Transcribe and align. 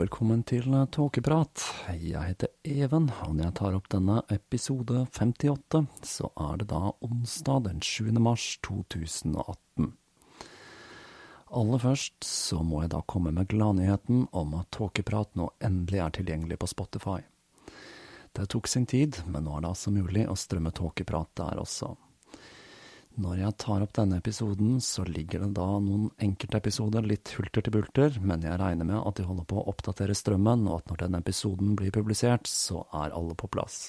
velkommen 0.00 0.40
til 0.48 0.64
Tåkeprat. 0.94 1.60
Jeg 2.00 2.20
heter 2.24 2.48
Even, 2.64 3.10
og 3.26 3.34
når 3.34 3.50
jeg 3.50 3.54
tar 3.58 3.74
opp 3.76 3.88
denne 3.92 4.22
episode 4.32 5.02
58, 5.12 5.82
så 6.08 6.30
er 6.40 6.60
det 6.62 6.68
da 6.70 6.94
onsdag 7.04 7.66
den 7.66 7.82
7. 7.84 8.08
mars 8.16 8.46
2018. 8.64 9.90
Aller 11.52 11.82
først 11.82 12.24
så 12.24 12.62
må 12.64 12.80
jeg 12.80 12.94
da 12.94 13.02
komme 13.04 13.34
med 13.36 13.50
gladnyheten 13.52 14.24
om 14.32 14.56
at 14.62 14.70
Tåkeprat 14.72 15.36
nå 15.36 15.50
endelig 15.60 16.00
er 16.00 16.16
tilgjengelig 16.16 16.62
på 16.62 16.70
Spotify. 16.72 17.18
Det 18.32 18.48
tok 18.54 18.70
sin 18.72 18.88
tid, 18.88 19.20
men 19.28 19.44
nå 19.44 19.58
er 19.58 19.66
det 19.66 19.74
altså 19.74 19.92
mulig 19.92 20.24
å 20.30 20.38
strømme 20.38 20.72
Tåkeprat 20.80 21.34
der 21.42 21.60
også. 21.60 21.92
Når 23.18 23.40
jeg 23.40 23.56
tar 23.58 23.82
opp 23.82 23.94
denne 23.96 24.20
episoden, 24.20 24.76
så 24.80 25.02
ligger 25.04 25.42
det 25.42 25.54
da 25.58 25.66
noen 25.82 26.10
enkeltepisoder 26.22 27.02
litt 27.04 27.32
hulter 27.34 27.64
til 27.66 27.74
bulter, 27.74 28.18
men 28.22 28.44
jeg 28.46 28.60
regner 28.60 28.86
med 28.86 29.00
at 29.02 29.18
de 29.18 29.26
holder 29.26 29.48
på 29.50 29.58
å 29.58 29.66
oppdatere 29.72 30.14
strømmen, 30.14 30.68
og 30.70 30.78
at 30.78 30.92
når 30.92 31.02
denne 31.02 31.22
episoden 31.24 31.74
blir 31.78 31.90
publisert, 31.94 32.46
så 32.46 32.84
er 32.94 33.16
alle 33.16 33.34
på 33.34 33.50
plass. 33.50 33.88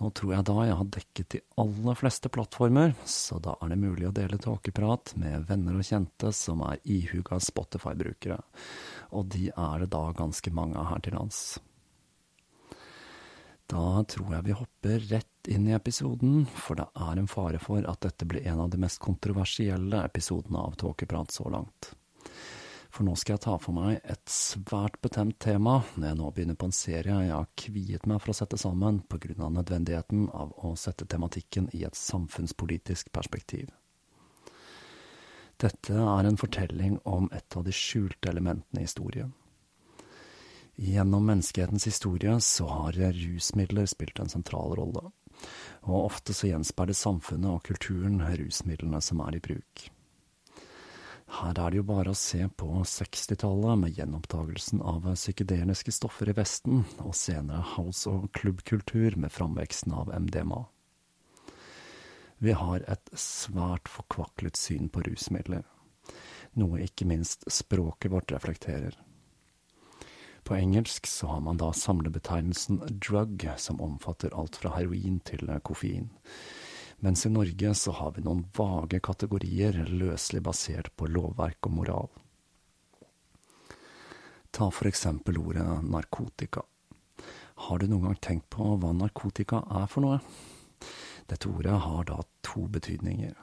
Nå 0.00 0.08
tror 0.16 0.32
jeg 0.32 0.46
da 0.48 0.54
jeg 0.64 0.76
har 0.78 0.92
dekket 0.94 1.32
de 1.34 1.40
aller 1.60 1.98
fleste 1.98 2.30
plattformer, 2.32 2.94
så 3.04 3.36
da 3.42 3.58
er 3.60 3.74
det 3.74 3.80
mulig 3.82 4.06
å 4.08 4.14
dele 4.16 4.38
tåkeprat 4.40 5.12
med 5.20 5.44
venner 5.50 5.76
og 5.76 5.84
kjente 5.84 6.30
som 6.32 6.62
er 6.64 6.80
ihuga 6.88 7.36
Spotify-brukere, 7.36 8.38
og 9.12 9.28
de 9.34 9.50
er 9.50 9.82
det 9.82 9.90
da 9.92 10.06
ganske 10.16 10.54
mange 10.56 10.78
av 10.80 10.88
her 10.94 11.04
til 11.04 11.18
lands. 11.18 11.58
Da 13.70 14.02
tror 14.02 14.32
jeg 14.34 14.46
vi 14.48 14.54
hopper 14.58 15.04
rett 15.12 15.48
inn 15.50 15.68
i 15.68 15.76
episoden, 15.76 16.42
for 16.50 16.80
det 16.80 16.88
er 16.90 17.20
en 17.20 17.30
fare 17.30 17.60
for 17.62 17.86
at 17.86 18.02
dette 18.02 18.26
blir 18.26 18.46
en 18.50 18.64
av 18.64 18.72
de 18.72 18.80
mest 18.82 18.98
kontroversielle 19.02 20.02
episodene 20.08 20.58
av 20.58 20.74
Tåkeprat 20.80 21.30
så 21.30 21.46
langt. 21.54 21.92
For 22.90 23.06
nå 23.06 23.14
skal 23.14 23.36
jeg 23.36 23.44
ta 23.44 23.54
for 23.62 23.76
meg 23.76 24.00
et 24.02 24.32
svært 24.34 24.96
betemt 25.04 25.38
tema 25.38 25.76
når 25.94 26.08
jeg 26.08 26.18
nå 26.18 26.30
begynner 26.34 26.58
på 26.58 26.66
en 26.66 26.74
serie 26.74 27.18
jeg 27.22 27.30
har 27.36 27.50
kviet 27.62 28.08
meg 28.10 28.18
for 28.18 28.32
å 28.32 28.38
sette 28.40 28.58
sammen 28.58 29.04
av 29.06 29.52
nødvendigheten 29.54 30.26
av 30.34 30.50
å 30.66 30.74
sette 30.74 31.06
tematikken 31.06 31.70
i 31.72 31.84
et 31.86 31.94
samfunnspolitisk 31.94 33.12
perspektiv. 33.14 33.70
Dette 35.62 35.94
er 35.94 36.26
en 36.26 36.40
fortelling 36.40 36.98
om 37.04 37.30
et 37.36 37.56
av 37.56 37.62
de 37.62 37.74
skjulte 37.76 38.32
elementene 38.32 38.82
i 38.82 38.88
historien. 38.88 39.30
Gjennom 40.80 41.26
menneskehetens 41.26 41.84
historie 41.84 42.40
så 42.40 42.66
har 42.66 42.92
rusmidler 42.92 43.86
spilt 43.86 44.18
en 44.18 44.30
sentral 44.32 44.72
rolle, 44.78 45.10
og 45.84 46.04
ofte 46.06 46.32
så 46.32 46.48
gjenspeiler 46.48 46.96
samfunnet 46.96 47.50
og 47.52 47.66
kulturen 47.68 48.22
rusmidlene 48.24 49.00
som 49.04 49.20
er 49.20 49.36
i 49.36 49.42
bruk. 49.44 49.82
Her 51.36 51.52
er 51.52 51.74
det 51.74 51.82
jo 51.82 51.84
bare 51.90 52.14
å 52.14 52.16
se 52.16 52.40
på 52.48 52.68
60-tallet 52.80 53.82
med 53.82 53.98
gjenoppdagelsen 53.98 54.80
av 54.80 55.04
psykedeliske 55.12 55.92
stoffer 55.92 56.32
i 56.32 56.36
Vesten, 56.40 56.86
og 57.04 57.12
senere 57.12 57.60
house- 57.76 58.08
og 58.08 58.30
klubbkultur 58.40 59.18
med 59.20 59.36
framveksten 59.36 59.92
av 59.92 60.08
MDMA. 60.16 60.62
Vi 62.40 62.56
har 62.56 62.88
et 62.88 63.12
svært 63.12 63.92
forkvaklet 63.92 64.56
syn 64.56 64.88
på 64.88 65.04
rusmidler, 65.04 65.68
noe 66.56 66.80
ikke 66.88 67.04
minst 67.04 67.44
språket 67.52 68.16
vårt 68.16 68.32
reflekterer. 68.32 68.96
På 70.44 70.56
engelsk 70.56 71.06
så 71.06 71.26
har 71.26 71.40
man 71.40 71.60
da 71.60 71.72
samlebetegnelsen 71.72 72.80
drug, 72.88 73.46
som 73.56 73.80
omfatter 73.80 74.34
alt 74.34 74.56
fra 74.56 74.74
heroin 74.76 75.20
til 75.20 75.50
koffein. 75.62 76.08
Mens 77.00 77.26
i 77.26 77.30
Norge 77.32 77.74
så 77.74 77.92
har 77.96 78.12
vi 78.16 78.24
noen 78.24 78.42
vage 78.56 79.00
kategorier 79.00 79.78
løselig 79.88 80.42
basert 80.44 80.90
på 80.96 81.08
lovverk 81.08 81.68
og 81.68 81.76
moral. 81.76 82.10
Ta 84.50 84.68
for 84.74 84.90
eksempel 84.90 85.38
ordet 85.40 85.64
narkotika. 85.86 86.64
Har 87.68 87.78
du 87.78 87.86
noen 87.86 88.08
gang 88.08 88.18
tenkt 88.20 88.48
på 88.52 88.74
hva 88.80 88.90
narkotika 88.96 89.62
er 89.80 89.86
for 89.88 90.04
noe? 90.04 90.18
Dette 91.30 91.48
ordet 91.48 91.78
har 91.86 92.04
da 92.08 92.18
to 92.44 92.66
betydninger. 92.66 93.36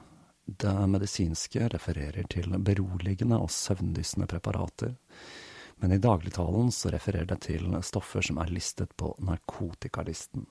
Det 0.48 0.74
medisinske 0.88 1.68
refererer 1.72 2.28
til 2.30 2.54
beroligende 2.64 3.38
og 3.40 3.50
søvndyssende 3.52 4.28
preparater, 4.30 4.94
men 5.80 5.92
i 5.94 6.00
dagligtalen 6.02 6.72
så 6.74 6.92
refererer 6.94 7.28
det 7.30 7.40
til 7.46 7.70
stoffer 7.86 8.24
som 8.24 8.40
er 8.42 8.50
listet 8.52 8.94
på 8.98 9.12
narkotikalisten. 9.24 10.46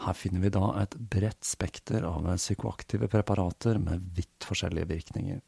Her 0.00 0.16
finner 0.16 0.40
vi 0.40 0.52
da 0.52 0.66
et 0.80 0.96
bredt 0.96 1.44
spekter 1.44 2.06
av 2.08 2.28
psykoaktive 2.36 3.08
preparater 3.12 3.80
med 3.80 4.06
vidt 4.16 4.46
forskjellige 4.48 4.88
virkninger. 4.94 5.40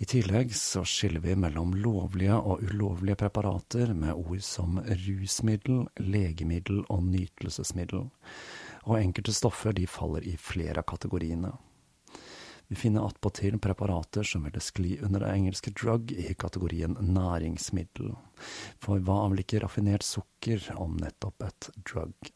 I 0.00 0.06
tillegg 0.08 0.54
så 0.56 0.80
skiller 0.88 1.20
vi 1.20 1.34
mellom 1.36 1.74
lovlige 1.76 2.38
og 2.38 2.62
ulovlige 2.64 3.18
preparater 3.20 3.90
med 3.92 4.14
ord 4.16 4.40
som 4.46 4.78
rusmiddel, 4.80 5.82
legemiddel 6.00 6.86
og 6.88 7.02
nytelsesmiddel, 7.04 8.06
og 8.86 8.96
enkelte 8.96 9.34
stoffer 9.36 9.76
de 9.76 9.84
faller 9.90 10.24
i 10.24 10.38
flere 10.40 10.80
av 10.80 10.88
kategoriene. 10.88 11.52
Vi 12.70 12.76
finner 12.78 13.06
attpåtil 13.06 13.58
preparater 13.58 14.22
som 14.22 14.44
vil 14.46 14.60
skli 14.62 14.92
under 15.02 15.24
det 15.24 15.30
engelske 15.34 15.72
drug 15.74 16.12
i 16.12 16.34
kategorien 16.38 16.94
næringsmiddel, 17.02 18.12
for 18.78 19.02
hva 19.02 19.16
er 19.26 19.42
ikke 19.42 19.64
raffinert 19.64 20.06
sukker 20.06 20.68
om 20.78 20.94
nettopp 21.02 21.42
et 21.48 21.70
drug? 21.82 22.30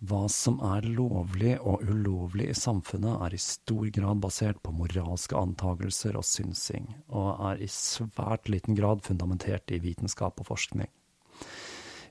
Hva 0.00 0.22
som 0.32 0.62
er 0.64 0.88
lovlig 0.88 1.58
og 1.58 1.84
ulovlig 1.84 2.48
i 2.48 2.56
samfunnet, 2.56 3.18
er 3.26 3.36
i 3.36 3.42
stor 3.42 3.84
grad 3.92 4.24
basert 4.24 4.62
på 4.64 4.72
moralske 4.72 5.36
antagelser 5.36 6.16
og 6.16 6.24
synsing, 6.24 6.88
og 7.12 7.34
er 7.50 7.60
i 7.60 7.68
svært 7.68 8.48
liten 8.48 8.78
grad 8.78 9.04
fundamentert 9.04 9.68
i 9.76 9.82
vitenskap 9.82 10.40
og 10.40 10.48
forskning. 10.54 10.88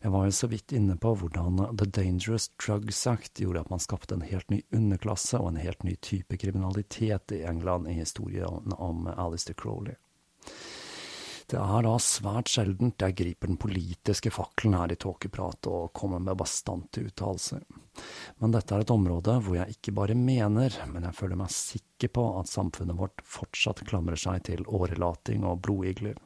Jeg 0.01 0.13
var 0.13 0.25
jo 0.27 0.33
så 0.35 0.47
vidt 0.51 0.73
inne 0.77 0.97
på 1.01 1.13
hvordan 1.17 1.61
The 1.79 1.87
Dangerous 1.89 2.49
Drugs 2.61 2.99
Act 3.09 3.41
gjorde 3.41 3.63
at 3.63 3.71
man 3.73 3.81
skapte 3.81 4.15
en 4.15 4.25
helt 4.25 4.49
ny 4.53 4.61
underklasse 4.75 5.39
og 5.41 5.51
en 5.51 5.61
helt 5.61 5.83
ny 5.87 5.95
type 6.01 6.37
kriminalitet 6.37 7.33
i 7.33 7.43
England 7.49 7.89
i 7.89 7.97
historien 7.97 8.75
om 8.77 9.07
Alistair 9.17 9.57
Crowley. 9.57 9.97
Det 11.47 11.55
er 11.55 11.85
da 11.85 11.93
svært 12.03 12.49
sjeldent 12.51 12.99
jeg 12.99 13.15
griper 13.15 13.47
den 13.47 13.59
politiske 13.61 14.31
fakkelen 14.35 14.75
her 14.75 14.91
i 14.91 14.97
tåkeprat 14.99 15.69
og 15.71 15.93
kommer 15.95 16.19
med 16.19 16.35
bastante 16.41 17.05
uttalelser. 17.07 17.63
Men 18.43 18.51
dette 18.51 18.75
er 18.75 18.83
et 18.83 18.91
område 18.91 19.37
hvor 19.45 19.55
jeg 19.55 19.77
ikke 19.77 19.93
bare 19.95 20.17
mener, 20.19 20.75
men 20.91 21.07
jeg 21.07 21.15
føler 21.15 21.39
meg 21.39 21.53
sikker 21.55 22.11
på 22.19 22.25
at 22.41 22.51
samfunnet 22.51 22.99
vårt 22.99 23.23
fortsatt 23.23 23.85
klamrer 23.87 24.19
seg 24.19 24.43
til 24.49 24.67
årelating 24.67 25.47
og 25.47 25.63
blodigler. 25.63 26.19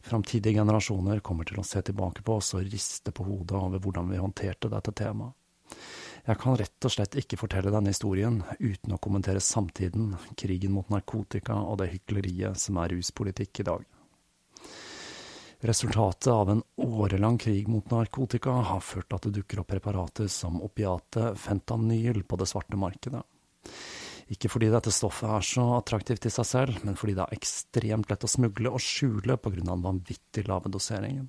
Framtidige 0.00 0.56
generasjoner 0.58 1.20
kommer 1.20 1.44
til 1.48 1.60
å 1.60 1.66
se 1.66 1.82
tilbake 1.84 2.24
på 2.24 2.38
oss 2.40 2.54
og 2.56 2.64
riste 2.64 3.12
på 3.12 3.26
hodet 3.26 3.58
over 3.58 3.82
hvordan 3.82 4.08
vi 4.10 4.20
håndterte 4.20 4.70
dette 4.72 4.94
temaet. 4.96 5.36
Jeg 6.26 6.36
kan 6.40 6.56
rett 6.58 6.84
og 6.84 6.92
slett 6.92 7.16
ikke 7.16 7.38
fortelle 7.40 7.72
denne 7.72 7.92
historien 7.92 8.42
uten 8.58 8.92
å 8.92 9.00
kommentere 9.00 9.40
samtiden, 9.40 10.12
krigen 10.36 10.74
mot 10.74 10.90
narkotika 10.92 11.56
og 11.62 11.78
det 11.80 11.90
hykleriet 11.94 12.60
som 12.60 12.80
er 12.82 12.92
ruspolitikk 12.92 13.62
i 13.62 13.68
dag. 13.70 13.86
Resultatet 15.60 16.30
av 16.32 16.50
en 16.50 16.62
årelang 16.80 17.38
krig 17.38 17.68
mot 17.68 17.90
narkotika 17.92 18.52
har 18.70 18.80
ført 18.80 19.10
til 19.10 19.18
at 19.18 19.26
det 19.28 19.34
dukker 19.40 19.60
opp 19.60 19.68
preparater 19.72 20.28
som 20.32 20.60
opiatet 20.64 21.36
fentanyl 21.40 22.22
på 22.24 22.38
det 22.40 22.48
svarte 22.48 22.80
markedet. 22.80 23.20
Ikke 24.30 24.50
fordi 24.52 24.68
dette 24.70 24.92
stoffet 24.94 25.26
er 25.26 25.46
så 25.46 25.64
attraktivt 25.80 26.28
i 26.28 26.30
seg 26.30 26.46
selv, 26.46 26.80
men 26.86 26.98
fordi 26.98 27.16
det 27.18 27.24
er 27.24 27.38
ekstremt 27.38 28.10
lett 28.12 28.26
å 28.26 28.30
smugle 28.30 28.70
og 28.70 28.82
skjule 28.84 29.34
av 29.34 29.56
den 29.56 29.82
vanvittig 29.82 30.46
lave 30.46 30.70
doseringen. 30.70 31.26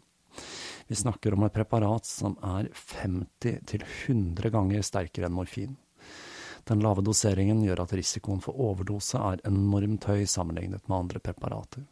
Vi 0.88 0.96
snakker 0.96 1.34
om 1.34 1.46
et 1.48 1.56
preparat 1.56 2.06
som 2.06 2.36
er 2.46 2.70
50–100 2.76 4.52
ganger 4.54 4.86
sterkere 4.86 5.30
enn 5.30 5.38
morfin. 5.38 5.78
Den 6.70 6.84
lave 6.84 7.02
doseringen 7.02 7.64
gjør 7.66 7.82
at 7.86 7.96
risikoen 7.98 8.44
for 8.44 8.60
overdose 8.62 9.18
er 9.18 9.42
enormt 9.50 10.06
høy 10.06 10.28
sammenlignet 10.30 10.86
med 10.86 10.98
andre 10.98 11.22
preparater. 11.24 11.88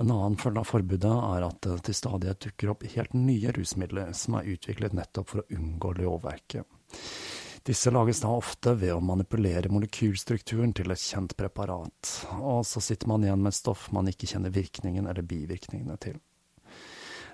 En 0.00 0.12
annen 0.12 0.36
følge 0.38 0.62
av 0.62 0.68
forbudet 0.68 1.16
er 1.30 1.46
at 1.48 1.58
det 1.64 1.80
til 1.88 1.96
stadighet 1.96 2.44
dukker 2.44 2.74
opp 2.74 2.84
helt 2.92 3.16
nye 3.16 3.52
rusmidler 3.56 4.12
som 4.16 4.36
er 4.38 4.52
utviklet 4.52 4.94
nettopp 4.96 5.32
for 5.32 5.42
å 5.42 5.48
unngå 5.56 5.96
lovverket. 5.98 6.68
Disse 7.62 7.90
lages 7.92 8.22
da 8.24 8.30
ofte 8.32 8.72
ved 8.80 8.94
å 8.94 9.02
manipulere 9.04 9.68
molekylstrukturen 9.68 10.72
til 10.76 10.92
et 10.94 11.02
kjent 11.02 11.36
preparat, 11.36 12.12
og 12.40 12.64
så 12.64 12.80
sitter 12.80 13.10
man 13.10 13.26
igjen 13.26 13.42
med 13.42 13.52
et 13.52 13.58
stoff 13.58 13.90
man 13.92 14.08
ikke 14.08 14.30
kjenner 14.30 14.54
virkningen 14.54 15.08
eller 15.10 15.26
bivirkningene 15.28 15.98
til. 16.00 16.16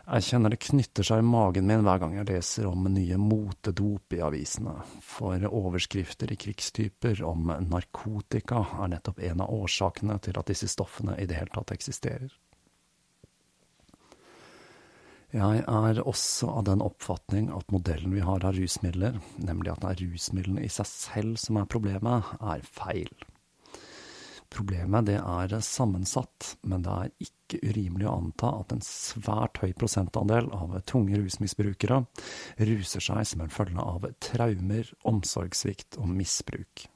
Jeg 0.06 0.22
kjenner 0.22 0.52
det 0.54 0.60
knytter 0.62 1.06
seg 1.06 1.18
i 1.18 1.26
magen 1.26 1.66
min 1.66 1.82
hver 1.82 1.98
gang 1.98 2.12
jeg 2.14 2.28
leser 2.28 2.66
om 2.68 2.84
nye 2.94 3.16
motedop 3.18 4.14
i 4.14 4.20
avisene, 4.22 4.76
for 5.02 5.46
overskrifter 5.50 6.30
i 6.30 6.38
krigstyper 6.38 7.24
om 7.26 7.50
narkotika 7.66 8.62
er 8.84 8.92
nettopp 8.94 9.22
en 9.30 9.42
av 9.42 9.54
årsakene 9.54 10.18
til 10.22 10.38
at 10.38 10.50
disse 10.52 10.70
stoffene 10.70 11.18
i 11.18 11.26
det 11.26 11.40
hele 11.40 11.50
tatt 11.54 11.74
eksisterer. 11.74 12.30
Jeg 15.36 15.66
er 15.68 15.98
også 16.00 16.48
av 16.48 16.62
den 16.64 16.80
oppfatning 16.80 17.50
at 17.52 17.68
modellen 17.74 18.14
vi 18.14 18.22
har 18.24 18.44
av 18.46 18.56
rusmidler, 18.56 19.18
nemlig 19.36 19.74
at 19.74 19.82
det 19.82 19.90
er 19.90 20.02
rusmidlene 20.06 20.62
i 20.64 20.70
seg 20.72 20.88
selv 20.88 21.40
som 21.42 21.58
er 21.60 21.68
problemet, 21.68 22.30
er 22.40 22.64
feil. 22.64 23.10
Problemet 24.48 25.10
det 25.10 25.18
er 25.18 25.52
sammensatt, 25.60 26.54
men 26.64 26.86
det 26.86 26.94
er 26.94 27.28
ikke 27.28 27.60
urimelig 27.68 28.08
å 28.08 28.16
anta 28.16 28.54
at 28.62 28.72
en 28.72 28.82
svært 28.86 29.60
høy 29.60 29.74
prosentandel 29.76 30.48
av 30.56 30.72
tunge 30.88 31.20
rusmisbrukere 31.20 32.00
ruser 32.70 33.04
seg 33.10 33.28
som 33.28 33.44
en 33.44 33.52
følge 33.52 33.84
av 33.84 34.08
traumer, 34.24 34.88
omsorgssvikt 35.04 36.00
og 36.00 36.16
misbruk. 36.16 36.88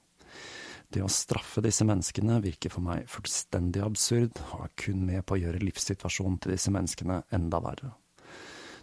Det 0.90 1.04
å 1.04 1.12
straffe 1.12 1.60
disse 1.62 1.84
menneskene 1.84 2.40
virker 2.40 2.72
for 2.72 2.88
meg 2.88 3.04
fullstendig 3.10 3.84
absurd, 3.84 4.40
og 4.54 4.64
er 4.64 4.76
kun 4.80 5.04
med 5.12 5.26
på 5.28 5.36
å 5.36 5.44
gjøre 5.44 5.60
livssituasjonen 5.62 6.40
til 6.40 6.56
disse 6.56 6.72
menneskene 6.72 7.26
enda 7.36 7.60
verre. 7.68 7.98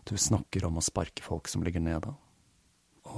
Du 0.08 0.18
snakker 0.18 0.66
om 0.66 0.78
å 0.80 0.82
sparke 0.82 1.24
folk 1.24 1.50
som 1.52 1.64
ligger 1.68 1.84
nede. 1.84 2.14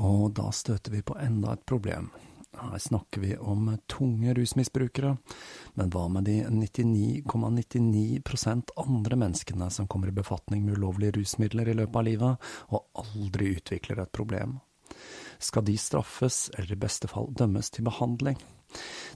Og 0.01 0.31
da 0.33 0.50
støter 0.53 0.94
vi 0.95 1.03
på 1.06 1.18
enda 1.21 1.53
et 1.53 1.65
problem. 1.69 2.09
Her 2.57 2.80
snakker 2.81 3.21
vi 3.21 3.36
om 3.38 3.68
tunge 3.86 4.33
rusmisbrukere, 4.33 5.12
men 5.77 5.91
hva 5.94 6.07
med 6.09 6.25
de 6.25 6.39
99,99 6.50 8.24
,99 8.25 8.74
andre 8.75 9.19
menneskene 9.21 9.69
som 9.69 9.88
kommer 9.88 10.09
i 10.09 10.18
befatning 10.18 10.65
med 10.65 10.80
ulovlige 10.80 11.19
rusmidler 11.19 11.69
i 11.69 11.77
løpet 11.77 12.01
av 12.01 12.08
livet, 12.10 12.50
og 12.74 13.05
aldri 13.05 13.53
utvikler 13.60 14.01
et 14.01 14.12
problem? 14.12 14.58
Skal 15.38 15.69
de 15.69 15.77
straffes, 15.77 16.50
eller 16.58 16.74
i 16.74 16.81
beste 16.88 17.08
fall 17.08 17.29
dømmes 17.38 17.69
til 17.69 17.86
behandling? 17.86 18.41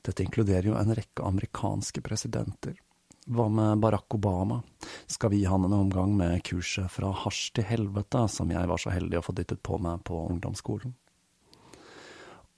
Dette 0.06 0.24
inkluderer 0.24 0.70
jo 0.70 0.78
en 0.78 0.94
rekke 0.94 1.26
amerikanske 1.26 2.06
presidenter. 2.06 2.78
Hva 3.26 3.50
med 3.50 3.80
Barack 3.80 4.14
Obama? 4.14 4.62
Skal 5.06 5.30
vi 5.30 5.38
gi 5.38 5.46
han 5.46 5.66
en 5.66 5.74
omgang 5.74 6.18
med 6.18 6.44
kurset 6.44 6.92
Fra 6.92 7.12
hasj 7.24 7.54
til 7.56 7.64
helvete, 7.64 8.28
som 8.28 8.52
jeg 8.52 8.68
var 8.68 8.82
så 8.82 8.92
heldig 8.92 9.22
å 9.22 9.24
få 9.24 9.36
dyttet 9.38 9.62
på 9.64 9.78
meg 9.80 10.02
på 10.04 10.18
ungdomsskolen? 10.28 10.92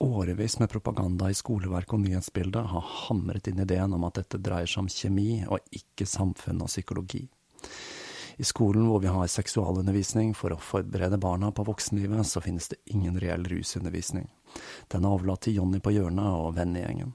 Årevis 0.02 0.58
med 0.58 0.68
propaganda 0.68 1.30
i 1.30 1.36
skoleverk 1.38 1.94
og 1.94 2.02
nyhetsbildet 2.02 2.66
har 2.72 2.88
hamret 3.06 3.46
inn 3.48 3.62
ideen 3.62 3.94
om 3.94 4.04
at 4.08 4.18
dette 4.18 4.40
dreier 4.42 4.68
seg 4.68 4.82
om 4.82 4.90
kjemi 4.92 5.44
og 5.46 5.62
ikke 5.70 6.04
samfunn 6.04 6.64
og 6.66 6.72
psykologi. 6.72 7.22
I 8.36 8.44
skolen 8.44 8.88
hvor 8.90 9.00
vi 9.00 9.08
har 9.08 9.30
seksualundervisning 9.32 10.34
for 10.36 10.52
å 10.52 10.60
forberede 10.60 11.16
barna 11.22 11.52
på 11.54 11.64
voksenlivet, 11.64 12.26
så 12.26 12.42
finnes 12.44 12.68
det 12.68 12.82
ingen 12.92 13.16
reell 13.22 13.46
rusundervisning. 13.48 14.26
Den 14.92 15.06
er 15.06 15.14
overlatt 15.14 15.46
til 15.46 15.56
Jonny 15.62 15.80
på 15.80 15.94
hjørnet 15.94 16.42
og 16.42 16.58
vennegjengen. 16.58 17.14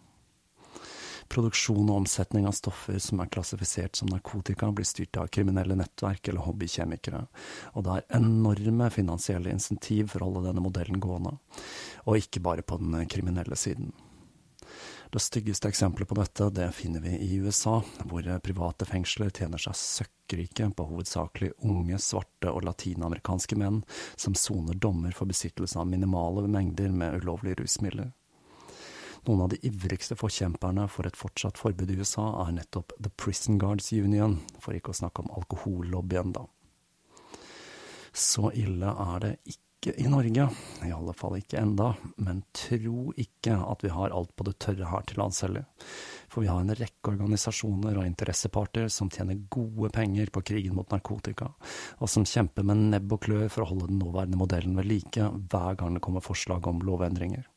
Produksjon 1.31 1.87
og 1.87 2.01
omsetning 2.01 2.43
av 2.49 2.55
stoffer 2.57 2.97
som 2.99 3.21
er 3.23 3.29
klassifisert 3.31 3.95
som 3.95 4.09
narkotika, 4.11 4.67
blir 4.75 4.87
styrt 4.87 5.15
av 5.21 5.29
kriminelle 5.31 5.77
nettverk 5.79 6.27
eller 6.27 6.43
hobbykjemikere, 6.43 7.21
og 7.71 7.85
det 7.87 7.93
er 7.95 8.19
enorme 8.19 8.89
finansielle 8.91 9.53
insentiv 9.53 10.11
for 10.11 10.21
å 10.21 10.27
holde 10.27 10.49
denne 10.49 10.63
modellen 10.65 10.99
gående, 10.99 11.37
og 12.03 12.19
ikke 12.19 12.43
bare 12.43 12.67
på 12.67 12.81
den 12.83 13.07
kriminelle 13.07 13.55
siden. 13.55 13.93
Det 15.11 15.19
styggeste 15.19 15.67
eksempelet 15.67 16.07
på 16.07 16.15
dette 16.15 16.45
det 16.55 16.69
finner 16.71 17.03
vi 17.03 17.17
i 17.19 17.39
USA, 17.43 17.81
hvor 18.07 18.27
private 18.43 18.87
fengsler 18.87 19.31
tjener 19.35 19.59
seg 19.59 19.75
søkkrike 19.75 20.69
på 20.75 20.85
hovedsakelig 20.87 21.49
unge, 21.67 21.99
svarte 21.99 22.51
og 22.51 22.63
latinamerikanske 22.63 23.57
menn 23.59 23.81
som 24.15 24.35
soner 24.39 24.79
dommer 24.79 25.11
for 25.15 25.27
besittelse 25.27 25.79
av 25.79 25.87
minimale 25.91 26.47
mengder 26.47 26.95
med 26.95 27.19
ulovlige 27.19 27.59
rusmidler. 27.59 28.13
Noen 29.27 29.41
av 29.45 29.51
de 29.51 29.59
ivrigste 29.67 30.15
forkjemperne 30.17 30.87
for 30.89 31.05
et 31.05 31.17
fortsatt 31.17 31.59
forbud 31.61 31.91
i 31.93 31.99
USA 31.99 32.23
er 32.41 32.55
nettopp 32.55 32.95
The 32.97 33.11
Prison 33.21 33.59
Guards 33.61 33.91
Union, 33.93 34.39
for 34.57 34.73
ikke 34.73 34.95
å 34.95 34.97
snakke 34.97 35.21
om 35.21 35.33
alkohollobbyen, 35.37 36.33
da. 36.33 36.47
Så 38.11 38.49
ille 38.57 38.89
er 38.89 39.21
det 39.21 39.35
ikke 39.45 39.93
i 40.01 40.07
Norge, 40.09 40.47
i 40.85 40.89
alle 40.93 41.13
fall 41.17 41.37
ikke 41.37 41.61
enda, 41.61 41.91
men 42.21 42.41
tro 42.53 43.13
ikke 43.17 43.55
at 43.61 43.85
vi 43.85 43.93
har 43.93 44.13
alt 44.13 44.33
på 44.37 44.45
det 44.45 44.55
tørre 44.61 44.89
her 44.89 45.05
til 45.09 45.21
lands 45.21 45.41
heller. 45.45 45.69
For 46.29 46.41
vi 46.41 46.49
har 46.49 46.65
en 46.65 46.73
rekke 46.81 47.13
organisasjoner 47.13 48.01
og 48.01 48.09
interesseparter 48.09 48.89
som 48.93 49.09
tjener 49.13 49.41
gode 49.53 49.93
penger 49.93 50.33
på 50.33 50.45
krigen 50.49 50.77
mot 50.77 50.89
narkotika, 50.93 51.53
og 52.01 52.09
som 52.09 52.25
kjemper 52.25 52.65
med 52.65 52.87
nebb 52.89 53.17
og 53.17 53.25
klør 53.29 53.49
for 53.53 53.65
å 53.65 53.71
holde 53.75 53.93
den 53.93 54.01
nåværende 54.01 54.41
modellen 54.41 54.77
ved 54.81 54.89
like 54.89 55.31
hver 55.53 55.77
gang 55.77 55.97
det 55.97 56.05
kommer 56.05 56.25
forslag 56.25 56.69
om 56.69 56.81
lovendringer. 56.85 57.50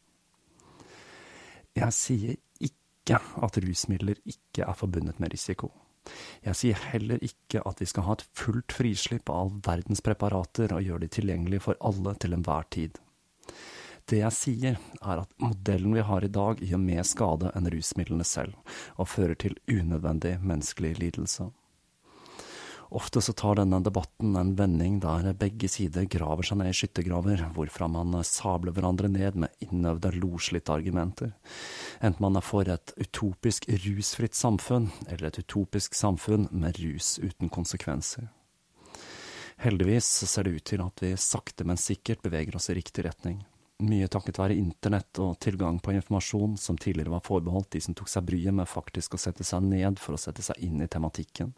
Jeg 1.75 1.95
sier 1.97 2.37
ikke 2.63 3.19
at 3.19 3.59
rusmidler 3.65 4.21
ikke 4.25 4.63
er 4.67 4.77
forbundet 4.79 5.19
med 5.21 5.35
risiko. 5.35 5.73
Jeg 6.45 6.59
sier 6.59 6.83
heller 6.93 7.23
ikke 7.25 7.63
at 7.67 7.81
vi 7.81 7.89
skal 7.89 8.07
ha 8.07 8.17
et 8.17 8.27
fullt 8.37 8.75
frislipp 8.77 9.31
av 9.33 9.41
all 9.41 9.55
verdens 9.65 10.05
preparater 10.05 10.75
og 10.77 10.85
gjøre 10.85 11.07
de 11.07 11.11
tilgjengelige 11.17 11.65
for 11.65 11.81
alle 11.81 12.15
til 12.21 12.37
enhver 12.37 12.69
tid. 12.77 13.01
Det 14.05 14.21
jeg 14.21 14.37
sier, 14.37 14.81
er 15.01 15.23
at 15.23 15.31
modellen 15.41 15.95
vi 15.97 16.05
har 16.05 16.25
i 16.25 16.33
dag, 16.33 16.61
gjør 16.61 16.81
mer 16.83 17.07
skade 17.09 17.51
enn 17.57 17.71
rusmidlene 17.73 18.27
selv, 18.29 18.53
og 19.01 19.09
fører 19.09 19.39
til 19.41 19.57
unødvendig 19.65 20.37
menneskelig 20.45 20.99
lidelse. 21.01 21.49
Ofte 22.95 23.19
så 23.21 23.33
tar 23.35 23.59
denne 23.59 23.81
debatten 23.83 24.37
en 24.39 24.53
vending 24.55 25.01
der 25.03 25.33
begge 25.35 25.67
sider 25.67 26.05
graver 26.07 26.47
seg 26.47 26.61
ned 26.61 26.71
i 26.71 26.77
skyttergraver, 26.79 27.41
hvorfra 27.57 27.89
man 27.91 28.15
sabler 28.23 28.71
hverandre 28.77 29.11
ned 29.11 29.39
med 29.43 29.65
innøvde, 29.67 30.13
loslitte 30.23 30.71
argumenter. 30.71 31.33
Enten 31.99 32.23
man 32.23 32.39
er 32.39 32.47
for 32.47 32.71
et 32.71 32.93
utopisk 32.95 33.67
rusfritt 33.83 34.39
samfunn, 34.39 34.93
eller 35.09 35.27
et 35.27 35.41
utopisk 35.43 35.99
samfunn 35.99 36.47
med 36.55 36.79
rus 36.85 37.17
uten 37.19 37.51
konsekvenser. 37.51 38.29
Heldigvis 39.65 40.07
ser 40.31 40.47
det 40.47 40.55
ut 40.55 40.67
til 40.71 40.87
at 40.87 41.03
vi 41.03 41.11
sakte, 41.19 41.67
men 41.67 41.81
sikkert 41.81 42.23
beveger 42.23 42.55
oss 42.55 42.71
i 42.71 42.79
riktig 42.79 43.09
retning. 43.09 43.43
Mye 43.83 44.07
takket 44.07 44.39
være 44.39 44.55
internett 44.55 45.19
og 45.19 45.35
tilgang 45.43 45.83
på 45.83 45.97
informasjon 45.97 46.55
som 46.63 46.79
tidligere 46.79 47.17
var 47.17 47.27
forbeholdt 47.27 47.73
de 47.75 47.83
som 47.83 47.99
tok 47.99 48.11
seg 48.13 48.31
bryet 48.31 48.55
med 48.55 48.71
faktisk 48.71 49.19
å 49.19 49.23
sette 49.27 49.43
seg 49.43 49.67
ned 49.67 49.99
for 49.99 50.15
å 50.15 50.21
sette 50.29 50.47
seg 50.47 50.63
inn 50.63 50.79
i 50.79 50.91
tematikken. 50.91 51.51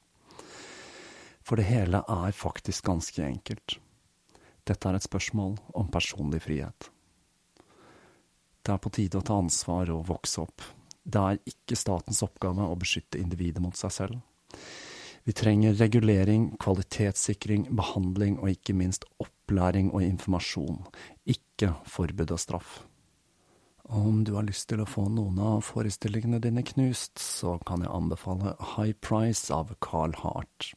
For 1.46 1.60
det 1.60 1.68
hele 1.68 2.02
er 2.02 2.34
faktisk 2.34 2.88
ganske 2.88 3.22
enkelt. 3.22 3.78
Dette 4.66 4.88
er 4.88 4.98
et 4.98 5.06
spørsmål 5.06 5.54
om 5.78 5.90
personlig 5.94 6.42
frihet. 6.42 6.88
Det 8.66 8.74
er 8.74 8.82
på 8.82 8.90
tide 8.90 9.20
å 9.20 9.26
ta 9.26 9.36
ansvar 9.38 9.92
og 9.94 10.08
vokse 10.08 10.42
opp. 10.42 10.64
Det 11.06 11.22
er 11.22 11.38
ikke 11.46 11.78
statens 11.78 12.24
oppgave 12.26 12.66
å 12.66 12.78
beskytte 12.78 13.20
individet 13.20 13.62
mot 13.62 13.78
seg 13.78 13.94
selv. 13.94 14.18
Vi 15.26 15.34
trenger 15.34 15.74
regulering, 15.78 16.48
kvalitetssikring, 16.62 17.68
behandling 17.78 18.40
og 18.40 18.50
ikke 18.50 18.74
minst 18.78 19.06
opplæring 19.22 19.92
og 19.94 20.02
informasjon, 20.06 20.80
ikke 21.30 21.72
forbud 21.90 22.34
og 22.34 22.42
straff. 22.42 22.72
Om 23.86 24.24
du 24.26 24.32
har 24.34 24.46
lyst 24.46 24.66
til 24.70 24.82
å 24.82 24.88
få 24.90 25.04
noen 25.14 25.38
av 25.38 25.62
forestillingene 25.66 26.40
dine 26.42 26.66
knust, 26.66 27.22
så 27.22 27.54
kan 27.66 27.82
jeg 27.86 27.94
anbefale 27.94 28.56
High 28.74 28.98
Price 28.98 29.54
av 29.54 29.70
Carl 29.78 30.14
Hart. 30.24 30.72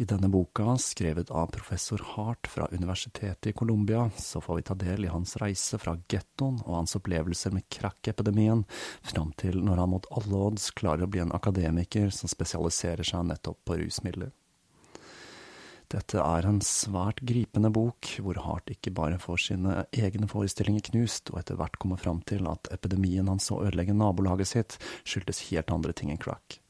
I 0.00 0.04
denne 0.04 0.28
boka, 0.28 0.78
skrevet 0.78 1.30
av 1.30 1.46
professor 1.46 2.00
Hart 2.04 2.46
fra 2.46 2.66
Universitetet 2.72 3.46
i 3.46 3.52
Colombia, 3.52 4.10
så 4.16 4.40
får 4.40 4.56
vi 4.56 4.62
ta 4.62 4.74
del 4.74 5.04
i 5.04 5.10
hans 5.12 5.34
reise 5.36 5.76
fra 5.78 5.92
gettoen 6.08 6.56
og 6.62 6.78
hans 6.78 6.96
opplevelser 6.96 7.52
med 7.52 7.66
crack-epidemien, 7.68 8.62
fram 9.04 9.34
til 9.36 9.58
når 9.60 9.82
han 9.82 9.92
mot 9.92 10.08
alle 10.16 10.40
odds 10.46 10.70
klarer 10.80 11.04
å 11.04 11.10
bli 11.12 11.20
en 11.20 11.34
akademiker 11.36 12.08
som 12.16 12.32
spesialiserer 12.32 13.04
seg 13.04 13.28
nettopp 13.28 13.60
på 13.68 13.76
rusmidler. 13.82 14.32
Dette 15.92 16.24
er 16.24 16.48
en 16.48 16.62
svært 16.64 17.20
gripende 17.20 17.68
bok, 17.68 18.14
hvor 18.24 18.40
Hart 18.46 18.72
ikke 18.72 18.96
bare 18.96 19.20
får 19.20 19.44
sine 19.50 19.82
egne 19.92 20.32
forestillinger 20.32 20.88
knust, 20.88 21.28
og 21.28 21.42
etter 21.42 21.60
hvert 21.60 21.76
kommer 21.82 22.00
fram 22.00 22.24
til 22.24 22.48
at 22.48 22.72
epidemien 22.72 23.28
han 23.28 23.42
så 23.42 23.60
ødelegge 23.66 24.00
nabolaget 24.00 24.48
sitt, 24.48 24.80
skyldtes 25.04 25.50
helt 25.50 25.76
andre 25.76 25.92
ting 25.92 26.14
enn 26.14 26.24
crack. 26.24 26.62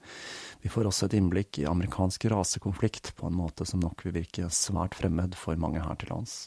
Vi 0.61 0.69
får 0.69 0.91
også 0.91 1.09
et 1.09 1.17
innblikk 1.17 1.59
i 1.59 1.69
amerikansk 1.69 2.27
rasekonflikt 2.33 3.15
på 3.17 3.27
en 3.27 3.37
måte 3.37 3.65
som 3.69 3.81
nok 3.81 4.05
vil 4.05 4.19
virke 4.19 4.51
svært 4.53 4.97
fremmed 4.99 5.37
for 5.39 5.57
mange 5.61 5.81
her 5.81 5.97
til 6.01 6.13
lands. 6.13 6.43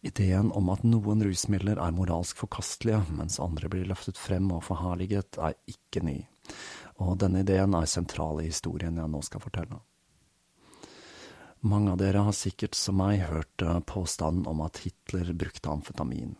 Ideen 0.00 0.48
om 0.56 0.70
at 0.72 0.80
noen 0.86 1.20
rusmidler 1.26 1.76
er 1.76 1.92
moralsk 1.92 2.38
forkastelige, 2.40 3.02
mens 3.12 3.36
andre 3.44 3.68
blir 3.68 3.84
løftet 3.88 4.16
frem 4.16 4.48
og 4.56 4.64
forherliget, 4.64 5.36
er 5.36 5.58
ikke 5.68 6.00
ny, 6.06 6.16
og 6.96 7.18
denne 7.20 7.44
ideen 7.44 7.76
er 7.76 7.88
sentral 7.90 8.40
i 8.40 8.48
historien 8.48 8.96
jeg 8.96 9.12
nå 9.12 9.20
skal 9.26 9.44
fortelle. 9.44 9.82
Mange 11.60 11.92
av 11.92 12.00
dere 12.00 12.24
har 12.24 12.32
sikkert 12.32 12.78
som 12.78 12.96
meg 12.96 13.26
hørt 13.28 13.60
eh, 13.60 13.82
påstanden 13.84 14.46
om 14.48 14.62
at 14.64 14.80
Hitler 14.80 15.34
brukte 15.36 15.68
amfetamin, 15.68 16.32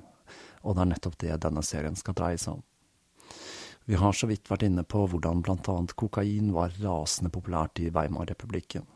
og 0.65 0.79
det 0.79 0.87
er 0.87 0.93
nettopp 0.95 1.21
det 1.21 1.37
denne 1.45 1.65
serien 1.67 1.99
skal 2.01 2.17
dreie 2.17 2.41
seg 2.41 2.57
om. 2.57 2.65
Vi 3.85 3.95
har 3.99 4.13
så 4.13 4.29
vidt 4.31 4.51
vært 4.51 4.67
inne 4.67 4.85
på 4.85 5.07
hvordan 5.09 5.43
annet 5.57 5.97
kokain 5.99 6.53
var 6.55 6.75
rasende 6.83 7.31
populært 7.33 7.81
i 7.81 7.91
Weimar-republikken. 7.91 8.87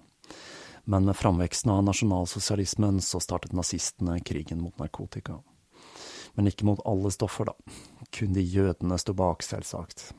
Men 0.85 1.05
med 1.09 1.17
framveksten 1.17 1.73
av 1.73 1.85
nasjonalsosialismen 1.87 3.00
så 3.00 3.21
startet 3.21 3.57
nazistene 3.57 4.21
krigen 4.21 4.61
mot 4.61 4.79
narkotika. 4.79 5.41
Men 6.35 6.50
ikke 6.50 6.67
mot 6.69 6.83
alle 6.85 7.11
stoffer, 7.14 7.49
da. 7.49 7.55
Kun 8.12 8.35
de 8.37 8.43
jødene 8.43 8.99
sto 9.00 9.14
bak, 9.17 9.43
selvsagt. 9.43 10.11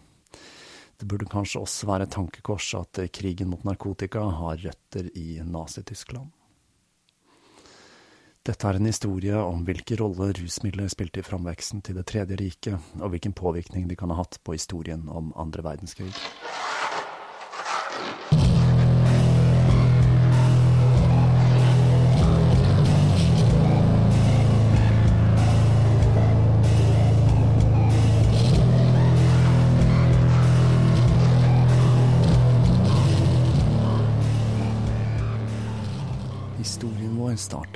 Det 0.98 1.08
burde 1.12 1.28
kanskje 1.30 1.62
også 1.62 1.90
være 1.90 2.08
et 2.08 2.16
tankekors 2.16 2.72
at 2.80 3.02
krigen 3.14 3.52
mot 3.52 3.64
narkotika 3.68 4.24
har 4.40 4.58
røtter 4.64 5.12
i 5.14 5.42
Nazi-Tyskland. 5.44 6.32
Dette 8.46 8.68
er 8.70 8.78
en 8.78 8.86
historie 8.86 9.38
om 9.42 9.64
hvilke 9.66 9.96
roller 9.98 10.36
rusmidler 10.38 10.90
spilte 10.94 11.24
i 11.24 11.26
framveksten 11.26 11.82
til 11.82 11.98
Det 11.98 12.04
tredje 12.12 12.38
riket, 12.38 12.92
og 13.00 13.10
hvilken 13.10 13.34
påvirkning 13.34 13.88
de 13.90 13.98
kan 13.98 14.14
ha 14.14 14.20
hatt 14.20 14.38
på 14.46 14.54
historien 14.54 15.08
om 15.10 15.32
andre 15.34 15.66
verdenskrig. 15.66 16.12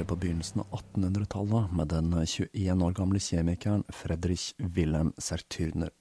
På 0.10 0.16
begynnelsen 0.16 0.62
av 0.62 0.80
1800-tallet 0.80 1.72
med 1.72 1.88
den 1.88 2.26
21 2.26 2.82
år 2.82 2.94
gamle 2.98 3.20
kjemikeren 3.22 3.84
Fredrich 3.94 4.54
Wilhelm 4.58 5.12
Sertürner. 5.22 5.92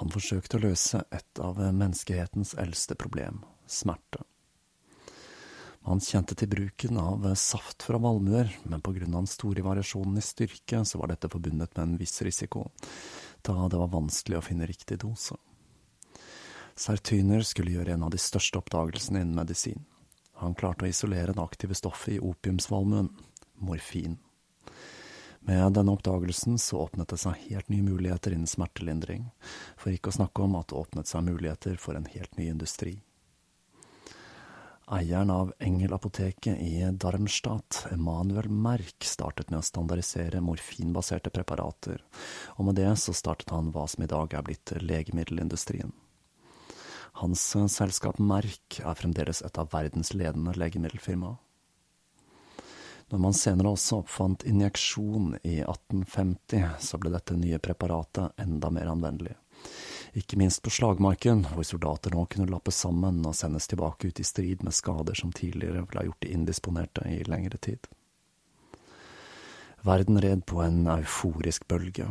Han 0.00 0.10
forsøkte 0.10 0.58
å 0.58 0.62
løse 0.64 1.04
et 1.14 1.38
av 1.38 1.60
menneskehetens 1.62 2.56
eldste 2.58 2.96
problem, 2.98 3.44
smerte. 3.70 4.24
Han 5.86 6.02
kjente 6.02 6.34
til 6.38 6.50
bruken 6.50 6.98
av 6.98 7.28
saft 7.38 7.86
fra 7.86 8.02
valmuer, 8.02 8.50
men 8.64 8.82
av 8.82 8.98
den 8.98 9.30
store 9.30 9.62
variasjonen 9.62 10.18
i 10.18 10.26
styrke, 10.26 10.82
så 10.82 10.98
var 10.98 11.14
dette 11.14 11.30
forbundet 11.30 11.76
med 11.76 11.84
en 11.84 11.96
viss 12.02 12.18
risiko, 12.26 12.66
da 13.46 13.68
det 13.70 13.78
var 13.78 13.94
vanskelig 13.94 14.40
å 14.40 14.44
finne 14.48 14.66
riktig 14.66 14.98
dose. 15.06 15.38
Sertyner 16.74 17.46
skulle 17.46 17.78
gjøre 17.78 17.94
en 17.94 18.08
av 18.08 18.10
de 18.10 18.18
største 18.18 18.58
oppdagelsene 18.58 19.22
innen 19.22 19.38
medisin. 19.38 19.86
Han 20.42 20.56
klarte 20.58 20.84
å 20.84 20.90
isolere 20.90 21.32
det 21.32 21.42
aktive 21.42 21.74
stoffet 21.78 22.16
i 22.16 22.20
opiumsvalmuen, 22.20 23.12
morfin. 23.62 24.18
Med 25.46 25.72
denne 25.72 25.94
oppdagelsen 25.94 26.58
så 26.58 26.80
åpnet 26.82 27.14
det 27.14 27.18
seg 27.22 27.38
helt 27.46 27.70
nye 27.70 27.82
muligheter 27.82 28.34
innen 28.34 28.50
smertelindring, 28.50 29.28
for 29.78 29.94
ikke 29.94 30.10
å 30.10 30.18
snakke 30.18 30.42
om 30.42 30.58
at 30.58 30.70
det 30.70 30.78
åpnet 30.78 31.10
seg 31.10 31.26
muligheter 31.26 31.78
for 31.82 31.98
en 31.98 32.10
helt 32.10 32.34
ny 32.38 32.48
industri. 32.50 32.96
Eieren 34.92 35.30
av 35.30 35.54
Engel-apoteket 35.62 36.58
i 36.58 36.82
Darmstadt, 36.90 37.86
Emanuel 37.94 38.50
Merck, 38.50 39.06
startet 39.06 39.50
med 39.50 39.62
å 39.62 39.66
standardisere 39.66 40.42
morfinbaserte 40.42 41.30
preparater, 41.30 42.02
og 42.58 42.66
med 42.66 42.82
det 42.82 42.90
så 42.98 43.14
startet 43.14 43.54
han 43.54 43.70
hva 43.74 43.86
som 43.88 44.02
i 44.02 44.10
dag 44.10 44.34
er 44.34 44.46
blitt 44.46 44.74
legemiddelindustrien. 44.82 45.94
Hans 47.20 47.44
eh, 47.56 47.66
selskap 47.66 48.18
Merck 48.18 48.80
er 48.80 48.98
fremdeles 48.98 49.42
et 49.42 49.58
av 49.58 49.72
verdens 49.72 50.14
ledende 50.14 50.54
legemiddelfirmaer. 50.56 51.40
Når 53.12 53.20
man 53.20 53.34
senere 53.36 53.74
også 53.74 53.98
oppfant 54.00 54.44
injeksjon 54.48 55.34
i 55.44 55.58
1850, 55.60 56.78
så 56.80 56.96
ble 56.96 57.10
dette 57.12 57.36
nye 57.36 57.58
preparatet 57.60 58.40
enda 58.40 58.70
mer 58.72 58.88
anvendelig. 58.88 59.34
Ikke 60.16 60.38
minst 60.40 60.62
på 60.64 60.72
slagmarken, 60.72 61.44
hvor 61.52 61.66
soldater 61.68 62.14
nå 62.16 62.24
kunne 62.32 62.48
lappes 62.48 62.80
sammen 62.84 63.20
og 63.28 63.36
sendes 63.36 63.68
tilbake 63.68 64.08
ut 64.08 64.20
i 64.20 64.24
strid 64.24 64.64
med 64.64 64.76
skader 64.76 65.16
som 65.18 65.32
tidligere 65.32 65.84
ble 65.88 66.06
gjort 66.08 66.24
de 66.24 66.32
indisponerte 66.32 67.04
i 67.08 67.20
lengre 67.28 67.60
tid. 67.60 67.84
Verden 69.84 70.20
red 70.22 70.44
på 70.48 70.60
en 70.64 70.84
euforisk 70.96 71.68
bølge, 71.68 72.08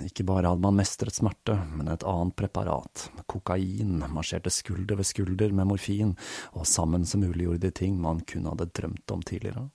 ikke 0.00 0.24
bare 0.24 0.48
hadde 0.48 0.64
man 0.64 0.78
mestret 0.78 1.14
smerte, 1.14 1.56
men 1.76 1.90
et 1.92 2.04
annet 2.08 2.36
preparat, 2.38 3.08
kokain, 3.30 4.00
marsjerte 4.12 4.52
skulder 4.52 4.98
ved 4.98 5.08
skulder 5.08 5.52
med 5.52 5.68
morfin, 5.68 6.14
og 6.56 6.66
sammen 6.68 7.04
som 7.08 7.24
muliggjorde 7.24 7.66
de 7.66 7.72
ting 7.82 7.98
man 8.00 8.22
kun 8.24 8.48
hadde 8.48 8.70
drømt 8.72 9.14
om 9.14 9.24
tidligere. 9.26 9.68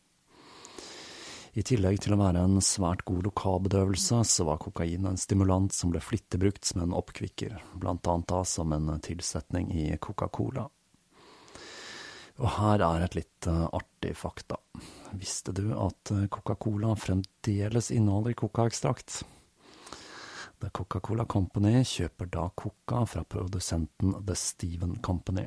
I 1.57 1.63
tillegg 1.65 2.03
til 2.03 2.13
å 2.13 2.19
være 2.19 2.43
en 2.45 2.59
svært 2.61 3.01
god 3.07 3.23
lokalbedøvelse, 3.31 4.19
så 4.29 4.45
var 4.45 4.59
kokain 4.61 5.07
en 5.09 5.17
stimulant 5.17 5.73
som 5.73 5.89
ble 5.93 6.01
flittig 6.03 6.37
brukt 6.41 6.67
som 6.69 6.83
en 6.83 6.93
oppkvikker, 6.97 7.55
blant 7.81 8.05
annet 8.09 8.29
da 8.29 8.43
som 8.45 8.75
en 8.75 8.91
tilsetning 9.01 9.71
i 9.73 9.87
Coca-Cola. 9.97 10.67
Og 12.37 12.51
her 12.59 12.83
er 12.85 13.07
et 13.07 13.17
litt 13.17 13.47
uh, 13.49 13.65
artig 13.73 14.13
fakta. 14.19 14.59
Visste 15.17 15.55
du 15.55 15.71
at 15.73 16.11
eh, 16.13 16.27
Coca-Cola 16.29 16.91
fremdeles 16.99 17.89
inneholder 17.95 18.37
cocaekstrakt? 18.37 19.23
The 20.59 20.69
Coca-Cola 20.73 21.25
Company 21.25 21.83
kjøper 21.85 22.29
da 22.33 22.49
coca 22.55 23.03
fra 23.05 23.23
produsenten 23.23 24.15
The 24.25 24.35
Steven 24.35 24.95
Company. 25.05 25.45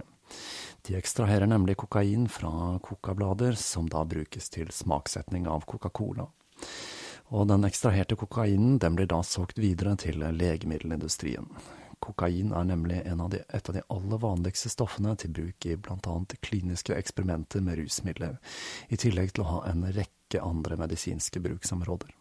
De 0.87 0.95
ekstraherer 0.95 1.47
nemlig 1.51 1.77
kokain 1.77 2.29
fra 2.29 2.79
kokablader, 2.79 3.59
som 3.59 3.89
da 3.91 4.05
brukes 4.05 4.49
til 4.55 4.71
smaksetning 4.71 5.49
av 5.51 5.67
Coca-Cola. 5.67 6.29
Og 7.31 7.49
den 7.51 7.67
ekstraherte 7.67 8.19
kokainen 8.19 8.79
den 8.79 8.95
blir 8.99 9.11
da 9.11 9.23
solgt 9.27 9.59
videre 9.59 9.97
til 9.99 10.23
legemiddelindustrien. 10.23 11.51
Kokain 12.01 12.55
er 12.57 12.65
nemlig 12.65 13.03
av 13.11 13.29
de, 13.35 13.43
et 13.49 13.69
av 13.69 13.77
de 13.77 13.83
aller 13.93 14.23
vanligste 14.23 14.71
stoffene 14.73 15.17
til 15.21 15.35
bruk 15.37 15.67
i 15.67 15.75
annet 15.75 16.39
kliniske 16.41 16.95
eksperimenter 16.95 17.61
med 17.67 17.83
rusmidler, 17.83 18.39
i 18.89 18.97
tillegg 18.97 19.35
til 19.35 19.45
å 19.45 19.51
ha 19.51 19.61
en 19.75 19.85
rekke 19.91 20.41
andre 20.41 20.79
medisinske 20.81 21.43
bruksområder. 21.45 22.15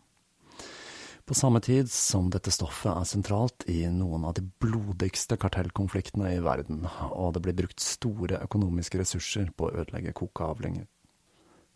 På 1.29 1.35
samme 1.35 1.59
tid 1.61 1.91
som 1.91 2.31
dette 2.33 2.49
stoffet 2.49 2.89
er 2.89 3.05
sentralt 3.05 3.61
i 3.69 3.83
noen 3.93 4.23
av 4.25 4.31
de 4.33 4.41
blodigste 4.63 5.35
kartellkonfliktene 5.37 6.31
i 6.33 6.39
verden, 6.41 6.87
og 7.13 7.35
det 7.35 7.43
blir 7.45 7.55
brukt 7.59 7.83
store 7.85 8.39
økonomiske 8.47 8.97
ressurser 8.97 9.51
på 9.53 9.67
å 9.67 9.75
ødelegge 9.83 10.15
kokaavlinger. 10.17 10.87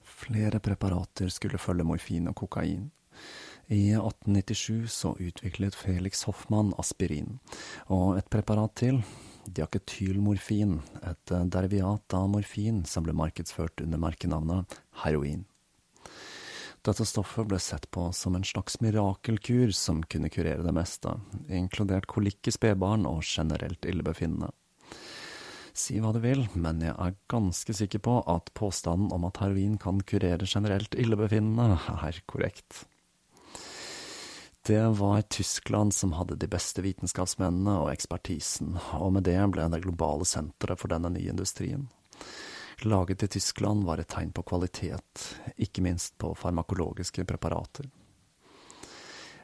Flere 0.02 0.58
preparater 0.58 1.30
skulle 1.30 1.62
følge 1.62 1.86
morfin 1.86 2.32
og 2.34 2.40
kokain. 2.42 2.90
I 3.70 3.94
1897 3.94 4.90
så 4.90 5.14
utviklet 5.22 5.78
Felix 5.78 6.26
Hoffmann 6.26 6.74
aspirin, 6.82 7.38
og 7.94 8.18
et 8.18 8.34
preparat 8.34 8.74
til, 8.82 9.04
diaketylmorfin, 9.46 10.80
et 11.06 11.38
derviat 11.54 12.18
av 12.18 12.26
morfin 12.34 12.88
som 12.90 13.06
ble 13.06 13.14
markedsført 13.22 13.86
under 13.86 14.02
merkenavnet 14.02 14.82
heroin. 15.06 15.46
Dette 16.84 17.06
stoffet 17.08 17.48
ble 17.48 17.60
sett 17.64 17.86
på 17.96 18.10
som 18.12 18.36
en 18.36 18.44
slags 18.44 18.82
mirakelkur 18.84 19.72
som 19.72 20.02
kunne 20.04 20.28
kurere 20.30 20.66
det 20.66 20.74
meste, 20.76 21.14
inkludert 21.48 22.10
kolikk 22.12 22.50
i 22.50 22.52
spedbarn 22.52 23.06
og 23.08 23.22
generelt 23.24 23.88
illebefinnende. 23.88 24.50
Si 25.74 25.96
hva 26.04 26.12
du 26.14 26.20
vil, 26.26 26.44
men 26.60 26.84
jeg 26.84 26.92
er 26.92 27.16
ganske 27.32 27.74
sikker 27.74 28.04
på 28.04 28.18
at 28.30 28.52
påstanden 28.60 29.16
om 29.16 29.24
at 29.30 29.40
heroin 29.40 29.80
kan 29.80 30.04
kurere 30.04 30.44
generelt 30.44 30.94
illebefinnende, 31.00 31.80
er 32.04 32.20
korrekt. 32.28 32.84
Det 34.68 34.84
var 35.00 35.24
Tyskland 35.32 35.96
som 35.96 36.14
hadde 36.20 36.36
de 36.40 36.52
beste 36.52 36.84
vitenskapsmennene 36.84 37.80
og 37.80 37.94
ekspertisen, 37.96 38.76
og 39.00 39.16
med 39.16 39.26
det 39.32 39.40
ble 39.56 39.72
det 39.72 39.86
globale 39.88 40.28
senteret 40.28 40.84
for 40.84 40.92
denne 40.92 41.16
nye 41.16 41.32
industrien 41.32 41.88
laget 42.82 43.24
i 43.24 43.28
Tyskland 43.28 43.84
var 43.84 44.02
et 44.02 44.10
tegn 44.10 44.32
på 44.34 44.44
kvalitet, 44.44 45.26
ikke 45.58 45.84
minst 45.86 46.18
på 46.18 46.34
farmakologiske 46.36 47.26
preparater. 47.26 47.90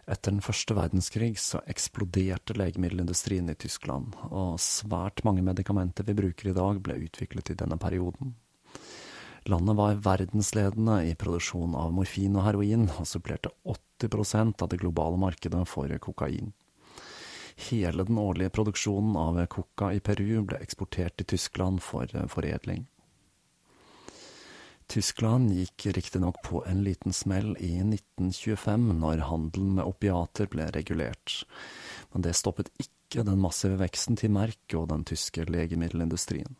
Etter 0.09 0.33
den 0.33 0.41
første 0.41 0.73
verdenskrig 0.73 1.35
så 1.37 1.61
eksploderte 1.69 2.55
legemiddelindustrien 2.57 3.51
i 3.51 3.57
Tyskland, 3.59 4.15
og 4.33 4.57
svært 4.63 5.21
mange 5.27 5.43
medikamenter 5.45 6.07
vi 6.07 6.17
bruker 6.17 6.49
i 6.49 6.55
dag 6.57 6.79
ble 6.81 6.97
utviklet 7.05 7.53
i 7.53 7.57
denne 7.59 7.77
perioden. 7.77 8.33
Landet 9.49 9.77
var 9.77 10.01
verdensledende 10.03 10.97
i 11.11 11.13
produksjon 11.15 11.77
av 11.77 11.93
morfin 11.93 12.35
og 12.39 12.47
heroin, 12.47 12.89
og 12.97 13.07
supplerte 13.07 13.53
80% 14.01 14.65
av 14.65 14.73
det 14.73 14.81
globale 14.81 15.21
markedet 15.21 15.61
for 15.69 15.93
kokain. 16.01 16.51
Hele 17.69 18.03
den 18.07 18.17
årlige 18.17 18.49
produksjonen 18.55 19.17
av 19.19 19.45
coca 19.51 19.93
i 19.93 19.99
Peru 19.99 20.41
ble 20.47 20.59
eksportert 20.63 21.17
til 21.19 21.35
Tyskland 21.35 21.83
for 21.83 22.07
foredling. 22.31 22.87
Tyskland 24.89 25.51
gikk 25.53 25.85
riktignok 25.85 26.39
på 26.41 26.63
en 26.65 26.79
liten 26.83 27.13
smell 27.13 27.51
i 27.59 27.75
1925, 27.77 28.87
når 28.97 29.21
handelen 29.29 29.75
med 29.77 29.85
opiater 29.85 30.49
ble 30.49 30.65
regulert, 30.73 31.43
men 32.09 32.25
det 32.25 32.33
stoppet 32.39 32.71
ikke 32.81 33.21
den 33.27 33.37
massive 33.37 33.77
veksten 33.77 34.17
til 34.17 34.33
Merk 34.33 34.73
og 34.73 34.87
den 34.89 35.05
tyske 35.05 35.45
legemiddelindustrien. 35.45 36.57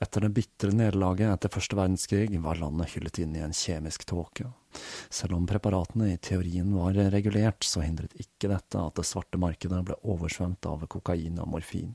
Etter 0.00 0.24
det 0.24 0.30
bitre 0.36 0.70
nederlaget 0.70 1.28
etter 1.28 1.52
første 1.52 1.76
verdenskrig 1.76 2.38
var 2.40 2.60
landet 2.62 2.94
hyllet 2.94 3.18
inn 3.20 3.34
i 3.34 3.42
en 3.44 3.56
kjemisk 3.56 4.06
tåke. 4.08 4.46
Selv 5.10 5.34
om 5.36 5.48
preparatene 5.50 6.12
i 6.14 6.20
teorien 6.22 6.70
var 6.78 6.94
regulert, 7.12 7.66
så 7.66 7.82
hindret 7.82 8.14
ikke 8.14 8.48
dette 8.54 8.78
at 8.78 8.94
det 8.96 9.08
svarte 9.10 9.42
markedet 9.42 9.82
ble 9.90 9.98
oversvømt 10.06 10.70
av 10.70 10.86
kokain 10.86 11.42
og 11.42 11.50
morfin. 11.56 11.90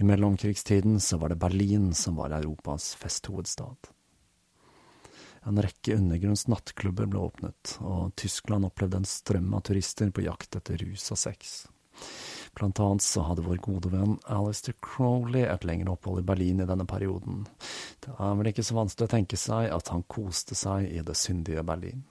I 0.00 0.04
mellomkrigstiden 0.04 1.00
så 1.00 1.16
var 1.18 1.28
det 1.28 1.40
Berlin 1.42 1.94
som 1.94 2.16
var 2.16 2.30
Europas 2.30 2.94
festhovedstad. 2.94 3.76
En 5.42 5.62
rekke 5.62 5.96
undergrunns 5.96 6.46
nattklubber 6.46 7.08
ble 7.10 7.18
åpnet, 7.18 7.72
og 7.82 8.12
Tyskland 8.14 8.68
opplevde 8.68 9.00
en 9.00 9.08
strøm 9.08 9.48
av 9.58 9.64
turister 9.66 10.12
på 10.14 10.22
jakt 10.22 10.54
etter 10.54 10.78
rus 10.84 11.08
og 11.10 11.18
sex. 11.18 11.56
Blant 12.54 12.78
annet 12.78 13.02
så 13.02 13.24
hadde 13.26 13.42
vår 13.42 13.58
gode 13.64 13.90
venn 13.90 14.14
Alistair 14.30 14.76
Crowley 14.86 15.42
et 15.50 15.66
lengre 15.66 15.96
opphold 15.96 16.22
i 16.22 16.28
Berlin 16.30 16.62
i 16.62 16.68
denne 16.70 16.86
perioden. 16.86 17.48
Det 17.98 18.14
er 18.14 18.38
vel 18.38 18.52
ikke 18.52 18.66
så 18.70 18.78
vanskelig 18.78 19.10
å 19.10 19.14
tenke 19.16 19.40
seg 19.40 19.66
at 19.74 19.90
han 19.90 20.06
koste 20.06 20.54
seg 20.58 20.86
i 20.92 21.02
det 21.02 21.18
syndige 21.18 21.66
Berlin. 21.66 22.06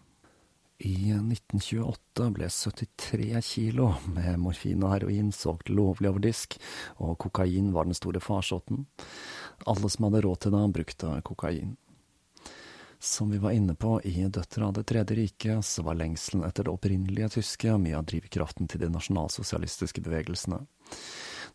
I 0.77 1.09
1928 1.09 2.29
ble 2.35 2.49
73 2.49 3.41
kilo 3.41 3.87
med 4.13 4.37
morfin 4.37 4.83
og 4.85 4.91
heroin 4.93 5.31
solgt 5.33 5.71
lovlig 5.73 6.11
over 6.11 6.21
disk, 6.21 6.59
og 7.01 7.17
kokain 7.23 7.71
var 7.73 7.89
den 7.89 7.97
store 7.97 8.21
farsotten. 8.21 8.85
Alle 9.65 9.89
som 9.89 10.05
hadde 10.05 10.21
råd 10.27 10.43
til 10.43 10.53
det, 10.53 10.63
brukte 10.75 11.15
kokain. 11.25 11.73
Som 12.99 13.33
vi 13.33 13.37
var 13.41 13.57
inne 13.57 13.73
på 13.73 14.01
i 14.05 14.25
Døtre 14.29 14.65
av 14.65 14.73
Det 14.73 14.85
tredje 14.89 15.17
riket, 15.17 15.65
så 15.65 15.83
var 15.85 15.97
lengselen 15.97 16.45
etter 16.45 16.65
det 16.65 16.73
opprinnelige 16.73 17.29
tyske 17.37 17.77
mye 17.77 17.97
av 17.97 18.05
drivkraften 18.09 18.69
til 18.69 18.81
de 18.85 18.89
nasjonalsosialistiske 18.93 20.01
bevegelsene. 20.01 20.61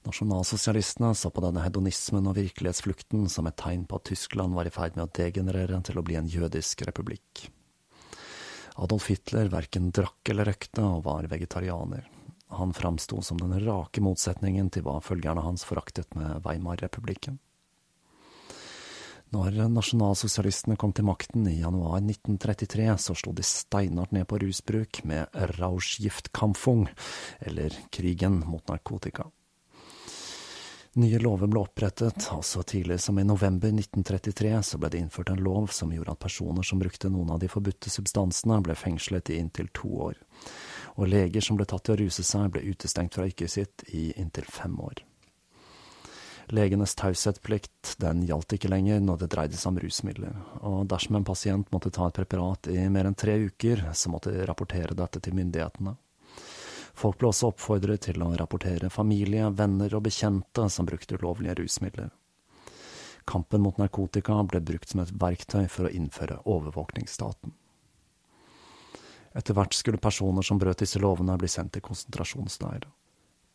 Nasjonalsosialistene 0.06 1.14
så 1.14 1.30
på 1.30 1.42
denne 1.46 1.62
hedonismen 1.62 2.26
og 2.26 2.38
virkelighetsflukten 2.38 3.28
som 3.30 3.46
et 3.46 3.58
tegn 3.58 3.86
på 3.86 3.98
at 3.98 4.10
Tyskland 4.10 4.54
var 4.54 4.66
i 4.66 4.74
ferd 4.74 4.98
med 4.98 5.06
å 5.06 5.14
degenerere 5.14 5.82
til 5.86 5.98
å 5.98 6.06
bli 6.06 6.18
en 6.18 6.30
jødisk 6.30 6.86
republikk. 6.86 7.50
Adolf 8.80 9.08
Hitler 9.12 9.50
verken 9.52 9.90
drakk 9.92 10.32
eller 10.32 10.48
røkte 10.52 10.84
og 10.84 11.04
var 11.06 11.28
vegetarianer. 11.30 12.08
Han 12.52 12.74
framsto 12.76 13.22
som 13.24 13.40
den 13.40 13.54
rake 13.64 14.02
motsetningen 14.04 14.68
til 14.72 14.84
hva 14.86 14.98
følgerne 15.04 15.44
hans 15.44 15.64
foraktet 15.64 16.12
med 16.16 16.44
Weimar-republikken. 16.44 17.38
Når 19.32 19.54
nasjonalsosialistene 19.72 20.76
kom 20.76 20.92
til 20.92 21.06
makten 21.08 21.46
i 21.48 21.62
januar 21.62 22.02
1933, 22.02 22.88
så 23.00 23.16
slo 23.16 23.32
de 23.32 23.44
steinhardt 23.48 24.12
ned 24.12 24.26
på 24.28 24.42
rusbruk 24.42 25.00
med 25.08 25.32
Rauschgiftkampfung, 25.56 26.90
eller 27.40 27.72
krigen 27.88 28.42
mot 28.44 28.68
narkotika. 28.68 29.30
Nye 30.94 31.18
lover 31.18 31.48
ble 31.48 31.62
opprettet, 31.62 32.26
og 32.36 32.42
så 32.44 32.60
tidlig 32.68 32.98
som 33.00 33.16
i 33.16 33.24
november 33.24 33.70
1933 33.72 34.50
så 34.68 34.80
ble 34.80 34.90
det 34.92 34.98
innført 35.00 35.30
en 35.32 35.40
lov 35.40 35.70
som 35.72 35.92
gjorde 35.94 36.12
at 36.12 36.20
personer 36.20 36.66
som 36.68 36.82
brukte 36.82 37.08
noen 37.08 37.30
av 37.32 37.38
de 37.40 37.48
forbudte 37.48 37.88
substansene, 37.88 38.58
ble 38.60 38.76
fengslet 38.76 39.30
i 39.32 39.38
inntil 39.40 39.70
to 39.72 39.88
år, 40.10 40.20
og 41.00 41.08
leger 41.08 41.40
som 41.40 41.56
ble 41.56 41.64
tatt 41.70 41.86
til 41.88 41.96
å 41.96 42.02
ruse 42.02 42.26
seg, 42.28 42.50
ble 42.52 42.66
utestengt 42.68 43.16
fra 43.16 43.24
yrket 43.24 43.54
sitt 43.54 43.86
i 43.88 44.10
inntil 44.20 44.44
fem 44.44 44.76
år. 44.84 45.00
Legenes 46.52 46.92
taushetsplikt 47.00 47.94
den 48.02 48.26
gjaldt 48.28 48.52
ikke 48.58 48.68
lenger 48.68 49.00
når 49.00 49.22
det 49.22 49.32
dreide 49.32 49.56
seg 49.56 49.72
om 49.72 49.80
rusmidler, 49.80 50.36
og 50.60 50.82
dersom 50.92 51.16
en 51.16 51.24
pasient 51.24 51.72
måtte 51.72 51.94
ta 51.94 52.10
et 52.10 52.20
preparat 52.20 52.68
i 52.68 52.84
mer 52.92 53.08
enn 53.08 53.16
tre 53.16 53.38
uker, 53.46 53.86
så 53.96 54.12
måtte 54.12 54.36
de 54.36 54.44
rapportere 54.44 54.92
dette 54.98 55.24
til 55.24 55.40
myndighetene. 55.40 55.96
Folk 56.94 57.18
ble 57.18 57.30
også 57.30 57.52
oppfordret 57.52 58.04
til 58.06 58.22
å 58.22 58.32
rapportere 58.36 58.90
familie, 58.92 59.48
venner 59.56 59.94
og 59.96 60.04
bekjente 60.06 60.68
som 60.70 60.88
brukte 60.88 61.16
ulovlige 61.16 61.56
rusmidler. 61.62 62.10
Kampen 63.24 63.62
mot 63.62 63.78
narkotika 63.78 64.36
ble 64.50 64.60
brukt 64.60 64.92
som 64.92 65.02
et 65.02 65.12
verktøy 65.14 65.68
for 65.70 65.88
å 65.88 65.92
innføre 65.94 66.40
overvåkningsstaten. 66.44 67.54
Etter 69.32 69.56
hvert 69.56 69.76
skulle 69.76 70.02
personer 70.02 70.44
som 70.44 70.58
brøt 70.60 70.82
disse 70.82 71.00
lovene, 71.00 71.38
bli 71.40 71.48
sendt 71.48 71.72
til 71.76 71.84
konsentrasjonsleirer. 71.86 72.90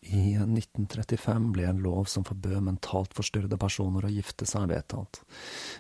I 0.02 0.38
1935 0.38 1.52
ble 1.52 1.64
en 1.66 1.80
lov 1.82 2.06
som 2.06 2.24
forbød 2.24 2.62
mentalt 2.64 3.16
forstyrrede 3.18 3.58
personer 3.58 4.06
å 4.06 4.12
gifte 4.14 4.46
seg, 4.46 4.70
vedtatt. 4.70 5.24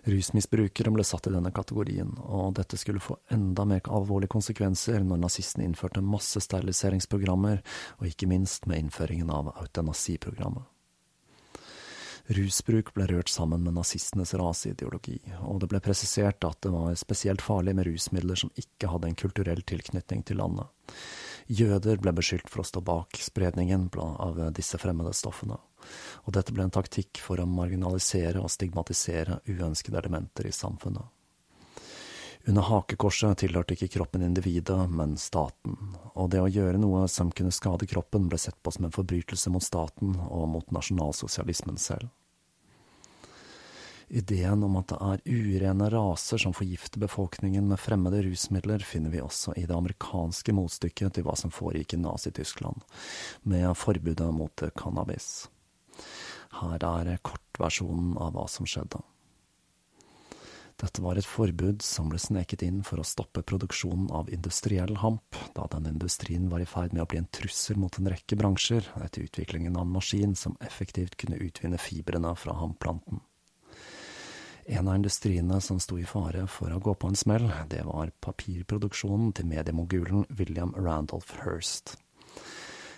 Rusmisbrukere 0.09 0.91
ble 0.95 1.05
satt 1.05 1.29
i 1.29 1.33
denne 1.35 1.51
kategorien, 1.53 2.15
og 2.25 2.55
dette 2.57 2.79
skulle 2.81 3.03
få 3.03 3.19
enda 3.31 3.65
mer 3.69 3.85
alvorlige 3.85 4.33
konsekvenser 4.33 5.05
når 5.05 5.21
nazistene 5.21 5.67
innførte 5.69 6.01
massesteriliseringsprogrammer, 6.01 7.61
og 8.01 8.09
ikke 8.09 8.29
minst 8.31 8.65
med 8.65 8.87
innføringen 8.87 9.29
av 9.31 9.53
eutanasiprogrammet. 9.53 10.65
Rusbruk 12.27 12.89
ble 12.91 13.05
rørt 13.07 13.29
sammen 13.31 13.61
med 13.63 13.77
nazistenes 13.77 14.33
raseideologi, 14.35 15.21
og 15.47 15.61
det 15.61 15.69
ble 15.71 15.79
presisert 15.83 16.43
at 16.43 16.59
det 16.65 16.73
var 16.73 16.97
spesielt 16.99 17.45
farlig 17.45 17.77
med 17.77 17.87
rusmidler 17.87 18.41
som 18.41 18.51
ikke 18.59 18.89
hadde 18.91 19.13
en 19.13 19.21
kulturell 19.21 19.63
tilknytning 19.63 20.25
til 20.27 20.41
landet. 20.41 20.67
Jøder 21.47 22.01
ble 22.03 22.11
beskyldt 22.11 22.49
for 22.51 22.59
å 22.59 22.67
stå 22.67 22.81
bak 22.83 23.15
spredningen 23.23 23.87
av 23.97 24.39
disse 24.55 24.79
fremmede 24.81 25.13
stoffene, 25.15 25.55
og 26.27 26.33
dette 26.35 26.51
ble 26.51 26.65
en 26.67 26.73
taktikk 26.75 27.21
for 27.23 27.39
å 27.39 27.47
marginalisere 27.47 28.41
og 28.43 28.51
stigmatisere 28.51 29.39
uønskede 29.47 30.01
elementer 30.01 30.49
i 30.49 30.55
samfunnet. 30.55 31.07
Under 32.47 32.63
hakekorset 32.63 33.41
tilhørte 33.41 33.75
ikke 33.75 33.89
kroppen 33.97 34.23
individet, 34.23 34.77
men 34.91 35.17
staten, 35.19 35.75
og 36.15 36.29
det 36.31 36.39
å 36.39 36.51
gjøre 36.51 36.79
noe 36.79 37.07
som 37.11 37.31
kunne 37.35 37.51
skade 37.51 37.87
kroppen, 37.91 38.29
ble 38.31 38.39
sett 38.39 38.55
på 38.63 38.71
som 38.71 38.87
en 38.87 38.95
forbrytelse 38.95 39.51
mot 39.51 39.63
staten 39.63 40.15
og 40.27 40.45
mot 40.53 40.71
nasjonalsosialismen 40.71 41.79
selv. 41.79 42.07
Ideen 44.07 44.63
om 44.63 44.77
at 44.79 44.87
det 44.93 44.97
er 45.03 45.23
urene 45.27 45.89
raser 45.91 46.39
som 46.39 46.53
forgifter 46.55 47.01
befolkningen 47.03 47.65
med 47.67 47.81
fremmede 47.81 48.21
rusmidler, 48.23 48.79
finner 48.79 49.11
vi 49.11 49.19
også 49.19 49.51
i 49.59 49.65
det 49.67 49.75
amerikanske 49.75 50.55
motstykket 50.55 51.17
til 51.17 51.27
hva 51.27 51.35
som 51.35 51.51
foregikk 51.51 51.97
i 51.97 52.01
Nazi-Tyskland, 52.05 52.85
med 53.43 53.67
forbudet 53.75 54.29
mot 54.31 54.63
cannabis. 54.79 55.49
Her 56.61 56.87
er 56.87 57.19
kortversjonen 57.19 58.15
av 58.15 58.31
hva 58.37 58.47
som 58.47 58.69
skjedde. 58.69 59.03
Dette 60.77 61.01
var 61.01 61.17
et 61.17 61.25
forbud 61.25 61.81
som 61.81 62.07
ble 62.11 62.19
sneket 62.21 62.61
inn 62.63 62.83
for 62.85 63.01
å 63.01 63.07
stoppe 63.07 63.41
produksjonen 63.41 64.11
av 64.13 64.29
industriell 64.31 64.99
hamp, 65.01 65.35
da 65.57 65.65
den 65.73 65.89
industrien 65.89 66.47
var 66.51 66.61
i 66.61 66.69
ferd 66.69 66.93
med 66.93 67.03
å 67.03 67.09
bli 67.09 67.19
en 67.23 67.31
trussel 67.33 67.81
mot 67.81 67.97
en 67.97 68.11
rekke 68.13 68.37
bransjer 68.39 68.85
etter 69.01 69.25
utviklingen 69.25 69.75
av 69.75 69.87
en 69.87 69.95
maskin 69.97 70.37
som 70.37 70.55
effektivt 70.63 71.17
kunne 71.17 71.41
utvinne 71.41 71.81
fibrene 71.81 72.35
fra 72.37 72.55
hampplanten. 72.61 73.25
En 74.69 74.87
av 74.87 74.95
industriene 74.95 75.61
som 75.61 75.79
sto 75.79 75.95
i 75.99 76.05
fare 76.05 76.41
for 76.51 76.73
å 76.75 76.79
gå 76.83 76.91
på 76.99 77.07
en 77.07 77.15
smell, 77.15 77.45
det 77.71 77.85
var 77.87 78.09
papirproduksjonen 78.19 79.29
til 79.37 79.47
mediemogulen 79.47 80.25
William 80.27 80.73
Randolph 80.75 81.37
Hirst. 81.45 81.93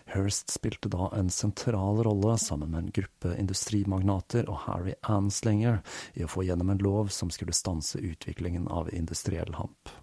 Hirst 0.10 0.50
spilte 0.50 0.90
da 0.90 1.12
en 1.14 1.30
sentral 1.30 2.02
rolle 2.08 2.40
sammen 2.42 2.72
med 2.74 2.80
en 2.80 2.96
gruppe 2.96 3.36
industrimagnater 3.38 4.50
og 4.50 4.64
Harry 4.64 4.96
Anslinger 5.06 5.84
i 6.18 6.26
å 6.26 6.32
få 6.34 6.48
gjennom 6.48 6.72
en 6.74 6.82
lov 6.82 7.12
som 7.14 7.30
skulle 7.30 7.54
stanse 7.54 8.02
utviklingen 8.02 8.66
av 8.66 8.90
industriell 8.90 9.54
hamp. 9.60 9.94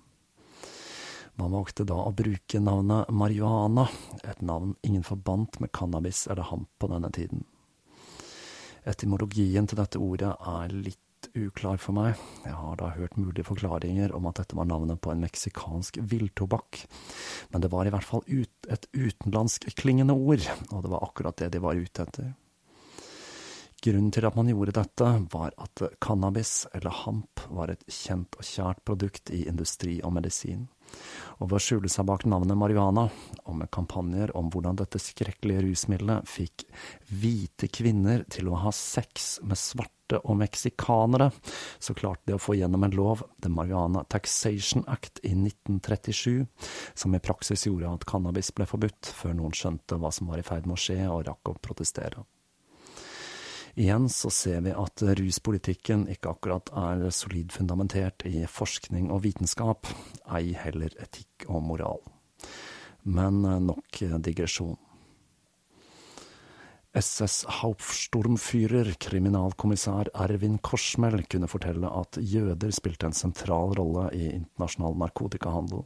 Man 1.34 1.50
valgte 1.50 1.82
da 1.84 1.98
å 1.98 2.14
bruke 2.14 2.60
navnet 2.62 3.10
marihuana, 3.10 3.88
et 4.22 4.38
navn 4.38 4.76
ingen 4.86 5.02
forbandt 5.02 5.58
med 5.58 5.74
cannabis 5.74 6.28
eller 6.30 6.46
hamp 6.46 6.70
på 6.78 6.92
denne 6.94 7.10
tiden. 7.10 7.42
Etymologien 8.86 9.66
til 9.66 9.82
dette 9.82 9.98
ordet 9.98 10.30
er 10.30 10.70
litt 10.70 11.02
uklar 11.34 11.80
for 11.82 11.96
meg. 11.96 12.20
Jeg 12.44 12.54
har 12.56 12.78
da 12.80 12.92
hørt 12.94 13.16
mulige 13.18 13.46
forklaringer 13.48 14.14
om 14.16 14.28
at 14.30 14.40
dette 14.40 14.56
var 14.58 14.68
navnet 14.68 15.00
på 15.02 15.12
en 15.12 15.22
meksikansk 15.24 15.98
villtobakk, 16.00 16.82
men 17.52 17.64
det 17.64 17.70
var 17.72 17.88
i 17.88 17.92
hvert 17.94 18.06
fall 18.06 18.24
ut, 18.26 18.68
et 18.70 18.88
utenlandskklingende 18.94 20.14
ord, 20.14 20.46
og 20.70 20.82
det 20.84 20.92
var 20.92 21.06
akkurat 21.08 21.38
det 21.42 21.52
de 21.56 21.62
var 21.64 21.78
ute 21.78 22.06
etter. 22.06 22.34
Grunnen 23.86 24.12
til 24.14 24.24
at 24.24 24.38
man 24.38 24.48
gjorde 24.50 24.78
dette, 24.78 25.10
var 25.32 25.52
at 25.62 25.82
cannabis, 26.02 26.64
eller 26.74 27.02
hamp, 27.04 27.42
var 27.52 27.70
et 27.70 27.84
kjent 27.92 28.38
og 28.38 28.48
kjært 28.48 28.80
produkt 28.88 29.30
i 29.34 29.44
industri 29.50 30.00
og 30.02 30.16
medisin 30.16 30.64
og 31.38 31.50
ved 31.50 31.58
å 31.58 31.62
skjule 31.62 31.90
seg 31.92 32.06
bak 32.08 32.24
navnet 32.28 32.58
marihuana, 32.58 33.06
og 33.44 33.58
med 33.60 33.72
kampanjer 33.74 34.32
om 34.38 34.50
hvordan 34.52 34.78
dette 34.80 35.00
skrekkelige 35.02 35.64
rusmiddelet 35.66 36.30
fikk 36.30 36.66
hvite 37.10 37.70
kvinner 37.72 38.24
til 38.32 38.50
å 38.50 38.60
ha 38.64 38.72
sex 38.74 39.36
med 39.44 39.60
svarte 39.60 39.95
og 40.22 40.38
meksikanere, 40.38 41.30
så 41.82 41.94
klarte 41.98 42.30
de 42.30 42.36
å 42.36 42.42
få 42.42 42.54
gjennom 42.58 42.86
en 42.86 42.94
lov, 42.94 43.24
The 43.42 43.50
Marihuana 43.52 44.04
Taxation 44.12 44.84
Act 44.86 45.20
i 45.24 45.34
1937, 45.34 46.46
som 46.94 47.16
i 47.16 47.22
praksis 47.22 47.66
gjorde 47.66 47.90
at 47.98 48.06
cannabis 48.08 48.52
ble 48.54 48.68
forbudt, 48.70 49.10
før 49.10 49.36
noen 49.40 49.56
skjønte 49.56 49.98
hva 50.00 50.12
som 50.14 50.30
var 50.30 50.40
i 50.40 50.46
ferd 50.46 50.68
med 50.68 50.78
å 50.78 50.82
skje 50.86 51.02
og 51.10 51.26
rakk 51.28 51.52
å 51.52 51.58
protestere. 51.58 52.22
Igjen 53.76 54.06
så 54.08 54.30
ser 54.32 54.62
vi 54.64 54.72
at 54.72 55.02
ruspolitikken 55.18 56.06
ikke 56.08 56.30
akkurat 56.32 56.70
er 56.80 57.10
solid 57.12 57.52
fundamentert 57.52 58.24
i 58.24 58.46
forskning 58.48 59.10
og 59.12 59.20
vitenskap, 59.26 59.90
ei 60.32 60.54
heller 60.56 60.96
etikk 61.02 61.44
og 61.50 61.60
moral. 61.66 62.00
Men 63.04 63.42
nok 63.66 64.00
digresjon. 64.24 64.78
SS 66.96 67.44
Hauptsturmführer, 67.60 68.94
kriminalkommissær 68.96 70.08
Ervin 70.16 70.56
Korsmell, 70.64 71.26
kunne 71.28 71.48
fortelle 71.50 71.90
at 71.92 72.16
jøder 72.16 72.72
spilte 72.72 73.10
en 73.10 73.16
sentral 73.16 73.74
rolle 73.76 74.06
i 74.16 74.30
internasjonal 74.30 74.96
narkotikahandel, 75.02 75.82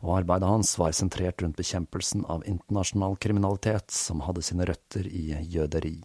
og 0.00 0.14
arbeidet 0.16 0.48
hans 0.48 0.70
var 0.80 0.94
sentrert 0.96 1.44
rundt 1.44 1.58
bekjempelsen 1.60 2.24
av 2.32 2.46
internasjonal 2.48 3.18
kriminalitet 3.20 3.92
som 3.92 4.24
hadde 4.24 4.46
sine 4.46 4.64
røtter 4.70 5.10
i 5.12 5.34
jøderi. 5.52 5.98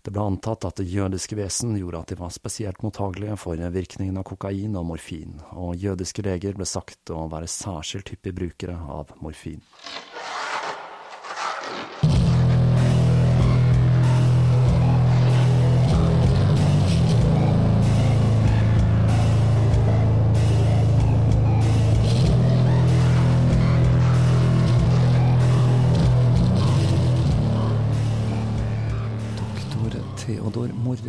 Det 0.00 0.14
ble 0.14 0.24
antatt 0.24 0.64
at 0.64 0.80
det 0.80 0.88
jødiske 0.88 1.36
vesen 1.36 1.74
gjorde 1.76 2.00
at 2.00 2.14
de 2.14 2.16
var 2.22 2.32
spesielt 2.32 2.80
mottagelige 2.80 3.36
for 3.42 3.60
virkningen 3.74 4.16
av 4.16 4.24
kokain 4.30 4.78
og 4.80 4.86
morfin, 4.94 5.36
og 5.52 5.76
jødiske 5.76 6.24
leger 6.24 6.56
ble 6.56 6.64
sagt 6.64 7.12
å 7.12 7.26
være 7.28 7.52
særskilt 7.52 8.14
hyppige 8.14 8.38
brukere 8.40 8.80
av 8.80 9.12
morfin. 9.20 9.60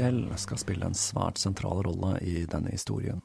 Theodor 0.01 0.33
skal 0.35 0.57
spille 0.57 0.87
en 0.87 0.97
svært 0.97 1.37
sentral 1.37 1.83
rolle 1.85 2.15
i 2.25 2.47
denne 2.49 2.71
historien. 2.73 3.21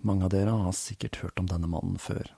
Mange 0.00 0.24
av 0.24 0.32
dere 0.32 0.54
har 0.62 0.72
sikkert 0.72 1.18
hørt 1.20 1.42
om 1.42 1.50
denne 1.50 1.68
mannen 1.68 1.98
før. 2.00 2.30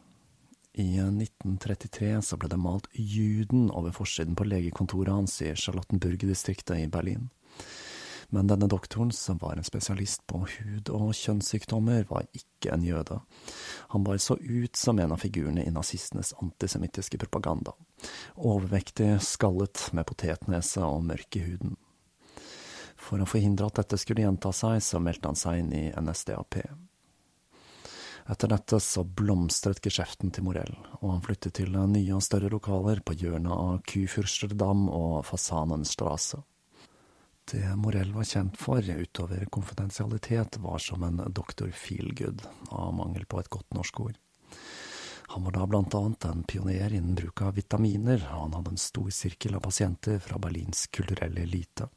I 0.74 0.98
1933 0.98 2.10
så 2.26 2.38
ble 2.42 2.50
det 2.50 2.58
malt 2.58 2.90
Juden 2.98 3.70
over 3.70 3.94
forsiden 3.94 4.34
på 4.34 4.48
legekontoret 4.50 5.14
hans 5.14 5.38
i 5.46 5.54
Charlottenburg-distriktet 5.54 6.82
i 6.82 6.90
Berlin. 6.90 7.30
Men 8.34 8.50
denne 8.50 8.66
doktoren, 8.66 9.14
som 9.14 9.38
var 9.38 9.56
en 9.56 9.70
spesialist 9.70 10.26
på 10.26 10.42
hud- 10.42 10.90
og 10.90 11.14
kjønnssykdommer, 11.14 12.02
var 12.10 12.26
ikke 12.34 12.74
en 12.74 12.82
jøde. 12.82 13.22
Han 13.94 14.04
bare 14.04 14.18
så 14.18 14.34
ut 14.42 14.76
som 14.76 14.98
en 14.98 15.14
av 15.14 15.22
figurene 15.22 15.62
i 15.62 15.70
nazistenes 15.70 16.34
antisemittiske 16.42 17.22
propaganda. 17.22 17.78
Overvektig, 18.34 19.20
skallet, 19.22 19.86
med 19.94 20.10
potetnese 20.10 20.82
og 20.82 21.06
mørk 21.06 21.38
i 21.38 21.46
huden. 21.46 21.78
For 23.08 23.22
å 23.24 23.28
forhindre 23.28 23.70
at 23.70 23.80
dette 23.80 23.96
skulle 24.00 24.26
gjenta 24.26 24.52
seg, 24.52 24.82
så 24.84 25.00
meldte 25.00 25.30
han 25.30 25.38
seg 25.38 25.62
inn 25.62 25.72
i 25.72 25.86
NSDAP. 25.96 26.60
Etter 28.28 28.50
dette 28.52 28.76
så 28.84 29.06
blomstret 29.06 29.80
geskjeften 29.80 30.34
til 30.36 30.44
Morell, 30.44 30.74
og 31.00 31.14
han 31.14 31.24
flyttet 31.24 31.56
til 31.56 31.72
nye 31.72 32.18
og 32.18 32.24
større 32.26 32.50
lokaler 32.52 33.00
på 33.00 33.16
hjørnet 33.16 33.54
av 33.54 33.78
Kufürsterdam 33.88 34.90
og 34.92 35.22
Fasanenstrasse. 35.24 36.42
Det 37.48 37.64
Morell 37.80 38.12
var 38.12 38.28
kjent 38.28 38.60
for, 38.60 38.84
utover 38.84 39.46
konfidensialitet, 39.48 40.58
var 40.60 40.82
som 40.84 41.06
en 41.08 41.22
doktor 41.32 41.72
feelgood, 41.72 42.44
av 42.68 42.92
mangel 42.92 43.24
på 43.24 43.40
et 43.40 43.48
godt 43.48 43.72
norsk 43.72 44.02
ord. 44.04 44.18
Han 45.32 45.46
var 45.48 45.56
da 45.56 45.64
blant 45.68 45.96
annet 45.96 46.26
en 46.28 46.44
pioner 46.44 46.92
innen 46.92 47.16
bruk 47.16 47.40
av 47.48 47.56
vitaminer, 47.56 48.20
og 48.34 48.42
han 48.42 48.58
hadde 48.58 48.76
en 48.76 48.84
stor 48.84 49.08
sirkel 49.08 49.56
av 49.56 49.64
pasienter 49.64 50.20
fra 50.20 50.36
Berlins 50.40 50.84
kulturelle 50.92 51.48
elite. 51.48 51.88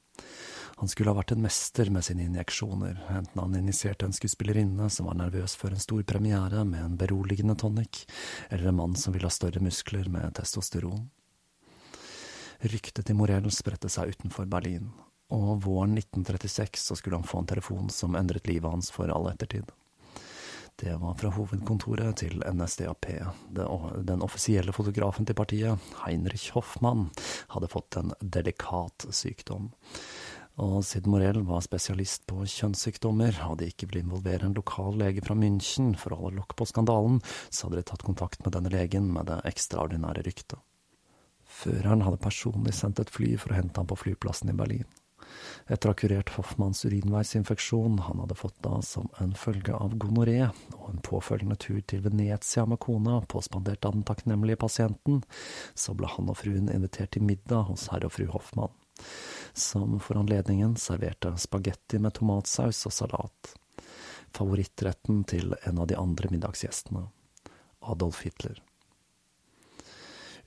Han 0.81 0.89
skulle 0.89 1.11
ha 1.11 1.17
vært 1.19 1.35
en 1.35 1.43
mester 1.43 1.91
med 1.93 2.01
sine 2.07 2.23
injeksjoner, 2.25 2.95
enten 3.13 3.37
han 3.37 3.57
injiserte 3.59 4.07
en 4.07 4.15
skuespillerinne 4.17 4.87
som 4.89 5.05
var 5.05 5.19
nervøs 5.19 5.53
for 5.59 5.69
en 5.69 5.83
stor 5.83 6.01
premiere 6.09 6.63
med 6.65 6.81
en 6.81 6.95
beroligende 6.97 7.53
tonic, 7.53 8.07
eller 8.49 8.71
en 8.71 8.79
mann 8.79 8.95
som 8.97 9.13
ville 9.13 9.29
ha 9.29 9.33
større 9.33 9.61
muskler 9.61 10.09
med 10.09 10.33
testosteron. 10.39 11.03
Ryktet 12.61 13.05
til 13.05 13.17
Morell 13.17 13.49
spredte 13.53 13.89
seg 13.93 14.15
utenfor 14.15 14.49
Berlin, 14.49 14.89
og 15.33 15.61
våren 15.67 15.93
1936 15.97 16.81
så 16.81 16.97
skulle 16.97 17.21
han 17.21 17.29
få 17.29 17.43
en 17.43 17.51
telefon 17.53 17.93
som 17.93 18.17
endret 18.17 18.49
livet 18.49 18.69
hans 18.69 18.89
for 18.93 19.13
all 19.13 19.29
ettertid. 19.31 19.69
Det 20.81 20.95
var 20.97 21.13
fra 21.13 21.29
hovedkontoret 21.29 22.23
til 22.23 22.39
NSDAP. 22.41 23.05
Den 23.53 24.23
offisielle 24.25 24.73
fotografen 24.73 25.27
til 25.29 25.37
partiet, 25.37 25.91
Heinrich 26.01 26.47
Hoffmann, 26.55 27.11
hadde 27.53 27.69
fått 27.69 27.99
en 27.99 28.15
delikat 28.21 29.05
sykdom. 29.13 29.67
Og 30.57 30.79
siden 30.85 31.13
Morell 31.13 31.43
var 31.45 31.61
spesialist 31.61 32.25
på 32.25 32.47
kjønnssykdommer, 32.49 33.37
og 33.45 33.59
de 33.61 33.69
ikke 33.69 33.91
ville 33.91 34.01
involvere 34.07 34.49
en 34.49 34.57
lokal 34.57 34.97
lege 34.97 35.21
fra 35.21 35.37
München 35.37 35.93
for 36.01 36.15
å 36.15 36.19
holde 36.23 36.41
lokk 36.41 36.57
på 36.57 36.65
skandalen, 36.73 37.21
så 37.53 37.67
hadde 37.67 37.83
de 37.83 37.87
tatt 37.91 38.07
kontakt 38.07 38.41
med 38.41 38.57
denne 38.57 38.73
legen 38.73 39.13
med 39.13 39.29
det 39.29 39.37
ekstraordinære 39.53 40.25
ryktet. 40.25 40.57
Føreren 41.61 42.01
hadde 42.07 42.23
personlig 42.25 42.73
sendt 42.73 43.03
et 43.03 43.13
fly 43.13 43.35
for 43.37 43.53
å 43.53 43.61
hente 43.61 43.77
ham 43.77 43.89
på 43.89 44.01
flyplassen 44.01 44.49
i 44.49 44.57
Berlin. 44.57 44.89
Etter 45.67 45.89
å 45.89 45.93
ha 45.93 45.97
kurert 45.97 46.33
Hoffmanns 46.35 46.83
urinveisinfeksjon 46.87 47.99
han 48.07 48.21
hadde 48.23 48.37
fått 48.39 48.57
da 48.65 48.79
som 48.85 49.09
en 49.23 49.33
følge 49.37 49.75
av 49.75 49.95
gonoré, 50.01 50.49
og 50.77 50.87
en 50.89 51.03
påfølgende 51.05 51.57
tur 51.61 51.81
til 51.87 52.03
Venezia 52.05 52.65
med 52.69 52.81
kona, 52.83 53.21
påspandert 53.31 53.85
av 53.87 53.97
den 53.97 54.05
takknemlige 54.07 54.61
pasienten, 54.63 55.21
så 55.73 55.95
ble 55.97 56.09
han 56.11 56.31
og 56.31 56.39
fruen 56.41 56.71
invitert 56.73 57.13
til 57.15 57.25
middag 57.27 57.69
hos 57.71 57.87
herr 57.93 58.07
og 58.07 58.15
fru 58.17 58.27
Hoffmann, 58.33 58.73
som 59.53 59.99
for 60.03 60.19
anledningen 60.21 60.77
serverte 60.79 61.33
spagetti 61.41 62.01
med 62.01 62.17
tomatsaus 62.19 62.85
og 62.89 62.95
salat, 62.95 63.53
favorittretten 64.31 65.23
til 65.27 65.55
en 65.67 65.81
av 65.81 65.91
de 65.91 65.99
andre 65.99 66.31
middagsgjestene, 66.31 67.07
Adolf 67.81 68.21
Hitler. 68.25 68.61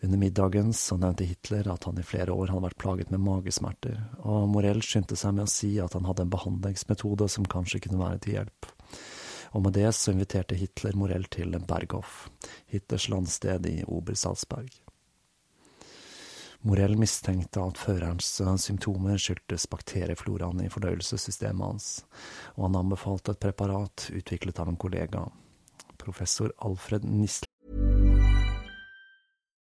Under 0.03 0.19
middagen 0.19 0.73
så 0.73 0.97
nevnte 1.01 1.25
Hitler 1.25 1.69
at 1.73 1.85
han 1.89 1.99
i 1.99 2.05
flere 2.07 2.35
år 2.35 2.51
hadde 2.53 2.67
vært 2.67 2.81
plaget 2.83 3.13
med 3.15 3.23
magesmerter, 3.25 4.01
og 4.21 4.49
Morell 4.53 4.83
skyndte 4.85 5.17
seg 5.17 5.37
med 5.37 5.47
å 5.47 5.53
si 5.53 5.75
at 5.81 5.95
han 5.97 6.09
hadde 6.09 6.27
en 6.27 6.33
behandlingsmetode 6.35 7.29
som 7.33 7.47
kanskje 7.49 7.85
kunne 7.87 8.03
være 8.03 8.23
til 8.25 8.39
hjelp. 8.39 8.71
Og 9.55 9.63
med 9.63 9.77
det 9.79 9.93
så 9.95 10.13
inviterte 10.13 10.59
Hitler 10.59 10.97
Morell 10.99 11.29
til 11.31 11.55
Berghof, 11.63 12.27
Hitlers 12.73 13.07
landsted 13.13 13.69
i 13.71 13.79
Obersalzberg. 13.87 14.73
Morell 16.65 16.97
mistenkte 16.97 17.61
at 17.61 17.77
førerens 17.77 18.31
symptomer 18.65 19.21
skyldtes 19.21 19.67
bakteriefloraen 19.69 20.63
i 20.65 20.71
fordøyelsessystemet 20.73 21.61
hans, 21.61 21.89
og 22.57 22.71
han 22.71 22.79
anbefalte 22.81 23.35
et 23.35 23.43
preparat 23.45 24.09
utviklet 24.17 24.63
av 24.65 24.73
en 24.73 24.81
kollega, 24.81 25.27
professor 26.01 26.55
Alfred 26.65 27.05
Nisle. 27.05 27.54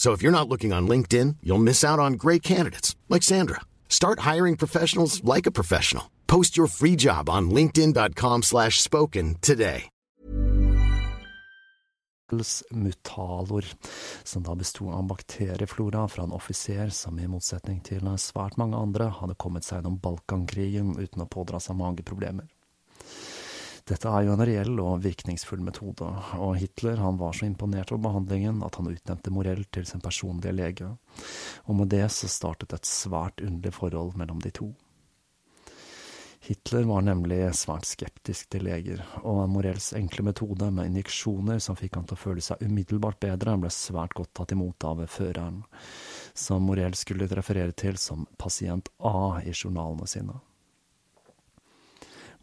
So 0.00 0.12
if 0.12 0.22
you're 0.22 0.32
not 0.32 0.48
looking 0.48 0.72
on 0.72 0.88
LinkedIn, 0.88 1.36
you'll 1.42 1.58
miss 1.58 1.84
out 1.84 1.98
on 1.98 2.14
great 2.14 2.42
candidates 2.42 2.96
like 3.10 3.22
Sandra. 3.22 3.60
Start 3.90 4.20
hiring 4.20 4.56
professionals 4.56 5.22
like 5.24 5.44
a 5.46 5.50
professional. 5.50 6.10
Post 6.26 6.56
your 6.56 6.68
free 6.68 6.96
job 6.96 7.28
on 7.28 7.50
linkedin.com 7.50 8.42
slash 8.42 8.80
spoken 8.80 9.36
today. 9.42 9.90
mutalor, 12.70 13.64
som 14.24 14.42
da 14.42 14.54
besto 14.54 14.88
av 14.88 15.02
bakterieflora 15.10 16.08
fra 16.08 16.24
en 16.24 16.32
offiser 16.32 16.88
som 16.88 17.18
i 17.18 17.26
motsetning 17.26 17.82
til 17.84 18.06
svært 18.16 18.56
mange 18.56 18.78
andre 18.78 19.10
hadde 19.10 19.34
kommet 19.34 19.66
seg 19.66 19.80
gjennom 19.80 19.98
Balkankrigen 20.00 20.94
uten 20.96 21.26
å 21.26 21.28
pådra 21.28 21.60
seg 21.60 21.76
mageproblemer. 21.76 22.46
Dette 23.90 24.06
er 24.06 24.22
jo 24.22 24.34
en 24.36 24.44
reell 24.46 24.76
og 24.78 25.00
virkningsfull 25.02 25.64
metode, 25.66 26.06
og 26.38 26.52
Hitler 26.60 27.00
han 27.02 27.16
var 27.18 27.34
så 27.34 27.48
imponert 27.48 27.90
over 27.90 28.04
behandlingen 28.04 28.60
at 28.62 28.76
han 28.78 28.86
utnevnte 28.86 29.32
Morell 29.34 29.64
til 29.74 29.88
sin 29.88 30.02
personlige 30.04 30.54
lege, 30.54 30.92
og 31.66 31.74
med 31.80 31.90
det 31.90 32.04
så 32.14 32.30
startet 32.30 32.76
et 32.76 32.86
svært 32.86 33.42
underlig 33.42 33.74
forhold 33.74 34.14
mellom 34.20 34.38
de 34.44 34.52
to. 34.54 34.68
Hitler 36.46 36.86
var 36.88 37.02
nemlig 37.04 37.40
svært 37.58 37.88
skeptisk 37.88 38.52
til 38.54 38.62
leger, 38.68 39.02
og 39.26 39.42
Morells 39.50 39.90
enkle 39.98 40.24
metode 40.30 40.70
med 40.72 40.92
injeksjoner 40.92 41.58
som 41.60 41.76
fikk 41.76 41.98
han 41.98 42.06
til 42.06 42.16
å 42.16 42.20
føle 42.22 42.44
seg 42.46 42.62
umiddelbart 42.62 43.18
bedre, 43.20 43.56
ble 43.60 43.72
svært 43.74 44.14
godt 44.16 44.32
tatt 44.38 44.54
imot 44.54 44.86
av 44.86 45.02
føreren, 45.10 45.64
som 46.32 46.62
Morell 46.64 46.94
skulle 46.96 47.28
referere 47.28 47.74
til 47.74 47.98
som 47.98 48.22
pasient 48.38 48.88
A 49.02 49.42
i 49.42 49.50
journalene 49.50 50.06
sine. 50.08 50.38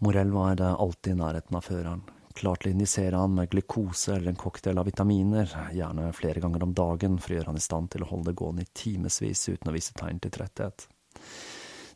Morell 0.03 0.31
var 0.31 0.61
alltid 0.61 1.13
i 1.13 1.17
nærheten 1.17 1.57
av 1.57 1.65
føreren, 1.65 2.03
Klart 2.37 2.61
til 2.61 2.69
å 2.69 2.75
injisere 2.75 3.17
han 3.17 3.33
med 3.33 3.49
glukose 3.49 4.13
eller 4.13 4.29
en 4.29 4.37
cocktail 4.37 4.77
av 4.77 4.85
vitaminer, 4.85 5.49
gjerne 5.73 6.11
flere 6.13 6.41
ganger 6.43 6.67
om 6.67 6.75
dagen 6.77 7.15
for 7.17 7.33
å 7.33 7.39
gjøre 7.39 7.49
han 7.49 7.57
i 7.57 7.63
stand 7.65 7.89
til 7.93 8.05
å 8.05 8.09
holde 8.11 8.29
det 8.29 8.37
gående 8.37 8.65
i 8.65 8.69
timevis 8.77 9.41
uten 9.49 9.71
å 9.71 9.73
vise 9.73 9.95
tegn 9.97 10.19
til 10.21 10.35
tretthet. 10.35 10.85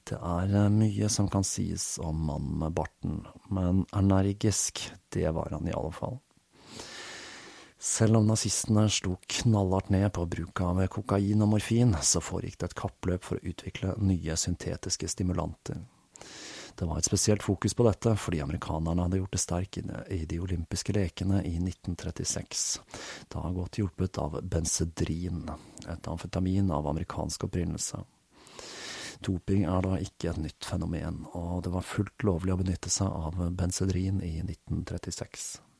Det 0.09 0.17
er 0.17 0.73
mye 0.73 1.11
som 1.13 1.29
kan 1.29 1.45
sies 1.45 1.99
om 2.01 2.25
mannen 2.25 2.57
med 2.63 2.73
barten, 2.73 3.21
men 3.53 3.83
energisk, 3.93 4.81
det 5.13 5.29
var 5.37 5.53
han 5.53 5.69
i 5.69 5.77
alle 5.77 5.93
fall. 5.93 6.17
Selv 7.77 8.17
om 8.17 8.25
nazistene 8.29 8.87
slo 8.93 9.19
knallhardt 9.37 9.93
ned 9.93 10.09
på 10.17 10.25
bruk 10.29 10.63
av 10.65 10.81
kokain 10.89 11.45
og 11.45 11.53
morfin, 11.53 11.93
så 12.01 12.21
foregikk 12.21 12.57
det 12.57 12.71
et 12.71 12.79
kappløp 12.81 13.29
for 13.29 13.37
å 13.37 13.53
utvikle 13.53 13.93
nye 14.01 14.37
syntetiske 14.37 15.09
stimulanter. 15.09 15.83
Det 16.75 16.85
var 16.85 16.97
et 16.97 17.05
spesielt 17.05 17.43
fokus 17.43 17.73
på 17.77 17.85
dette 17.87 18.13
fordi 18.19 18.41
amerikanerne 18.43 19.05
hadde 19.05 19.19
gjort 19.21 19.35
det 19.35 19.41
sterk 19.43 19.77
i 19.81 20.21
de 20.25 20.39
olympiske 20.41 20.95
lekene 20.95 21.41
i 21.47 21.55
1936, 21.59 22.63
da 23.33 23.43
godt 23.55 23.81
hjulpet 23.81 24.17
av 24.21 24.39
benzedrin, 24.41 25.43
et 25.87 26.07
amfetamin 26.07 26.71
av 26.71 26.89
amerikansk 26.91 27.47
opprinnelse. 27.49 28.01
Doping 29.21 29.67
er 29.69 29.83
da 29.85 29.97
ikke 30.01 30.31
et 30.31 30.39
nytt 30.41 30.65
fenomen, 30.65 31.25
og 31.37 31.61
det 31.65 31.73
var 31.75 31.85
fullt 31.85 32.25
lovlig 32.25 32.55
å 32.55 32.61
benytte 32.63 32.89
seg 32.89 33.11
av 33.11 33.37
benzedrin 33.53 34.17
i 34.25 34.39
1936. 34.41 35.70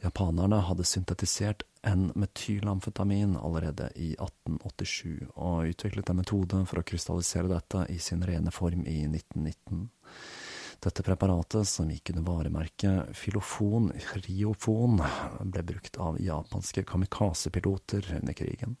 Japanerne 0.00 0.62
hadde 0.64 0.84
syntetisert 0.84 1.62
N-metylamfetamin 1.84 3.36
allerede 3.36 3.90
i 3.96 4.14
1887, 4.16 5.28
og 5.34 5.68
utviklet 5.68 6.10
en 6.10 6.20
metode 6.20 6.60
for 6.68 6.80
å 6.80 6.84
krystallisere 6.88 7.50
dette 7.52 7.84
i 7.92 7.98
sin 8.00 8.24
rene 8.24 8.52
form 8.54 8.86
i 8.88 9.02
1919. 9.04 9.88
Dette 10.80 11.04
preparatet, 11.04 11.68
som 11.68 11.90
gikk 11.92 12.14
under 12.14 12.24
varemerket 12.24 13.12
Filofon 13.16 13.90
Riofon, 14.24 15.02
ble 15.44 15.64
brukt 15.68 16.00
av 16.00 16.16
japanske 16.20 16.86
kamikazepiloter 16.88 18.14
under 18.22 18.36
krigen. 18.36 18.78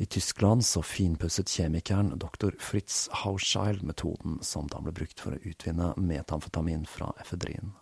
I 0.00 0.06
Tyskland 0.06 0.64
så 0.64 0.80
finpusset 0.82 1.50
kjemikeren 1.52 2.14
dr. 2.16 2.54
Fritz 2.58 3.08
Hauschild 3.12 3.82
metoden 3.84 4.38
som 4.40 4.64
da 4.72 4.80
ble 4.80 4.94
brukt 4.96 5.20
for 5.20 5.36
å 5.36 5.40
utvinne 5.44 5.90
metamfetamin 6.00 6.86
fra 6.88 7.10
efedrin. 7.20 7.74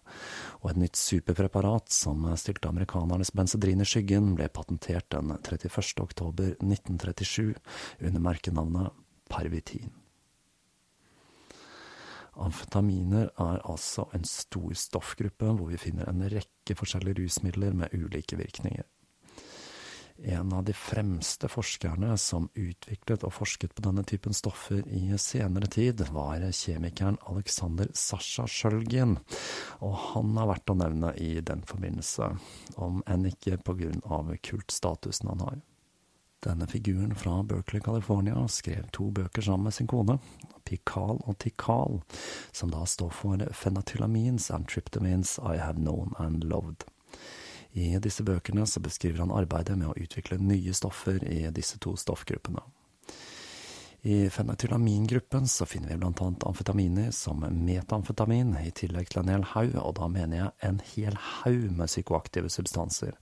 Og 0.59 0.72
et 0.72 0.81
nytt 0.83 0.98
superpreparat 0.98 1.94
som 1.94 2.26
stilte 2.35 2.72
amerikanernes 2.72 3.31
benzedrin 3.38 3.85
i 3.85 3.87
skyggen, 3.87 4.33
ble 4.35 4.50
patentert 4.50 5.07
den 5.14 5.31
31. 5.37 5.78
oktober 6.02 6.57
1937 6.59 7.54
under 8.11 8.26
merkenavnet 8.26 8.98
Pervitin. 9.31 9.94
Amfetaminer 12.35 13.31
er 13.31 13.62
altså 13.62 14.11
en 14.11 14.26
stor 14.26 14.74
stoffgruppe 14.74 15.54
hvor 15.54 15.70
vi 15.70 15.78
finner 15.87 16.11
en 16.11 16.26
rekke 16.35 16.74
forskjellige 16.83 17.22
rusmidler 17.22 17.78
med 17.78 17.94
ulike 17.94 18.42
virkninger. 18.42 18.90
En 20.22 20.52
av 20.52 20.64
de 20.64 20.72
fremste 20.72 21.48
forskerne 21.48 22.16
som 22.18 22.48
utviklet 22.54 23.22
og 23.22 23.33
forsket 23.37 23.74
på 23.74 23.85
denne 23.85 24.02
typen 24.02 24.35
stoffer 24.35 24.83
i 24.90 25.12
senere 25.14 25.70
tid, 25.70 26.02
var 26.11 26.42
kjemikeren 26.42 27.20
Alexander 27.31 27.87
Sasha 27.94 28.48
Sjølgin, 28.50 29.14
og 29.78 29.94
han 30.09 30.35
har 30.40 30.50
vært 30.50 30.74
å 30.74 30.78
nevne 30.81 31.12
i 31.22 31.38
den 31.38 31.62
forbindelse, 31.62 32.33
om 32.83 32.98
enn 33.07 33.31
ikke 33.31 33.61
på 33.62 33.78
grunn 33.78 34.02
av 34.11 34.35
kultstatusen 34.42 35.31
han 35.31 35.46
har. 35.46 35.61
Denne 36.42 36.66
figuren 36.66 37.14
fra 37.14 37.38
Berkeley, 37.46 37.83
California, 37.83 38.42
skrev 38.50 38.90
to 38.90 39.12
bøker 39.14 39.42
sammen 39.42 39.70
med 39.70 39.78
sin 39.78 39.90
kone, 39.90 40.18
Pikal 40.66 41.22
og 41.22 41.38
Tikal, 41.38 42.00
som 42.50 42.74
da 42.74 42.83
står 42.87 43.14
for 43.14 43.50
Phenatylamines 43.54 44.50
and 44.50 44.66
Tryptamines 44.66 45.38
I 45.38 45.59
Have 45.62 45.78
Known 45.78 46.14
and 46.18 46.42
Loved. 46.44 46.90
I 47.72 47.98
disse 48.02 48.24
bøkene 48.24 48.66
så 48.66 48.81
beskriver 48.81 49.22
han 49.24 49.35
arbeidet 49.35 49.76
med 49.78 49.90
å 49.90 49.96
utvikle 49.98 50.40
nye 50.40 50.74
stoffer 50.74 51.20
i 51.24 51.44
disse 51.54 51.78
to 51.83 51.94
stoffgruppene. 51.96 52.62
I 54.09 54.31
fenethylamingruppen 54.31 55.48
så 55.48 55.66
finner 55.66 55.88
vi 55.88 55.98
blant 55.98 56.20
annet 56.22 56.44
amfetaminer 56.46 57.11
som 57.11 57.42
metamfetamin, 57.42 58.54
i 58.62 58.70
tillegg 58.70 59.11
til 59.11 59.24
en 59.24 59.33
hel 59.33 59.46
haug, 59.52 59.74
og 59.83 59.96
da 59.98 60.07
mener 60.12 60.38
jeg 60.38 60.68
en 60.68 60.81
hel 60.94 61.18
haug 61.18 61.66
med 61.74 61.90
psykoaktive 61.90 62.50
substanser, 62.52 63.18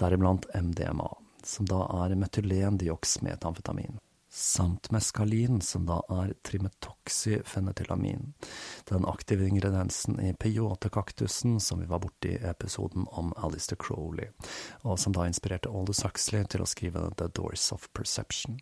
deriblant 0.00 0.48
MDMA, 0.56 1.10
som 1.44 1.68
da 1.68 1.84
er 2.00 2.16
metylendioxmetamfetamin, 2.24 4.00
samt 4.38 4.90
meskalin, 4.94 5.60
som 5.60 5.86
da 5.88 5.98
er 6.14 6.32
trimetoxyfenetylamin, 6.46 8.32
den 8.88 9.06
aktive 9.10 9.48
ingrediensen 9.48 10.20
i 10.22 10.32
peyote-kaktusen 10.38 11.58
som 11.60 11.82
vi 11.82 11.90
var 11.90 12.02
borti 12.04 12.36
i 12.36 12.42
episoden 12.46 13.08
om 13.10 13.32
Alistair 13.36 13.80
Crowley, 13.82 14.30
og 14.86 14.98
som 15.02 15.16
da 15.16 15.26
inspirerte 15.26 15.72
Aldous 15.72 16.04
Huxley 16.06 16.46
til 16.46 16.62
å 16.62 16.70
skrive 16.70 17.08
The 17.18 17.30
Doors 17.34 17.72
of 17.74 17.90
Perception. 17.92 18.60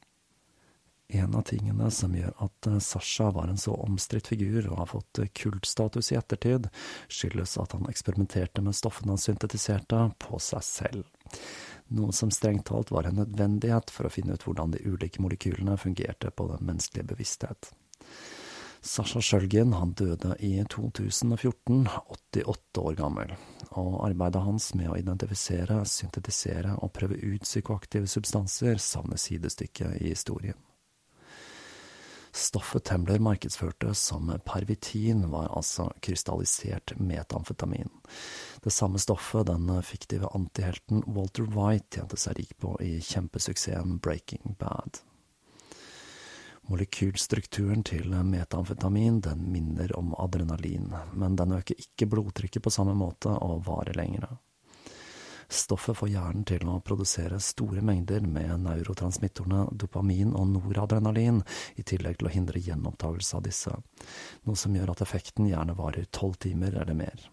En 1.08 1.34
av 1.38 1.44
tingene 1.46 1.90
som 1.94 2.14
gjør 2.18 2.32
at 2.42 2.66
eh, 2.66 2.80
Sasha 2.82 3.28
var 3.30 3.52
en 3.52 3.60
så 3.60 3.76
omstridt 3.78 4.32
figur 4.32 4.66
og 4.72 4.80
har 4.80 4.88
fått 4.90 5.20
eh, 5.22 5.30
kultstatus 5.38 6.10
i 6.10 6.18
ettertid, 6.18 6.66
skyldes 7.06 7.54
at 7.62 7.76
han 7.76 7.86
eksperimenterte 7.90 8.64
med 8.64 8.74
stoffene 8.74 9.14
han 9.14 9.22
syntetiserte, 9.22 10.00
på 10.18 10.40
seg 10.42 10.66
selv. 10.66 11.06
Noe 11.96 12.12
som 12.12 12.32
strengt 12.34 12.66
talt 12.66 12.90
var 12.90 13.06
en 13.06 13.20
nødvendighet 13.20 13.92
for 13.94 14.08
å 14.08 14.12
finne 14.12 14.34
ut 14.34 14.46
hvordan 14.46 14.74
de 14.74 14.82
ulike 14.86 15.22
molekylene 15.22 15.76
fungerte 15.78 16.32
på 16.34 16.48
den 16.50 16.66
menneskelige 16.66 17.12
bevissthet. 17.12 17.70
Sasha 18.86 19.20
Sjølgin 19.22 19.72
han 19.74 19.94
døde 19.98 20.36
i 20.46 20.52
2014, 20.70 21.88
88 22.06 22.82
år 22.82 22.98
gammel, 22.98 23.32
og 23.74 23.96
arbeidet 24.06 24.42
hans 24.46 24.68
med 24.78 24.92
å 24.92 24.98
identifisere, 24.98 25.80
syntetisere 25.90 26.76
og 26.78 26.92
prøve 26.94 27.18
ut 27.18 27.46
psykoaktive 27.46 28.06
substanser 28.10 28.78
savner 28.82 29.18
sidestykke 29.18 29.96
i 29.98 30.12
historien. 30.12 30.58
Stoffet 32.36 32.84
Tembler 32.84 33.18
markedsførte 33.18 33.94
som 33.94 34.28
pervitin, 34.44 35.30
var 35.30 35.48
altså 35.56 35.88
krystallisert 36.04 36.92
metamfetamin. 37.00 37.88
Det 38.62 38.72
samme 38.72 39.00
stoffet 39.00 39.46
den 39.48 39.70
fiktive 39.82 40.28
antihelten 40.36 41.00
Walter 41.06 41.48
White 41.56 41.96
tjente 41.96 42.20
seg 42.20 42.36
rik 42.38 42.52
på 42.60 42.74
i 42.84 42.98
kjempesuksessen 43.00 43.96
Breaking 44.04 44.56
Bad. 44.60 45.00
Molekylstrukturen 46.68 47.84
til 47.86 48.12
metamfetamin 48.26 49.20
den 49.24 49.46
minner 49.52 49.96
om 49.96 50.12
adrenalin, 50.18 50.90
men 51.14 51.36
den 51.40 51.56
øker 51.56 51.78
ikke 51.78 52.10
blodtrykket 52.10 52.62
på 52.62 52.74
samme 52.74 52.94
måte 52.98 53.32
og 53.32 53.62
varer 53.68 53.96
lengre. 53.96 54.34
Stoffet 55.48 55.96
får 55.96 56.10
hjernen 56.10 56.44
til 56.48 56.66
å 56.66 56.80
produsere 56.82 57.38
store 57.42 57.82
mengder 57.84 58.24
med 58.26 58.64
neurotransmittorene 58.64 59.68
dopamin 59.78 60.34
og 60.34 60.50
noradrenalin, 60.56 61.42
i 61.78 61.86
tillegg 61.86 62.18
til 62.18 62.30
å 62.30 62.34
hindre 62.34 62.62
gjenopptakelse 62.62 63.38
av 63.38 63.46
disse, 63.46 63.78
noe 64.44 64.58
som 64.58 64.74
gjør 64.74 64.94
at 64.96 65.06
effekten 65.06 65.46
gjerne 65.50 65.78
varer 65.78 66.10
tolv 66.10 66.38
timer 66.42 66.74
eller 66.82 66.98
mer. 66.98 67.30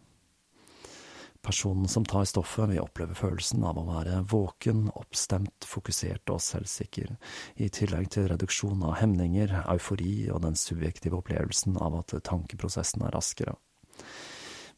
Personen 1.44 1.90
som 1.92 2.06
tar 2.08 2.24
stoffet, 2.24 2.70
vil 2.70 2.80
oppleve 2.80 3.18
følelsen 3.20 3.66
av 3.68 3.76
å 3.82 3.88
være 3.90 4.22
våken, 4.32 4.86
oppstemt, 4.96 5.66
fokusert 5.68 6.32
og 6.32 6.40
selvsikker, 6.40 7.10
i 7.60 7.68
tillegg 7.68 8.08
til 8.16 8.30
reduksjon 8.32 8.86
av 8.88 8.96
hemninger, 9.02 9.52
eufori 9.74 10.30
og 10.32 10.46
den 10.46 10.56
subjektive 10.56 11.20
opplevelsen 11.20 11.76
av 11.84 11.98
at 12.00 12.16
tankeprosessen 12.30 13.04
er 13.04 13.12
raskere. 13.18 13.58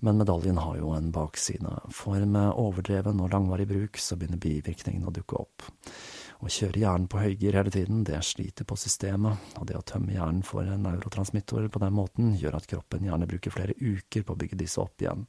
Men 0.03 0.17
medaljen 0.19 0.57
har 0.57 0.77
jo 0.77 0.91
en 0.95 1.11
bakside, 1.15 1.71
for 1.95 2.25
med 2.25 2.51
overdreven 2.59 3.21
og 3.23 3.31
langvarig 3.31 3.67
bruk 3.69 3.99
så 4.01 4.17
begynner 4.19 4.41
bivirkningene 4.41 5.07
å 5.07 5.13
dukke 5.15 5.39
opp. 5.39 5.67
Å 6.43 6.51
kjøre 6.51 6.81
hjernen 6.81 7.07
på 7.09 7.21
høygir 7.21 7.55
hele 7.55 7.71
tiden, 7.71 8.03
det 8.05 8.19
sliter 8.27 8.67
på 8.67 8.75
systemet, 8.77 9.53
og 9.55 9.69
det 9.69 9.77
å 9.79 9.85
tømme 9.87 10.11
hjernen 10.13 10.43
for 10.45 10.67
neurotransmittorer 10.67 11.71
på 11.71 11.79
den 11.81 11.95
måten 11.95 12.33
gjør 12.37 12.59
at 12.59 12.67
kroppen 12.69 13.07
gjerne 13.07 13.29
bruker 13.29 13.55
flere 13.55 13.77
uker 13.79 14.25
på 14.25 14.35
å 14.35 14.41
bygge 14.41 14.59
disse 14.59 14.81
opp 14.83 15.01
igjen, 15.01 15.23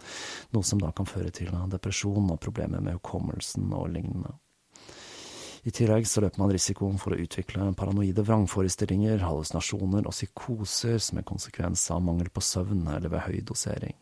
noe 0.52 0.66
som 0.66 0.82
da 0.82 0.90
kan 0.92 1.08
føre 1.08 1.30
til 1.30 1.54
depresjon 1.72 2.32
og 2.34 2.42
problemer 2.42 2.82
med 2.82 2.98
hukommelsen 2.98 3.70
og 3.70 3.92
lignende. 3.94 4.34
I 5.66 5.72
tillegg 5.74 6.04
så 6.06 6.22
løper 6.22 6.38
man 6.38 6.52
risikoen 6.54 6.98
for 7.02 7.14
å 7.14 7.18
utvikle 7.18 7.72
paranoide 7.78 8.22
vrangforestillinger, 8.22 9.24
hallusinasjoner 9.26 10.06
og 10.06 10.14
psykoser 10.14 11.00
som 11.02 11.18
en 11.18 11.26
konsekvens 11.26 11.88
av 11.90 12.04
mangel 12.06 12.30
på 12.30 12.44
søvn 12.44 12.84
eller 12.92 13.10
ved 13.10 13.24
høy 13.26 13.40
dosering. 13.46 13.96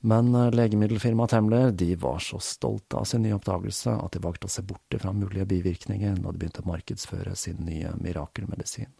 Men 0.00 0.34
eh, 0.34 0.50
legemiddelfirmaet 0.50 1.30
Temler 1.30 1.70
de 1.70 1.94
var 1.96 2.18
så 2.18 2.38
stolte 2.42 3.00
av 3.00 3.08
sin 3.08 3.24
nye 3.24 3.36
oppdagelse 3.38 3.96
at 3.96 4.12
de 4.12 4.22
valgte 4.24 4.50
å 4.50 4.52
se 4.52 4.62
bort 4.66 5.00
fra 5.00 5.14
mulige 5.16 5.48
bivirkninger 5.48 6.20
når 6.20 6.32
de 6.32 6.42
begynte 6.42 6.64
å 6.64 6.70
markedsføre 6.70 7.36
sin 7.38 7.64
nye 7.66 7.94
mirakelmedisin. 8.00 8.92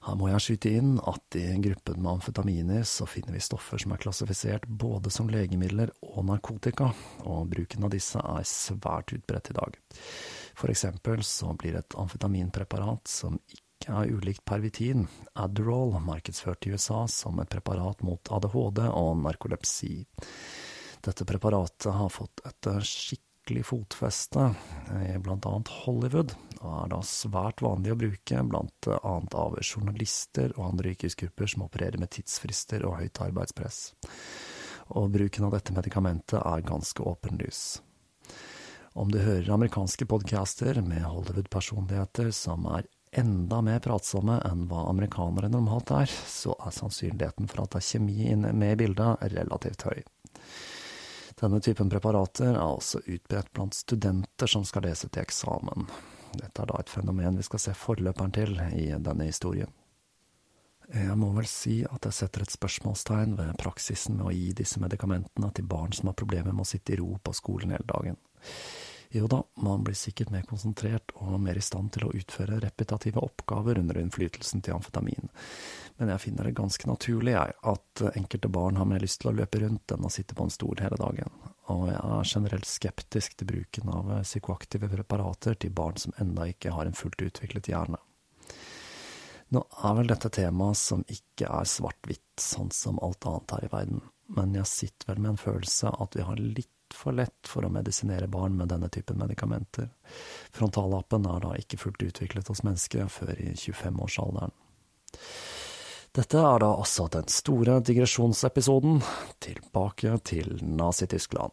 Her 0.00 0.16
må 0.16 0.30
jeg 0.30 0.40
skyte 0.40 0.70
inn 0.78 0.94
at 1.10 1.36
i 1.36 1.44
gruppen 1.60 1.98
med 2.00 2.14
amfetaminer 2.14 2.86
så 2.88 3.04
finner 3.04 3.36
vi 3.36 3.42
stoffer 3.44 3.82
som 3.82 3.92
er 3.92 4.00
klassifisert 4.00 4.64
både 4.64 5.12
som 5.12 5.28
legemidler 5.28 5.92
og 6.08 6.24
narkotika, 6.30 6.88
og 7.28 7.50
bruken 7.52 7.84
av 7.84 7.92
disse 7.92 8.16
er 8.16 8.46
svært 8.48 9.12
utbredt 9.12 9.52
i 9.52 9.58
dag. 9.58 9.76
For 10.56 10.72
eksempel 10.72 11.20
så 11.24 11.52
blir 11.52 11.76
et 11.76 11.96
amfetaminpreparat 12.00 13.12
som 13.12 13.36
av 13.88 14.06
ulikt 14.06 14.44
pervitin, 14.44 15.06
Adderall, 15.32 16.00
markedsført 16.00 16.66
i 16.66 16.70
USA 16.70 17.08
som 17.08 17.40
et 17.40 17.48
preparat 17.48 18.02
mot 18.02 18.32
ADHD 18.32 18.82
og 18.88 19.16
narkolepsi. 19.24 20.04
Dette 21.00 21.24
preparatet 21.24 21.88
har 21.94 22.12
fått 22.12 22.42
et 22.44 22.68
skikkelig 22.84 23.64
fotfeste 23.64 24.50
i 25.00 25.14
annet 25.16 25.72
Hollywood, 25.80 26.34
og 26.60 26.74
er 26.84 26.92
da 26.92 27.00
svært 27.06 27.64
vanlig 27.64 27.94
å 27.94 28.00
bruke 28.02 28.42
annet 28.42 29.36
av 29.40 29.56
journalister 29.64 30.52
og 30.58 30.66
andre 30.74 30.92
yrkesgrupper 30.92 31.54
som 31.54 31.64
opererer 31.64 32.02
med 32.02 32.12
tidsfrister 32.12 32.84
og 32.84 32.98
høyt 33.00 33.22
arbeidspress. 33.24 33.82
Og 35.00 35.08
bruken 35.14 35.46
av 35.46 35.56
dette 35.56 35.72
medikamentet 35.72 36.40
er 36.42 36.66
ganske 36.66 37.02
åpenlys. 37.06 37.80
Om 38.98 39.12
du 39.14 39.20
hører 39.22 39.52
amerikanske 39.54 40.04
podcaster 40.10 40.82
med 40.82 41.04
Hollywood-personligheter 41.06 42.32
som 42.34 42.66
er 42.74 42.88
enda 43.10 43.60
mer 43.62 43.80
pratsomme 43.82 44.38
enn 44.46 44.66
hva 44.70 44.86
amerikanere 44.90 45.50
normalt 45.50 45.90
er, 45.94 46.10
så 46.10 46.54
er 46.62 46.74
sannsynligheten 46.74 47.50
for 47.50 47.64
at 47.64 47.74
det 47.74 47.82
er 47.82 47.88
kjemi 47.88 48.36
med 48.36 48.74
i 48.74 48.78
bildet 48.84 49.24
relativt 49.34 49.86
høy. 49.88 50.02
Denne 51.40 51.60
typen 51.64 51.88
preparater 51.90 52.52
er 52.52 52.62
også 52.62 53.00
utbredt 53.00 53.52
blant 53.56 53.74
studenter 53.74 54.50
som 54.50 54.64
skal 54.68 54.84
lese 54.84 55.08
til 55.08 55.24
eksamen. 55.24 55.88
Dette 56.36 56.62
er 56.62 56.68
da 56.70 56.78
et 56.78 56.92
fenomen 56.92 57.38
vi 57.40 57.46
skal 57.46 57.62
se 57.62 57.74
forløperen 57.74 58.34
til 58.36 58.58
i 58.76 58.90
denne 58.92 59.30
historien. 59.30 59.72
Jeg 60.90 61.14
må 61.18 61.30
vel 61.36 61.46
si 61.46 61.80
at 61.86 62.06
jeg 62.06 62.16
setter 62.16 62.42
et 62.42 62.52
spørsmålstegn 62.52 63.36
ved 63.38 63.58
praksisen 63.62 64.18
med 64.18 64.26
å 64.26 64.34
gi 64.34 64.50
disse 64.58 64.82
medikamentene 64.82 65.50
til 65.54 65.68
barn 65.70 65.94
som 65.94 66.10
har 66.10 66.18
problemer 66.18 66.50
med 66.50 66.66
å 66.66 66.70
sitte 66.70 66.96
i 66.96 66.98
ro 66.98 67.14
på 67.22 67.34
skolen 67.36 67.76
hele 67.76 67.86
dagen. 67.86 68.18
Jo 69.12 69.26
da, 69.26 69.42
man 69.54 69.82
blir 69.82 69.94
sikkert 69.98 70.30
mer 70.30 70.44
konsentrert 70.46 71.10
og 71.18 71.34
mer 71.42 71.58
i 71.58 71.64
stand 71.64 71.90
til 71.96 72.04
å 72.06 72.12
utføre 72.14 72.60
repetitive 72.62 73.18
oppgaver 73.18 73.80
under 73.80 73.98
innflytelsen 73.98 74.62
til 74.62 74.76
amfetamin, 74.76 75.32
men 75.98 76.12
jeg 76.12 76.22
finner 76.22 76.46
det 76.46 76.54
ganske 76.60 76.86
naturlig, 76.86 77.34
jeg, 77.34 77.56
at 77.72 78.04
enkelte 78.12 78.52
barn 78.54 78.78
har 78.78 78.86
mer 78.86 79.02
lyst 79.02 79.24
til 79.24 79.32
å 79.32 79.34
løpe 79.40 79.64
rundt 79.64 79.96
enn 79.96 80.06
å 80.06 80.12
sitte 80.14 80.38
på 80.38 80.46
en 80.46 80.54
stol 80.54 80.78
hele 80.78 81.00
dagen, 81.02 81.34
og 81.74 81.88
jeg 81.90 81.98
er 81.98 82.32
generelt 82.36 82.70
skeptisk 82.70 83.34
til 83.34 83.50
bruken 83.50 83.90
av 83.98 84.14
psykoaktive 84.22 84.92
preparater 84.94 85.58
til 85.58 85.74
barn 85.74 85.98
som 85.98 86.14
enda 86.22 86.46
ikke 86.46 86.78
har 86.78 86.86
en 86.86 86.98
fullt 87.02 87.26
utviklet 87.26 87.74
hjerne. 87.74 87.98
Nå 89.50 89.66
er 89.82 89.94
vel 89.98 90.10
dette 90.12 90.30
temaet 90.30 90.78
som 90.78 91.02
ikke 91.10 91.50
er 91.50 91.66
svart-hvitt, 91.66 92.36
sånn 92.38 92.70
som 92.70 93.02
alt 93.02 93.26
annet 93.26 93.56
her 93.56 93.66
i 93.66 93.74
verden, 93.74 94.04
men 94.30 94.54
jeg 94.54 94.70
sitter 94.70 95.10
vel 95.10 95.24
med 95.24 95.34
en 95.34 95.46
følelse 95.48 95.90
at 95.90 96.14
vi 96.14 96.22
har 96.22 96.38
litt 96.38 96.76
altfor 96.90 97.12
lett 97.12 97.46
for 97.46 97.64
å 97.64 97.70
medisinere 97.70 98.26
barn 98.28 98.56
med 98.56 98.68
denne 98.68 98.88
typen 98.88 99.18
medikamenter. 99.18 99.88
Frontallappen 100.52 101.26
er 101.26 101.40
da 101.40 101.54
ikke 101.56 101.78
fullt 101.78 102.02
utviklet 102.02 102.48
hos 102.48 102.62
mennesker 102.66 103.08
før 103.08 103.38
i 103.38 103.54
25-årsalderen. 103.54 104.50
Dette 106.12 106.38
er 106.38 106.58
da 106.58 106.74
altså 106.74 107.06
den 107.06 107.28
store 107.30 107.78
digresjonsepisoden, 107.86 108.98
tilbake 109.38 110.16
til 110.26 110.58
Nazi-Tyskland. 110.62 111.50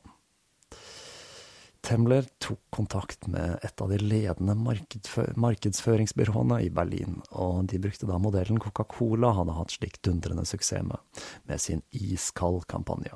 Temler 1.86 2.26
tok 2.41 2.60
kontakt 2.73 3.28
med 3.30 3.60
et 3.63 3.82
av 3.82 3.89
de 3.93 4.00
ledende 4.02 4.56
markedsføringsbyråene 4.58 6.63
i 6.65 6.71
Berlin, 6.73 7.21
og 7.30 7.69
de 7.69 7.78
brukte 7.80 8.10
da 8.10 8.17
modellen 8.19 8.58
Coca-Cola 8.60 9.30
hadde 9.38 9.56
hatt 9.56 9.72
slik 9.78 10.01
dundrende 10.01 10.45
suksess 10.49 10.84
med, 10.89 10.97
med 11.45 11.61
sin 11.61 11.86
Iskald-kampanje. 11.93 13.14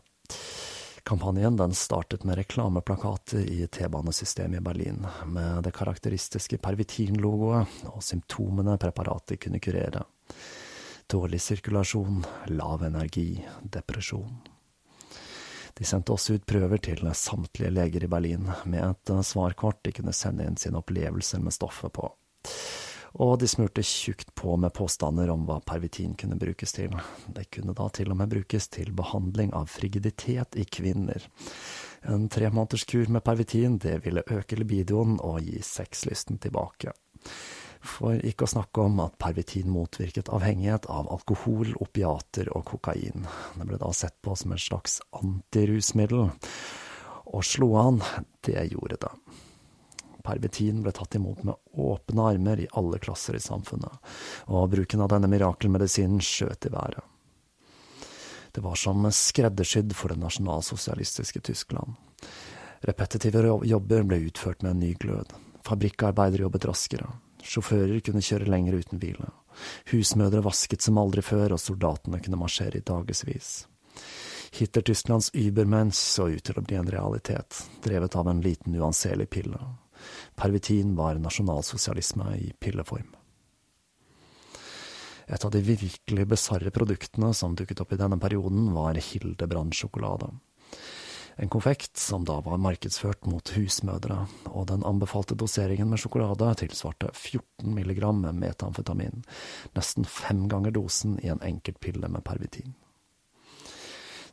Kampanjen 1.03 1.57
den 1.57 1.73
startet 1.73 2.23
med 2.23 2.35
reklameplakater 2.35 3.39
i 3.39 3.67
T-banesystemet 3.67 4.57
i 4.57 4.61
Berlin, 4.61 5.07
med 5.25 5.63
det 5.63 5.73
karakteristiske 5.73 6.59
Pervitin-logoet 6.61 7.87
og 7.89 8.03
symptomene 8.05 8.77
preparatet 8.77 9.41
kunne 9.41 9.59
kurere. 9.59 10.03
Dårlig 11.09 11.41
sirkulasjon, 11.41 12.21
lav 12.53 12.83
energi, 12.85 13.41
depresjon. 13.63 14.37
De 15.73 15.87
sendte 15.87 16.13
også 16.13 16.37
ut 16.37 16.45
prøver 16.45 16.77
til 16.85 17.01
samtlige 17.17 17.73
leger 17.73 18.05
i 18.05 18.11
Berlin, 18.11 18.51
med 18.65 18.85
et 18.91 19.13
svarkort 19.25 19.81
de 19.83 19.95
kunne 19.97 20.13
sende 20.13 20.45
inn 20.45 20.59
sine 20.59 20.77
opplevelser 20.83 21.41
med 21.41 21.55
stoffet 21.55 21.93
på. 21.97 22.11
Og 23.19 23.39
de 23.41 23.47
smurte 23.49 23.83
tjukt 23.83 24.29
på 24.39 24.55
med 24.57 24.71
påstander 24.73 25.29
om 25.33 25.43
hva 25.47 25.59
pervitin 25.67 26.13
kunne 26.19 26.39
brukes 26.39 26.71
til. 26.77 26.93
Det 27.27 27.49
kunne 27.51 27.75
da 27.75 27.89
til 27.91 28.13
og 28.13 28.19
med 28.21 28.31
brukes 28.31 28.69
til 28.71 28.93
behandling 28.95 29.51
av 29.57 29.67
frigiditet 29.71 30.55
i 30.55 30.63
kvinner. 30.63 31.25
En 32.07 32.29
tremånederskur 32.31 33.11
med 33.11 33.23
pervitin 33.27 33.77
det 33.83 33.99
ville 34.05 34.23
øke 34.31 34.55
libidoen 34.55 35.19
og 35.19 35.41
gi 35.43 35.59
sexlysten 35.65 36.39
tilbake. 36.41 36.95
For 37.81 38.15
ikke 38.15 38.45
å 38.45 38.51
snakke 38.51 38.85
om 38.85 38.99
at 39.03 39.17
pervitin 39.21 39.71
motvirket 39.73 40.29
avhengighet 40.33 40.85
av 40.89 41.09
alkohol, 41.11 41.73
opiater 41.81 42.51
og 42.55 42.67
kokain. 42.69 43.25
Det 43.57 43.67
ble 43.67 43.79
da 43.81 43.89
sett 43.97 44.19
på 44.21 44.37
som 44.37 44.53
en 44.53 44.61
slags 44.61 44.99
antirusmiddel. 45.17 46.29
Og 47.31 47.47
slo 47.47 47.73
an, 47.81 48.03
det 48.45 48.69
gjorde 48.71 49.01
det. 49.01 49.15
Pervitin 50.25 50.81
ble 50.85 50.93
tatt 50.95 51.15
imot 51.17 51.43
med 51.47 51.55
åpne 51.73 52.27
armer 52.33 52.61
i 52.63 52.69
alle 52.77 52.99
klasser 53.01 53.37
i 53.37 53.43
samfunnet, 53.43 54.13
og 54.47 54.69
bruken 54.73 55.03
av 55.03 55.11
denne 55.13 55.29
mirakelmedisinen 55.31 56.21
skjøt 56.23 56.69
i 56.69 56.73
været. 56.73 57.01
Det 58.51 58.61
var 58.61 58.75
som 58.75 59.05
skreddersydd 59.15 59.93
for 59.95 60.11
det 60.11 60.19
nasjonalsosialistiske 60.19 61.39
Tyskland. 61.39 61.95
Repetitive 62.83 63.45
jobber 63.63 64.03
ble 64.03 64.23
utført 64.27 64.63
med 64.65 64.71
en 64.73 64.81
ny 64.83 64.93
glød. 64.99 65.31
Fabrikkarbeidere 65.63 66.47
jobbet 66.47 66.65
raskere. 66.67 67.07
Sjåfører 67.41 68.01
kunne 68.05 68.23
kjøre 68.25 68.49
lenger 68.49 68.79
uten 68.81 68.99
hvile. 69.01 69.29
Husmødre 69.91 70.43
vasket 70.45 70.83
som 70.83 70.99
aldri 71.01 71.23
før, 71.25 71.55
og 71.55 71.61
soldatene 71.61 72.19
kunne 72.23 72.39
marsjere 72.41 72.81
i 72.81 72.85
dagevis. 72.85 73.51
Hitler-Tysklands 74.51 75.31
übermensch 75.33 75.95
så 75.95 76.27
ut 76.27 76.43
til 76.43 76.59
å 76.59 76.65
bli 76.65 76.75
en 76.75 76.91
realitet, 76.91 77.61
drevet 77.85 78.17
av 78.19 78.27
en 78.27 78.41
liten 78.43 78.75
uanselig 78.75 79.29
pille. 79.31 79.59
Pervitin 80.35 80.95
var 80.95 81.19
nasjonalsosialisme 81.21 82.35
i 82.37 82.51
pilleform. 82.59 83.09
Et 85.31 85.45
av 85.45 85.51
de 85.51 85.61
virkelig 85.63 86.27
bisarre 86.27 86.71
produktene 86.75 87.29
som 87.33 87.55
dukket 87.55 87.79
opp 87.83 87.93
i 87.93 87.99
denne 87.99 88.17
perioden, 88.19 88.71
var 88.75 88.97
Hildebrand-sjokolade. 88.99 90.31
En 91.41 91.49
konfekt 91.49 91.97
som 91.97 92.25
da 92.27 92.41
var 92.43 92.59
markedsført 92.59 93.25
mot 93.25 93.53
husmødre, 93.55 94.25
og 94.51 94.67
den 94.67 94.83
anbefalte 94.85 95.37
doseringen 95.39 95.89
med 95.89 96.01
sjokolade 96.03 96.51
tilsvarte 96.59 97.13
14 97.15 97.71
milligram 97.73 98.19
metamfetamin, 98.35 99.23
nesten 99.77 100.05
fem 100.05 100.47
ganger 100.51 100.75
dosen 100.75 101.15
i 101.23 101.31
en 101.31 101.41
enkelt 101.41 101.79
pille 101.79 102.11
med 102.11 102.25
pervitin. 102.27 102.75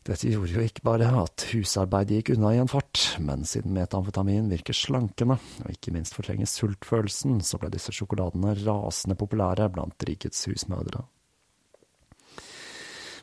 Dette 0.08 0.30
gjorde 0.32 0.54
jo 0.54 0.62
ikke 0.64 0.86
bare 0.88 1.08
at 1.20 1.44
husarbeidet 1.50 2.22
gikk 2.22 2.30
unna 2.38 2.54
i 2.56 2.60
en 2.62 2.70
fart, 2.70 3.02
men 3.20 3.42
siden 3.44 3.74
metamfetamin 3.76 4.48
virker 4.48 4.76
slankende, 4.76 5.36
og 5.36 5.74
ikke 5.74 5.92
minst 5.92 6.16
fortrenger 6.16 6.48
sultfølelsen, 6.48 7.42
så 7.44 7.60
ble 7.60 7.68
disse 7.74 7.92
sjokoladene 7.92 8.54
rasende 8.62 9.18
populære 9.20 9.68
blant 9.74 10.08
rikets 10.08 10.46
husmødre. 10.48 11.04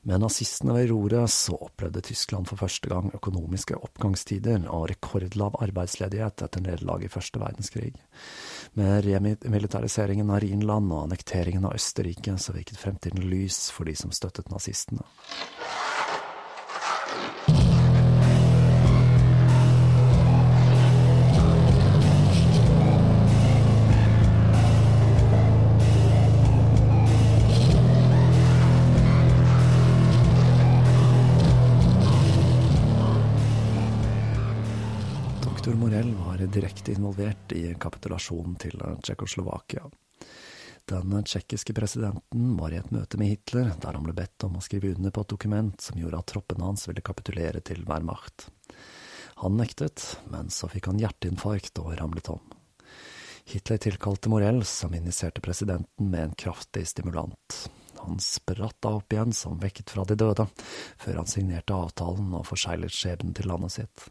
Med 0.05 0.21
nazistene 0.21 0.75
ved 0.75 0.91
roret 0.91 1.31
så 1.33 1.57
opplevde 1.57 2.03
Tyskland 2.05 2.45
for 2.45 2.61
første 2.61 2.91
gang 2.91 3.09
økonomiske 3.17 3.79
oppgangstider 3.87 4.67
og 4.69 4.91
rekordlav 4.91 5.57
arbeidsledighet 5.65 6.43
etter 6.45 6.61
nederlaget 6.61 7.09
i 7.09 7.13
første 7.15 7.41
verdenskrig. 7.41 7.95
Med 8.77 9.09
remilitariseringen 9.09 10.29
av 10.29 10.43
Rhinland 10.45 10.93
og 10.93 11.07
annekteringen 11.07 11.65
av 11.65 11.73
Østerrike 11.79 12.37
så 12.37 12.53
virket 12.53 12.77
fremtiden 12.77 13.25
lys 13.25 13.71
for 13.73 13.89
de 13.89 13.97
som 13.97 14.13
støttet 14.13 14.53
nazistene. 14.53 15.01
Direkte 36.55 36.95
involvert 36.95 37.53
i 37.55 37.67
kapitulasjonen 37.79 38.57
til 38.61 38.81
Tsjekkoslovakia. 39.03 39.85
Den 40.85 41.23
tsjekkiske 41.25 41.73
presidenten 41.73 42.57
var 42.59 42.73
i 42.73 42.77
et 42.77 42.91
møte 42.93 43.17
med 43.17 43.31
Hitler, 43.31 43.71
der 43.81 43.95
han 43.97 44.03
ble 44.05 44.13
bedt 44.13 44.43
om 44.45 44.59
å 44.59 44.61
skrive 44.61 44.91
under 44.93 45.11
på 45.11 45.23
et 45.25 45.31
dokument 45.33 45.81
som 45.81 45.97
gjorde 45.97 46.19
at 46.21 46.27
troppene 46.29 46.67
hans 46.67 46.85
ville 46.85 47.01
kapitulere 47.05 47.61
til 47.65 47.81
Wehrmacht. 47.89 48.51
Han 49.41 49.57
nektet, 49.57 50.03
men 50.29 50.51
så 50.53 50.69
fikk 50.71 50.91
han 50.91 51.01
hjerteinfarkt 51.01 51.81
og 51.81 51.95
ramlet 51.97 52.29
om. 52.31 52.43
Hitler 53.49 53.81
tilkalte 53.81 54.29
Morell, 54.29 54.61
som 54.65 54.93
injiserte 54.93 55.41
presidenten 55.41 56.11
med 56.13 56.29
en 56.29 56.37
kraftig 56.37 56.85
stimulant. 56.87 57.57
Han 57.99 58.21
spratt 58.21 58.77
da 58.85 58.93
opp 58.99 59.13
igjen 59.13 59.33
som 59.33 59.57
vekket 59.61 59.89
fra 59.93 60.05
de 60.05 60.17
døde, 60.21 60.45
før 61.01 61.19
han 61.23 61.29
signerte 61.29 61.73
avtalen 61.73 62.29
og 62.37 62.45
forseglet 62.45 62.93
skjebnen 62.93 63.33
til 63.37 63.49
landet 63.49 63.73
sitt. 63.79 64.05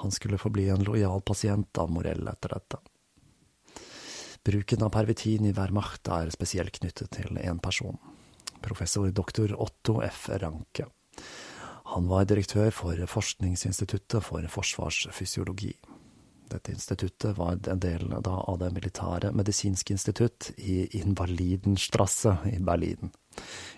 Han 0.00 0.10
skulle 0.10 0.38
forbli 0.40 0.68
en 0.72 0.84
lojal 0.84 1.20
pasient 1.20 1.78
av 1.78 1.90
Morell 1.92 2.28
etter 2.28 2.54
dette. 2.54 2.78
Bruken 4.44 4.82
av 4.82 4.94
pervitin 4.94 5.44
i 5.44 5.52
Wehrmacht 5.52 6.08
er 6.08 6.30
spesielt 6.32 6.78
knyttet 6.78 7.12
til 7.12 7.36
én 7.36 7.60
person, 7.60 7.98
professor 8.64 9.10
doktor 9.12 9.52
Otto 9.60 9.98
F. 10.06 10.30
Ranke. 10.40 10.86
Han 11.92 12.08
var 12.08 12.24
direktør 12.30 12.70
for 12.72 13.04
Forskningsinstituttet 13.12 14.24
for 14.24 14.46
forsvarsfysiologi. 14.48 15.74
Dette 16.50 16.72
instituttet 16.72 17.36
var 17.36 17.58
en 17.68 17.82
del 17.82 18.08
av 18.16 18.56
det 18.62 18.72
militære 18.74 19.34
medisinske 19.36 19.94
institutt 19.94 20.50
i 20.56 20.82
Invalidenstrasse 21.02 22.38
i 22.50 22.56
Berlin. 22.64 23.12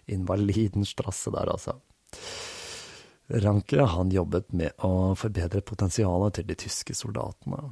Invalidenstrasse 0.07 1.35
der, 1.35 1.51
altså. 1.53 1.81
Ranke 3.33 3.81
han 3.81 4.11
jobbet 4.13 4.53
med 4.53 4.85
å 4.85 5.15
forbedre 5.17 5.63
potensialet 5.65 6.37
til 6.37 6.49
de 6.51 6.57
tyske 6.67 6.95
soldatene. 6.97 7.63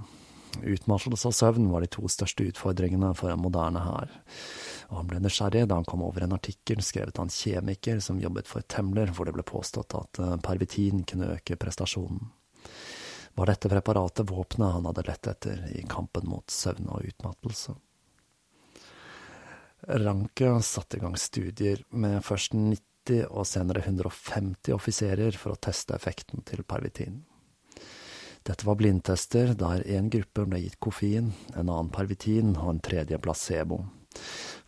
Utmattelse 0.65 1.29
og 1.29 1.37
søvn 1.37 1.69
var 1.71 1.85
de 1.85 1.91
to 1.93 2.09
største 2.11 2.47
utfordringene 2.49 3.13
for 3.19 3.31
en 3.31 3.43
moderne 3.43 3.83
hær, 3.85 4.15
og 4.89 4.97
han 4.99 5.11
ble 5.11 5.21
nysgjerrig 5.23 5.67
da 5.69 5.77
han 5.79 5.87
kom 5.87 6.03
over 6.03 6.25
en 6.25 6.35
artikkel 6.35 6.81
skrevet 6.83 7.21
av 7.21 7.29
en 7.29 7.35
kjemiker 7.35 8.01
som 8.03 8.19
jobbet 8.23 8.49
for 8.51 8.65
Temler, 8.65 9.13
hvor 9.15 9.29
det 9.29 9.37
ble 9.37 9.45
påstått 9.47 9.95
at 9.99 10.23
pervitin 10.43 11.05
kunne 11.05 11.35
øke 11.37 11.61
prestasjonen. 11.61 12.33
Var 13.39 13.53
dette 13.53 13.71
preparatet 13.71 14.27
våpenet 14.27 14.75
han 14.75 14.89
hadde 14.89 15.07
lett 15.07 15.29
etter 15.31 15.63
i 15.77 15.85
kampen 15.89 16.27
mot 16.29 16.51
søvn 16.51 16.89
og 16.91 17.07
utmattelse? 17.13 17.77
Ranke 20.01 20.57
satte 20.67 20.99
i 20.99 21.05
gang 21.05 21.15
studier 21.17 21.85
med 21.93 22.25
først 22.25 22.57
90 23.07 23.27
og 23.31 23.47
senere 23.47 23.83
150 23.85 24.73
offiserer 24.75 25.37
for 25.37 25.55
å 25.55 25.61
teste 25.61 25.95
effekten 25.95 26.43
til 26.45 26.63
pervitin. 26.63 27.25
Dette 28.43 28.65
var 28.65 28.77
blindtester 28.77 29.55
der 29.55 29.85
en 29.87 30.09
gruppe 30.11 30.47
ble 30.49 30.61
gitt 30.63 30.79
koffein, 30.81 31.33
en 31.55 31.69
annen 31.69 31.91
pervitin 31.93 32.57
og 32.57 32.71
en 32.71 32.81
tredje 32.81 33.19
placebo. 33.19 33.85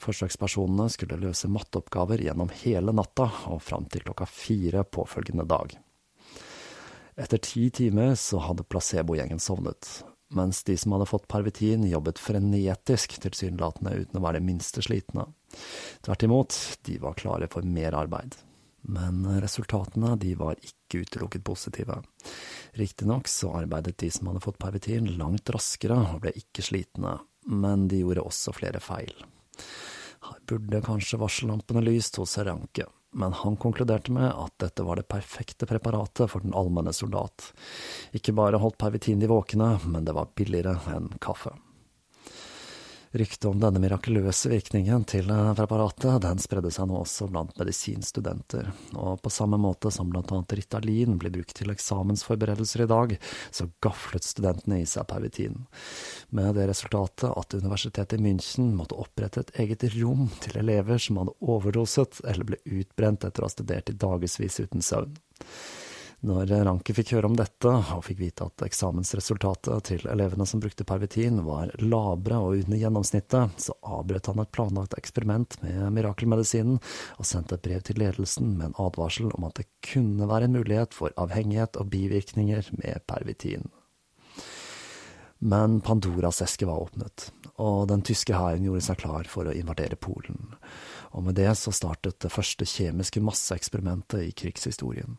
Forsøkspersonene 0.03 0.91
skulle 0.93 1.21
løse 1.21 1.49
matteoppgaver 1.49 2.21
gjennom 2.21 2.53
hele 2.63 2.93
natta 2.93 3.31
og 3.49 3.63
fram 3.63 3.87
til 3.91 4.05
klokka 4.05 4.27
fire 4.29 4.85
påfølgende 4.85 5.47
dag. 5.49 5.73
Etter 7.17 7.39
ti 7.39 7.69
timer 7.71 8.15
så 8.17 8.41
hadde 8.41 8.65
placebogjengen 8.65 9.41
sovnet, 9.41 10.03
mens 10.37 10.63
de 10.65 10.77
som 10.79 10.95
hadde 10.97 11.09
fått 11.11 11.29
pervitin, 11.31 11.85
jobbet 11.89 12.21
frenetisk 12.21 13.19
tilsynelatende 13.23 13.95
uten 14.03 14.21
å 14.21 14.25
være 14.25 14.41
det 14.41 14.47
minste 14.47 14.85
slitne. 14.85 15.27
Tvert 16.05 16.25
imot, 16.27 16.57
de 16.89 16.97
var 17.03 17.19
klare 17.19 17.49
for 17.53 17.67
mer 17.67 17.97
arbeid. 17.99 18.37
Men 18.83 19.23
resultatene 19.41 20.17
de 20.19 20.33
var 20.35 20.59
ikke 20.59 21.05
utelukket 21.05 21.45
positive. 21.47 22.01
Riktignok 22.79 23.29
så 23.31 23.53
arbeidet 23.61 23.99
de 24.03 24.11
som 24.11 24.31
hadde 24.31 24.43
fått 24.43 24.59
pervitin 24.63 25.13
langt 25.21 25.53
raskere 25.55 26.01
og 26.15 26.25
ble 26.25 26.35
ikke 26.41 26.65
slitne, 26.67 27.19
men 27.47 27.87
de 27.91 28.03
gjorde 28.03 28.27
også 28.27 28.55
flere 28.57 28.83
feil. 28.83 29.15
Her 30.23 30.43
burde 30.47 30.83
kanskje 30.87 31.21
varsellampene 31.23 31.83
lyst 31.85 32.19
hos 32.19 32.37
Ranke, 32.39 32.89
men 33.13 33.35
han 33.43 33.59
konkluderte 33.61 34.13
med 34.13 34.31
at 34.31 34.55
dette 34.63 34.85
var 34.87 34.99
det 34.99 35.09
perfekte 35.11 35.69
preparatet 35.69 36.31
for 36.33 36.45
den 36.45 36.55
allmenne 36.57 36.95
soldat. 36.97 37.51
Ikke 38.17 38.35
bare 38.37 38.61
holdt 38.63 38.81
pervitin 38.81 39.21
de 39.21 39.29
våkne, 39.31 39.75
men 39.85 40.09
det 40.09 40.17
var 40.17 40.33
billigere 40.37 40.79
enn 40.95 41.13
kaffe. 41.23 41.55
Ryktet 43.13 43.45
om 43.45 43.59
denne 43.61 43.81
mirakuløse 43.83 44.49
virkningen 44.49 45.03
til 45.05 45.27
preparatet, 45.29 46.23
den 46.25 46.39
spredde 46.41 46.71
seg 46.73 46.87
nå 46.89 46.97
også 47.03 47.27
blant 47.29 47.59
medisinstudenter, 47.61 48.71
og 48.97 49.21
på 49.21 49.33
samme 49.33 49.59
måte 49.61 49.93
som 49.93 50.09
blant 50.09 50.33
annet 50.33 50.55
Ritalin 50.57 51.19
blir 51.21 51.35
brukt 51.35 51.53
til 51.59 51.75
eksamensforberedelser 51.75 52.87
i 52.87 52.89
dag, 52.89 53.13
så 53.53 53.69
gaflet 53.85 54.25
studentene 54.25 54.81
i 54.81 54.89
seg 54.89 55.05
pervitin, 55.13 55.61
med 56.33 56.57
det 56.57 56.71
resultatet 56.73 57.29
at 57.29 57.59
universitetet 57.61 58.17
i 58.17 58.25
München 58.25 58.73
måtte 58.81 58.97
opprette 58.97 59.45
et 59.45 59.55
eget 59.67 59.85
rom 59.99 60.31
til 60.41 60.57
elever 60.65 60.97
som 60.97 61.21
hadde 61.21 61.37
overdoset 61.45 62.25
eller 62.25 62.49
ble 62.49 62.63
utbrent 62.81 63.29
etter 63.29 63.45
å 63.45 63.51
ha 63.51 63.53
studert 63.53 63.93
i 63.93 63.99
dagevis 64.09 64.41
uten 64.65 64.81
søvn. 64.81 65.13
Når 66.23 66.53
Ranke 66.63 66.95
fikk 66.95 67.17
høre 67.17 67.27
om 67.27 67.35
dette, 67.35 67.67
og 67.67 68.05
fikk 68.07 68.21
vite 68.21 68.47
at 68.47 68.63
eksamensresultatet 68.63 69.89
til 69.89 70.05
elevene 70.07 70.45
som 70.47 70.61
brukte 70.63 70.87
pervitin 70.87 71.41
var 71.43 71.73
labre 71.83 72.37
og 72.39 72.61
under 72.61 72.79
gjennomsnittet, 72.79 73.57
så 73.59 73.75
avbrøt 73.83 74.31
han 74.31 74.39
et 74.39 74.53
planlagt 74.55 74.95
eksperiment 74.95 75.57
med 75.65 75.81
mirakelmedisinen 75.97 76.79
og 77.17 77.27
sendte 77.27 77.59
et 77.59 77.65
brev 77.67 77.83
til 77.89 77.99
ledelsen 77.99 78.53
med 78.55 78.69
en 78.69 78.79
advarsel 78.85 79.33
om 79.35 79.49
at 79.49 79.59
det 79.59 79.67
kunne 79.83 80.29
være 80.31 80.47
en 80.47 80.55
mulighet 80.61 80.95
for 80.95 81.11
avhengighet 81.19 81.81
og 81.83 81.91
bivirkninger 81.91 82.71
med 82.79 83.03
pervitin. 83.11 83.67
Men 85.43 85.81
Pandoras 85.83 86.39
eske 86.47 86.71
var 86.71 86.85
åpnet, 86.85 87.33
og 87.59 87.89
den 87.91 88.07
tyske 88.07 88.39
hæren 88.39 88.63
gjorde 88.63 88.85
seg 88.87 89.03
klar 89.03 89.27
for 89.27 89.51
å 89.51 89.57
invadere 89.59 89.99
Polen. 89.99 90.55
Og 91.19 91.27
med 91.27 91.35
det 91.35 91.51
så 91.59 91.75
startet 91.75 92.23
det 92.23 92.31
første 92.31 92.63
kjemiske 92.63 93.19
masseeksperimentet 93.27 94.23
i 94.23 94.33
krigshistorien. 94.39 95.19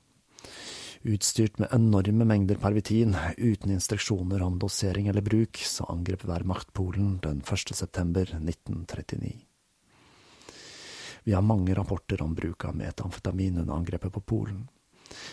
Utstyrt 1.06 1.58
med 1.60 1.68
enorme 1.72 2.26
mengder 2.26 2.56
pervitin, 2.56 3.16
uten 3.38 3.72
instruksjoner 3.72 4.41
om 4.41 4.60
dosering 4.60 5.08
eller 5.08 5.22
bruk, 5.22 5.58
så 5.58 5.84
angrep 5.84 6.24
Wehrmacht 6.26 6.74
Polen 6.74 7.18
den 7.24 7.41
1. 7.41 7.76
september 7.76 8.22
1939. 8.22 9.34
Vi 11.24 11.34
har 11.34 11.41
mange 11.41 11.76
rapporter 11.76 12.22
om 12.22 12.36
bruk 12.36 12.66
av 12.66 12.76
metamfetamin 12.76 13.58
under 13.58 13.74
angrepet 13.74 14.14
på 14.14 14.22
Polen. 14.22 14.68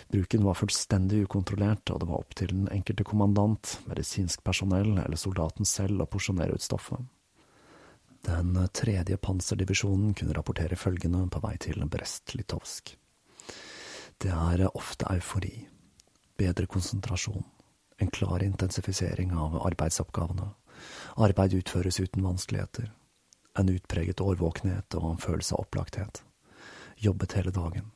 Bruken 0.09 0.45
var 0.45 0.59
fullstendig 0.59 1.23
ukontrollert, 1.23 1.91
og 1.91 2.01
det 2.01 2.09
var 2.11 2.19
opp 2.19 2.35
til 2.35 2.51
den 2.51 2.67
enkelte 2.75 3.07
kommandant, 3.07 3.77
medisinsk 3.87 4.43
personell 4.43 4.99
eller 4.99 5.17
soldaten 5.17 5.65
selv 5.65 6.03
å 6.03 6.09
porsjonere 6.11 6.59
ut 6.59 6.67
stoffet. 6.67 6.99
Den 8.27 8.59
tredje 8.75 9.17
panserdivisjonen 9.23 10.19
kunne 10.19 10.35
rapportere 10.35 10.77
følgende 10.77 11.29
på 11.31 11.47
vei 11.47 11.55
til 11.63 11.87
Brest-Litovsk. 11.87 12.97
Det 14.21 14.29
er 14.29 14.77
ofte 14.77 15.07
eufori, 15.09 15.55
bedre 16.37 16.67
konsentrasjon, 16.69 17.45
en 17.97 18.11
klar 18.13 18.43
intensifisering 18.45 19.31
av 19.33 19.55
arbeidsoppgavene, 19.65 20.51
arbeid 21.17 21.55
utføres 21.57 21.97
uten 22.03 22.27
vanskeligheter, 22.29 22.91
en 23.57 23.71
utpreget 23.73 24.21
årvåkenhet 24.21 24.97
og 24.99 25.07
en 25.11 25.23
følelse 25.23 25.55
av 25.57 25.65
opplagthet, 25.65 26.21
jobbet 27.01 27.33
hele 27.39 27.55
dagen, 27.57 27.87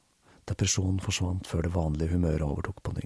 depresjonen 0.49 1.03
forsvant 1.05 1.45
før 1.51 1.66
det 1.66 1.72
vanlige 1.75 2.14
humøret 2.14 2.47
overtok 2.47 2.81
på 2.81 2.95
ny. 2.97 3.05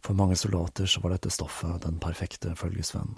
For 0.00 0.16
mange 0.16 0.38
soldater 0.40 0.88
så 0.88 1.02
var 1.04 1.12
dette 1.12 1.34
stoffet 1.34 1.82
den 1.84 1.98
perfekte 2.00 2.54
følgesvenn. 2.56 3.12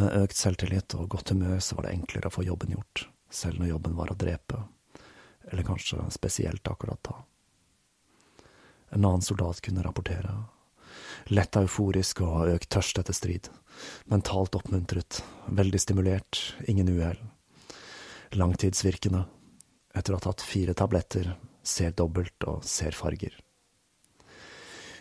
Med 0.00 0.16
økt 0.18 0.40
selvtillit 0.40 0.96
og 0.98 1.12
godt 1.14 1.30
humør 1.30 1.62
så 1.62 1.78
var 1.78 1.86
det 1.86 1.94
enklere 1.94 2.26
å 2.26 2.34
få 2.34 2.42
jobben 2.48 2.74
gjort, 2.74 3.04
selv 3.30 3.62
når 3.62 3.70
jobben 3.70 3.94
var 4.00 4.10
å 4.10 4.18
drepe, 4.18 4.64
eller 5.52 5.68
kanskje 5.70 6.08
spesielt 6.18 6.66
akkurat 6.74 7.02
da. 7.06 7.20
En 8.94 9.04
annen 9.04 9.22
soldat 9.22 9.60
kunne 9.60 9.82
rapportere. 9.82 10.32
Lett 11.34 11.56
euforisk 11.56 12.20
og 12.22 12.50
økt 12.52 12.68
tørst 12.70 13.00
etter 13.00 13.16
strid. 13.16 13.48
Mentalt 14.12 14.54
oppmuntret, 14.54 15.22
veldig 15.50 15.80
stimulert, 15.82 16.42
ingen 16.70 16.92
uhell. 16.92 17.18
Langtidsvirkende. 18.38 19.24
Etter 19.94 20.14
å 20.14 20.20
ha 20.20 20.26
tatt 20.28 20.44
fire 20.46 20.74
tabletter, 20.78 21.32
ser 21.62 21.96
dobbelt 21.98 22.46
og 22.46 22.62
ser 22.68 22.94
farger. 22.94 23.34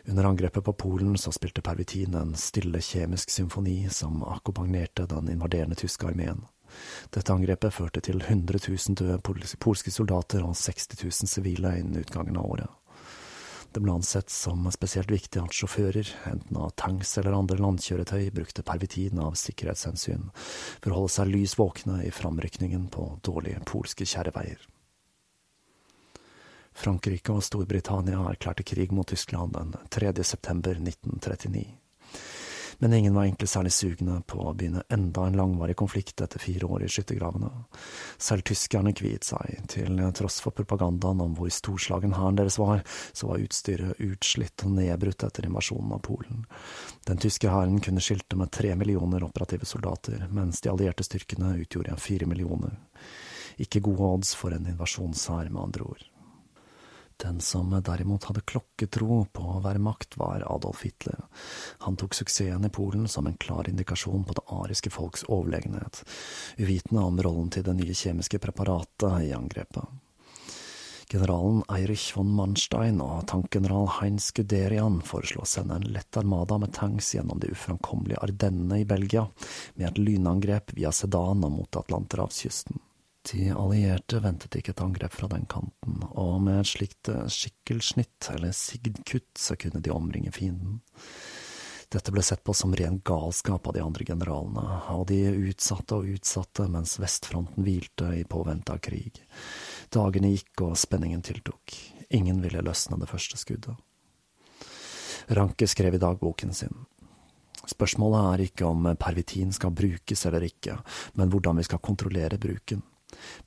Under 0.06 0.26
angrepet 0.28 0.66
på 0.66 0.74
Polen 0.74 1.18
så 1.18 1.32
spilte 1.32 1.64
pervitin 1.64 2.16
en 2.20 2.34
stille 2.36 2.82
kjemisk 2.84 3.30
symfoni 3.32 3.86
som 3.94 4.24
akkompagnerte 4.26 5.06
den 5.08 5.30
invaderende 5.32 5.78
tyske 5.80 6.10
armeen. 6.10 6.44
Dette 7.14 7.34
angrepet 7.34 7.74
førte 7.74 8.02
til 8.02 8.24
100 8.26 8.66
000 8.68 8.98
døde 9.00 9.20
polske 9.62 9.94
soldater 9.94 10.44
og 10.44 10.58
60 10.58 10.98
000 11.04 11.30
sivile 11.30 11.78
innen 11.80 12.02
utgangen 12.02 12.40
av 12.42 12.50
året. 12.56 12.80
Det 13.74 13.82
ble 13.82 13.96
ansett 13.96 14.30
som 14.30 14.68
spesielt 14.70 15.10
viktig 15.10 15.42
at 15.42 15.56
sjåfører, 15.58 16.06
enten 16.30 16.60
av 16.62 16.76
tanks 16.78 17.16
eller 17.18 17.34
andre 17.34 17.58
landkjøretøy, 17.58 18.28
brukte 18.36 18.66
pervitin 18.66 19.18
av 19.24 19.34
sikkerhetshensyn 19.40 20.28
for 20.36 20.92
å 20.92 21.00
holde 21.00 21.14
seg 21.16 21.32
lys 21.32 21.58
våkne 21.58 22.04
i 22.06 22.12
framrykningen 22.14 22.86
på 22.94 23.08
dårlige 23.26 23.64
polske 23.66 24.06
kjerreveier. 24.06 24.62
Frankrike 26.74 27.34
og 27.34 27.42
Storbritannia 27.46 28.22
erklærte 28.30 28.66
krig 28.66 28.94
mot 28.94 29.10
Tyskland 29.10 29.58
den 29.58 29.74
3. 29.94 30.14
september 30.22 30.78
1939 30.78 31.83
men 32.84 32.94
ingen 32.94 33.14
var 33.16 33.24
egentlig 33.24 33.48
særlig 33.48 33.72
sugne 33.72 34.18
på 34.28 34.42
å 34.44 34.52
begynne 34.60 34.82
enda 34.92 35.24
en 35.24 35.38
langvarig 35.40 35.76
konflikt 35.80 36.20
etter 36.20 36.42
fire 36.44 36.68
år 36.68 36.84
i 36.84 36.90
skyttergravene. 36.92 37.48
Selv 38.20 38.44
tyskerne 38.50 38.92
kviet 38.92 39.24
seg, 39.24 39.62
til 39.72 40.02
tross 40.20 40.42
for 40.44 40.52
propagandaen 40.52 41.22
om 41.24 41.38
hvor 41.38 41.48
storslagen 41.48 42.18
hæren 42.18 42.42
deres 42.42 42.60
var, 42.60 42.84
så 43.16 43.30
var 43.30 43.40
utstyret 43.40 44.04
utslitt 44.04 44.68
og 44.68 44.76
nedbrutt 44.76 45.24
etter 45.24 45.48
invasjonen 45.48 45.96
av 45.96 46.04
Polen. 46.04 46.44
Den 47.08 47.24
tyske 47.24 47.56
hæren 47.56 47.80
kunne 47.80 48.04
skilte 48.04 48.36
med 48.36 48.52
tre 48.52 48.76
millioner 48.76 49.24
operative 49.24 49.70
soldater, 49.70 50.28
mens 50.28 50.60
de 50.60 50.74
allierte 50.74 51.08
styrkene 51.08 51.56
utgjorde 51.64 51.96
fire 52.04 52.28
millioner. 52.28 52.76
Ikke 53.64 53.80
gode 53.88 54.12
odds 54.18 54.36
for 54.36 54.52
en 54.52 54.68
invasjonshær, 54.76 55.48
med 55.48 55.70
andre 55.70 55.88
ord. 55.88 56.10
Den 57.18 57.40
som 57.42 57.70
derimot 57.86 58.24
hadde 58.30 58.42
klokketro 58.48 59.26
på 59.32 59.44
å 59.56 59.62
være 59.64 59.82
makt, 59.84 60.18
var 60.18 60.46
Adolf 60.50 60.84
Hitler. 60.84 61.20
Han 61.86 61.98
tok 62.00 62.16
suksessen 62.18 62.66
i 62.66 62.72
Polen 62.74 63.08
som 63.08 63.28
en 63.28 63.38
klar 63.38 63.70
indikasjon 63.70 64.26
på 64.28 64.38
det 64.38 64.46
ariske 64.48 64.92
folks 64.94 65.26
overlegenhet, 65.28 66.04
uvitende 66.58 67.04
om 67.04 67.22
rollen 67.22 67.52
til 67.54 67.66
det 67.68 67.78
nye 67.78 67.96
kjemiske 67.98 68.42
preparatet 68.44 69.30
i 69.30 69.34
angrepet. 69.36 69.86
Generalen 71.14 71.62
Eirich 71.70 72.08
von 72.16 72.32
Manstein 72.34 73.02
og 73.04 73.28
tankgeneral 73.30 73.86
Heinz 74.00 74.32
Guderian 74.34 74.96
foreslo 75.06 75.44
å 75.44 75.50
sende 75.50 75.78
en 75.78 75.92
lett 75.94 76.18
armada 76.18 76.58
med 76.58 76.74
tanks 76.74 77.12
gjennom 77.14 77.38
de 77.44 77.52
uframkommelige 77.54 78.24
Ardennene 78.26 78.80
i 78.82 78.88
Belgia, 78.90 79.28
med 79.76 79.92
et 79.92 80.02
lynangrep 80.02 80.74
via 80.74 80.90
Sedan 80.96 81.46
og 81.46 81.54
mot 81.60 81.80
Atlanterhavskysten. 81.84 82.82
De 83.32 83.48
allierte 83.56 84.20
ventet 84.20 84.58
ikke 84.60 84.74
et 84.74 84.82
angrep 84.84 85.14
fra 85.16 85.30
den 85.32 85.46
kanten, 85.48 86.02
og 86.12 86.42
med 86.44 86.60
et 86.60 86.72
slikt 86.74 87.08
eh, 87.12 87.24
skikkelsnitt, 87.32 88.28
eller 88.34 88.52
sigdkutt, 88.52 89.32
så 89.40 89.56
kunne 89.56 89.80
de 89.84 89.94
omringe 89.96 90.34
fienden. 90.36 90.82
Dette 91.94 92.12
ble 92.12 92.24
sett 92.26 92.44
på 92.44 92.56
som 92.58 92.74
ren 92.76 93.00
galskap 93.06 93.68
av 93.70 93.76
de 93.76 93.84
andre 93.86 94.06
generalene, 94.08 94.64
og 94.96 95.06
de 95.12 95.22
utsatte 95.52 96.00
og 96.00 96.10
utsatte 96.16 96.66
mens 96.74 96.98
vestfronten 97.00 97.64
hvilte 97.64 98.10
i 98.18 98.24
påvente 98.28 98.74
av 98.74 98.82
krig. 98.84 99.22
Dagene 99.94 100.34
gikk 100.34 100.66
og 100.66 100.78
spenningen 100.80 101.22
tiltok. 101.24 101.76
Ingen 102.18 102.42
ville 102.44 102.64
løsne 102.66 102.98
det 103.00 103.12
første 103.12 103.38
skuddet. 103.40 103.78
Ranke 105.32 105.70
skrev 105.70 105.96
i 105.96 106.02
dagboken 106.02 106.52
sin. 106.58 106.74
Spørsmålet 107.70 108.26
er 108.26 108.48
ikke 108.50 108.68
om 108.68 108.90
pervitin 109.00 109.54
skal 109.56 109.72
brukes 109.72 110.26
eller 110.28 110.44
ikke, 110.50 110.82
men 111.16 111.30
hvordan 111.32 111.62
vi 111.62 111.68
skal 111.70 111.80
kontrollere 111.80 112.42
bruken. 112.42 112.82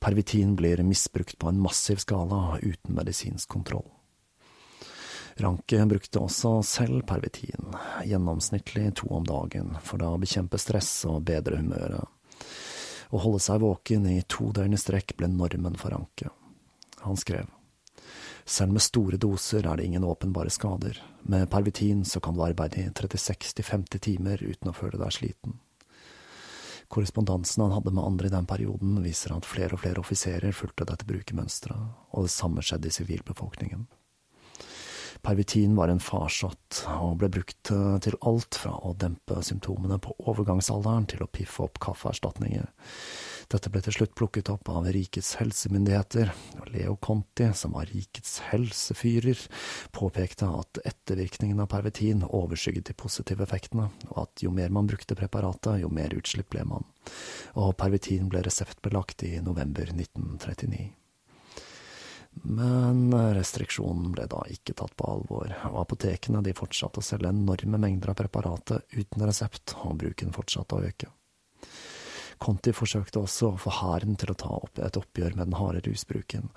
Pervitin 0.02 0.56
blir 0.56 0.82
misbrukt 0.86 1.38
på 1.38 1.48
en 1.48 1.60
massiv 1.60 2.02
skala 2.02 2.58
uten 2.62 2.94
medisinsk 2.94 3.48
kontroll. 3.48 3.88
Ranke 5.36 5.86
brukte 5.86 6.20
også 6.22 6.62
selv 6.64 7.02
pervitin, 7.04 7.74
gjennomsnittlig 8.08 8.94
to 8.96 9.10
om 9.12 9.26
dagen, 9.26 9.74
for 9.84 10.00
da 10.00 10.08
å 10.14 10.20
bekjempe 10.20 10.56
stress 10.60 10.90
og 11.10 11.26
bedre 11.28 11.60
humøret. 11.60 12.08
Å 13.12 13.20
holde 13.20 13.42
seg 13.44 13.60
våken 13.60 14.08
i 14.08 14.22
to 14.24 14.48
døgn 14.56 14.74
i 14.74 14.80
strekk 14.80 15.12
ble 15.18 15.28
normen 15.30 15.76
for 15.78 15.92
Ranke. 15.92 16.32
Han 17.04 17.20
skrev. 17.20 17.52
Selv 18.46 18.72
med 18.72 18.82
store 18.82 19.18
doser 19.20 19.66
er 19.66 19.76
det 19.76 19.84
ingen 19.84 20.06
åpenbare 20.06 20.50
skader. 20.54 21.02
Med 21.28 21.50
pervitin 21.50 22.04
så 22.04 22.20
kan 22.22 22.36
du 22.36 22.44
arbeide 22.46 22.80
i 22.80 22.88
36–50 22.88 24.02
timer 24.08 24.42
uten 24.42 24.70
å 24.70 24.74
føle 24.74 24.98
deg 25.02 25.14
sliten. 25.14 25.60
Korrespondansen 26.88 27.64
han 27.64 27.74
hadde 27.74 27.92
med 27.94 28.04
andre 28.04 28.28
i 28.28 28.32
den 28.34 28.46
perioden, 28.48 28.98
viser 29.04 29.34
at 29.36 29.48
flere 29.48 29.76
og 29.76 29.82
flere 29.82 30.02
offiserer 30.02 30.54
fulgte 30.54 30.86
dette 30.88 31.08
brukermønsteret, 31.08 31.94
og 32.12 32.26
det 32.26 32.34
samme 32.34 32.64
skjedde 32.64 32.90
i 32.90 32.96
sivilbefolkningen. 32.96 33.86
Pervitin 35.26 35.74
var 35.76 35.90
en 35.90 36.02
farsott, 36.02 36.84
og 37.00 37.16
ble 37.20 37.30
brukt 37.32 37.70
eh, 37.74 37.96
til 38.04 38.18
alt 38.28 38.58
fra 38.60 38.76
å 38.86 38.92
dempe 38.94 39.40
symptomene 39.42 39.98
på 40.02 40.14
overgangsalderen 40.30 41.08
til 41.10 41.24
å 41.24 41.30
piffe 41.30 41.64
opp 41.64 41.80
kaffeerstatninger. 41.82 42.68
Dette 43.46 43.70
ble 43.70 43.78
til 43.84 43.94
slutt 43.94 44.14
plukket 44.18 44.48
opp 44.50 44.68
av 44.72 44.88
rikets 44.90 45.36
helsemyndigheter, 45.38 46.32
og 46.58 46.70
Leo 46.74 46.96
Conti, 46.98 47.46
som 47.54 47.76
var 47.76 47.86
rikets 47.92 48.40
helsefyrer, 48.48 49.38
påpekte 49.94 50.48
at 50.50 50.80
ettervirkningen 50.82 51.62
av 51.62 51.70
pervitin 51.70 52.24
overskygget 52.26 52.90
de 52.90 52.96
positive 52.98 53.46
effektene, 53.46 53.86
og 54.10 54.20
at 54.24 54.42
jo 54.42 54.50
mer 54.54 54.74
man 54.74 54.90
brukte 54.90 55.18
preparatet, 55.18 55.78
jo 55.84 55.90
mer 55.94 56.14
utslipp 56.18 56.50
ble 56.56 56.66
man, 56.66 56.86
og 57.54 57.76
pervitin 57.78 58.30
ble 58.32 58.42
reseptbelagt 58.46 59.22
i 59.28 59.36
november 59.44 59.94
1939. 59.94 60.88
Men 62.42 63.14
restriksjonen 63.36 64.10
ble 64.12 64.26
da 64.28 64.42
ikke 64.52 64.74
tatt 64.76 64.92
på 64.98 65.06
alvor, 65.08 65.54
og 65.70 65.78
apotekene 65.86 66.42
de 66.44 66.52
fortsatte 66.56 67.00
å 67.00 67.06
selge 67.06 67.30
enorme 67.30 67.78
mengder 67.80 68.12
av 68.12 68.18
preparatet 68.18 68.98
uten 68.98 69.24
resept, 69.24 69.76
og 69.86 69.96
bruken 70.02 70.34
fortsatte 70.36 70.76
å 70.76 70.90
øke. 70.90 71.08
Conti 72.42 72.72
forsøkte 72.76 73.22
også 73.22 73.52
å 73.52 73.60
få 73.60 73.72
hæren 73.78 74.18
til 74.20 74.32
å 74.32 74.38
ta 74.38 74.50
opp 74.58 74.80
et 74.82 74.98
oppgjør 75.00 75.38
med 75.38 75.48
den 75.48 75.56
harde 75.58 75.82
rusbruken, 75.86 76.50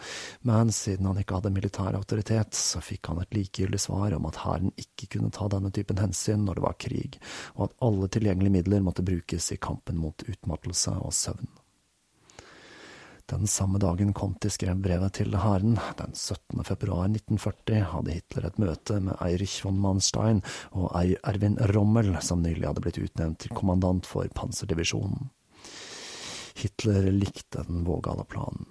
men 0.47 0.73
siden 0.75 1.07
han 1.09 1.21
ikke 1.21 1.39
hadde 1.39 1.53
militær 1.55 1.97
autoritet, 1.99 2.57
så 2.57 2.81
fikk 2.83 3.11
han 3.11 3.21
et 3.23 3.33
likegyldig 3.35 3.79
svar 3.81 4.15
om 4.17 4.27
at 4.29 4.41
hæren 4.43 4.73
ikke 4.81 5.11
kunne 5.15 5.31
ta 5.35 5.47
denne 5.51 5.71
typen 5.75 6.01
hensyn 6.01 6.43
når 6.45 6.59
det 6.59 6.67
var 6.67 6.77
krig, 6.87 7.21
og 7.55 7.69
at 7.69 7.79
alle 7.87 8.11
tilgjengelige 8.11 8.57
midler 8.59 8.85
måtte 8.85 9.07
brukes 9.07 9.51
i 9.55 9.61
kampen 9.61 9.99
mot 10.01 10.27
utmattelse 10.27 10.97
og 10.99 11.15
søvn. 11.15 11.49
Den 13.29 13.47
samme 13.47 13.77
dagen 13.77 14.13
Conti 14.13 14.49
skrev 14.49 14.79
brevet 14.81 15.19
til 15.19 15.35
hæren, 15.37 15.75
den 15.99 16.15
17. 16.15 16.63
februar 16.65 17.05
1940, 17.11 17.83
hadde 17.91 18.15
Hitler 18.15 18.47
et 18.47 18.57
møte 18.57 18.97
med 19.05 19.21
Eirich 19.21 19.59
von 19.61 19.77
Manstein 19.77 20.41
og 20.71 20.89
Erwin 20.97 21.59
Rommel, 21.75 22.15
som 22.25 22.41
nylig 22.41 22.65
hadde 22.65 22.81
blitt 22.81 22.97
utnevnt 22.97 23.43
til 23.43 23.53
kommandant 23.53 24.09
for 24.09 24.25
panserdivisjonen. 24.33 25.29
Hitler 26.59 27.11
likte 27.11 27.63
den 27.67 27.83
vågale 27.87 28.25
planen, 28.27 28.65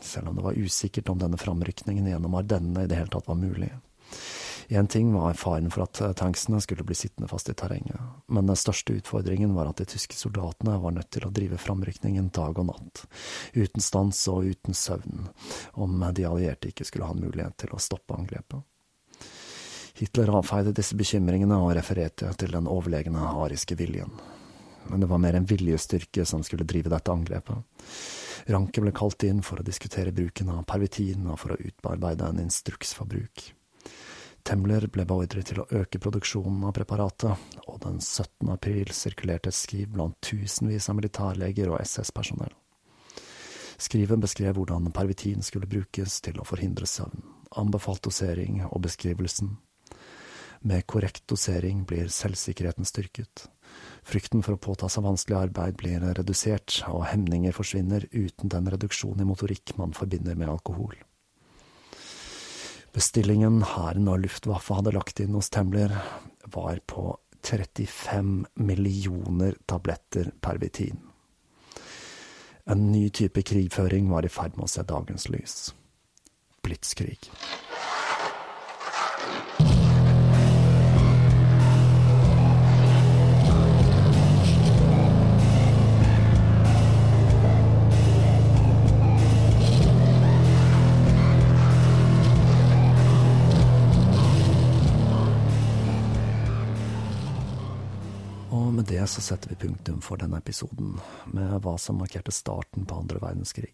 selv 0.00 0.28
om 0.30 0.36
det 0.36 0.44
var 0.46 0.58
usikkert 0.58 1.08
om 1.08 1.18
denne 1.18 1.40
framrykningen 1.40 2.06
gjennom 2.06 2.34
Ardennene 2.38 2.84
i 2.84 2.90
det 2.90 3.00
hele 3.00 3.10
tatt 3.10 3.26
var 3.26 3.40
mulig. 3.40 3.72
Én 4.68 4.86
ting 4.86 5.12
var 5.12 5.34
faren 5.34 5.70
for 5.70 5.84
at 5.84 6.00
eh, 6.00 6.12
tanksene 6.16 6.60
skulle 6.62 6.84
bli 6.86 6.94
sittende 6.94 7.28
fast 7.28 7.50
i 7.50 7.54
terrenget, 7.54 8.00
men 8.26 8.46
den 8.46 8.56
største 8.56 8.94
utfordringen 8.94 9.54
var 9.54 9.68
at 9.68 9.82
de 9.82 9.86
tyske 9.90 10.16
soldatene 10.16 10.78
var 10.80 10.94
nødt 10.96 11.10
til 11.12 11.26
å 11.26 11.32
drive 11.34 11.58
framrykningen 11.60 12.30
dag 12.32 12.58
og 12.62 12.68
natt, 12.70 13.02
uten 13.52 13.84
stans 13.84 14.22
og 14.32 14.46
uten 14.48 14.74
søvn, 14.74 15.26
om 15.74 16.04
de 16.14 16.28
allierte 16.28 16.70
ikke 16.70 16.86
skulle 16.88 17.10
ha 17.10 17.16
en 17.16 17.24
mulighet 17.24 17.58
til 17.64 17.74
å 17.74 17.82
stoppe 17.82 18.16
angrepet. 18.16 18.62
Hitler 19.98 20.32
avfeide 20.38 20.72
disse 20.72 20.96
bekymringene 20.96 21.58
og 21.60 21.74
refererte 21.76 22.30
til 22.40 22.54
den 22.54 22.70
overlegne 22.70 23.34
ariske 23.44 23.76
viljen. 23.76 24.14
Men 24.90 25.00
det 25.00 25.08
var 25.10 25.20
mer 25.22 25.38
en 25.38 25.48
viljestyrke 25.48 26.24
som 26.26 26.42
skulle 26.46 26.66
drive 26.68 26.90
dette 26.92 27.12
angrepet. 27.12 27.88
Ranke 28.50 28.82
ble 28.82 28.92
kalt 28.96 29.22
inn 29.26 29.42
for 29.46 29.60
å 29.60 29.66
diskutere 29.66 30.14
bruken 30.14 30.50
av 30.50 30.64
pervitin 30.68 31.28
og 31.30 31.38
for 31.42 31.54
å 31.54 31.60
utarbeide 31.60 32.28
en 32.28 32.42
instruks 32.42 32.94
for 32.98 33.10
bruk. 33.10 33.52
Temler 34.42 34.88
ble 34.90 35.04
beordret 35.06 35.46
til 35.52 35.60
å 35.62 35.68
øke 35.70 36.00
produksjonen 36.02 36.64
av 36.66 36.74
preparatet, 36.74 37.52
og 37.70 37.78
den 37.84 38.00
17. 38.02 38.50
april 38.50 38.90
sirkulerte 38.90 39.52
et 39.52 39.58
skriv 39.58 39.92
blant 39.94 40.18
tusenvis 40.24 40.88
av 40.90 40.98
militærleger 40.98 41.70
og 41.70 41.78
SS-personell. 41.84 42.50
Skrivet 43.82 44.18
beskrev 44.22 44.58
hvordan 44.58 44.90
pervitin 44.94 45.46
skulle 45.46 45.70
brukes 45.70 46.18
til 46.26 46.40
å 46.40 46.46
forhindre 46.46 46.86
søvn, 46.90 47.22
anbefalt 47.58 48.02
dosering 48.02 48.64
og 48.66 48.82
beskrivelsen. 48.82 49.54
Med 50.66 50.86
korrekt 50.90 51.24
dosering 51.30 51.82
blir 51.86 52.10
selvsikkerheten 52.10 52.86
styrket. 52.86 53.46
Frykten 54.02 54.42
for 54.42 54.56
å 54.56 54.60
påta 54.60 54.88
seg 54.90 55.04
vanskelig 55.06 55.38
arbeid 55.38 55.78
blir 55.78 56.02
redusert, 56.18 56.80
og 56.90 57.06
hemninger 57.10 57.54
forsvinner 57.54 58.08
uten 58.10 58.50
den 58.50 58.70
reduksjon 58.74 59.22
i 59.22 59.26
motorikk 59.28 59.74
man 59.78 59.94
forbinder 59.96 60.38
med 60.38 60.50
alkohol. 60.50 60.96
Bestillingen 62.92 63.62
hæren 63.64 64.10
og 64.12 64.20
Luftwaffe 64.26 64.76
hadde 64.76 64.92
lagt 64.92 65.22
inn 65.22 65.38
hos 65.38 65.48
Tembler, 65.54 65.94
var 66.52 66.82
på 66.86 67.14
35 67.42 68.44
millioner 68.54 69.56
tabletter 69.66 70.30
pervitin. 70.44 71.00
En 72.70 72.90
ny 72.92 73.08
type 73.10 73.42
krigføring 73.42 74.10
var 74.12 74.26
i 74.26 74.30
ferd 74.30 74.58
med 74.58 74.68
å 74.68 74.70
se 74.70 74.84
dagens 74.86 75.28
lys. 75.32 75.56
Blitzkrig. 76.62 77.30
Det 99.02 99.08
så 99.10 99.20
setter 99.20 99.50
vi 99.50 99.56
punktum 99.66 100.00
for 100.04 100.20
denne 100.20 100.38
episoden, 100.38 100.94
med 101.34 101.56
hva 101.64 101.74
som 101.78 101.98
markerte 101.98 102.34
starten 102.34 102.86
på 102.86 103.00
andre 103.02 103.18
verdenskrig. 103.22 103.72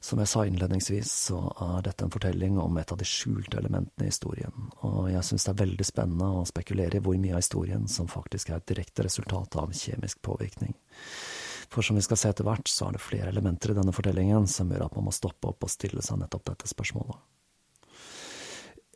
Som 0.00 0.20
jeg 0.22 0.30
sa 0.30 0.44
innledningsvis, 0.46 1.10
så 1.26 1.40
er 1.64 1.82
dette 1.84 2.06
en 2.06 2.12
fortelling 2.14 2.56
om 2.62 2.78
et 2.78 2.92
av 2.94 3.00
de 3.00 3.06
skjulte 3.08 3.58
elementene 3.58 4.06
i 4.06 4.12
historien, 4.12 4.70
og 4.86 5.10
jeg 5.10 5.26
synes 5.26 5.44
det 5.44 5.52
er 5.52 5.62
veldig 5.64 5.86
spennende 5.88 6.28
å 6.38 6.46
spekulere 6.48 7.00
i 7.00 7.04
hvor 7.04 7.18
mye 7.18 7.34
av 7.34 7.42
historien 7.42 7.88
som 7.90 8.08
faktisk 8.08 8.52
er 8.52 8.62
et 8.62 8.70
direkte 8.70 9.04
resultat 9.04 9.58
av 9.60 9.74
kjemisk 9.76 10.22
påvirkning. 10.24 10.76
For 11.68 11.84
som 11.84 11.98
vi 11.98 12.04
skal 12.06 12.20
se 12.20 12.30
etter 12.32 12.46
hvert, 12.48 12.70
så 12.70 12.86
er 12.86 12.96
det 12.96 13.04
flere 13.04 13.32
elementer 13.34 13.74
i 13.74 13.76
denne 13.76 13.92
fortellingen 13.92 14.46
som 14.48 14.70
gjør 14.72 14.86
at 14.86 14.94
man 14.96 15.10
må 15.10 15.12
stoppe 15.12 15.50
opp 15.50 15.66
og 15.66 15.74
stille 15.74 16.04
seg 16.06 16.22
nettopp 16.22 16.46
dette 16.54 16.70
spørsmålet. 16.70 17.18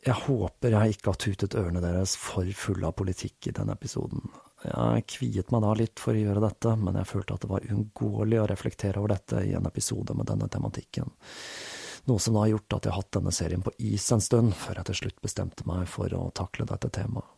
Jeg 0.03 0.19
håper 0.25 0.73
jeg 0.73 0.97
ikke 0.97 1.13
har 1.13 1.19
tutet 1.21 1.55
ørene 1.55 1.83
deres 1.83 2.17
for 2.19 2.47
fulle 2.57 2.89
av 2.89 2.97
politikk 2.97 3.51
i 3.51 3.53
denne 3.55 3.75
episoden, 3.77 4.25
jeg 4.63 5.05
kviet 5.11 5.51
meg 5.53 5.63
da 5.65 5.73
litt 5.77 6.01
for 6.01 6.15
å 6.15 6.23
gjøre 6.23 6.43
dette, 6.43 6.73
men 6.79 6.97
jeg 6.99 7.09
følte 7.09 7.35
at 7.35 7.45
det 7.45 7.51
var 7.51 7.67
uunngåelig 7.69 8.41
å 8.41 8.49
reflektere 8.49 9.01
over 9.01 9.15
dette 9.15 9.43
i 9.43 9.53
en 9.57 9.69
episode 9.69 10.15
med 10.17 10.29
denne 10.29 10.49
tematikken. 10.51 11.11
Noe 12.09 12.19
som 12.19 12.35
da 12.35 12.43
har 12.43 12.53
gjort 12.55 12.75
at 12.75 12.87
jeg 12.87 12.93
har 12.93 12.99
hatt 12.99 13.15
denne 13.15 13.31
serien 13.35 13.63
på 13.63 13.71
is 13.79 14.09
en 14.11 14.23
stund, 14.23 14.55
før 14.59 14.81
jeg 14.81 14.89
til 14.89 14.99
slutt 15.03 15.21
bestemte 15.23 15.67
meg 15.69 15.87
for 15.91 16.11
å 16.17 16.25
takle 16.35 16.67
dette 16.67 16.91
temaet. 16.95 17.29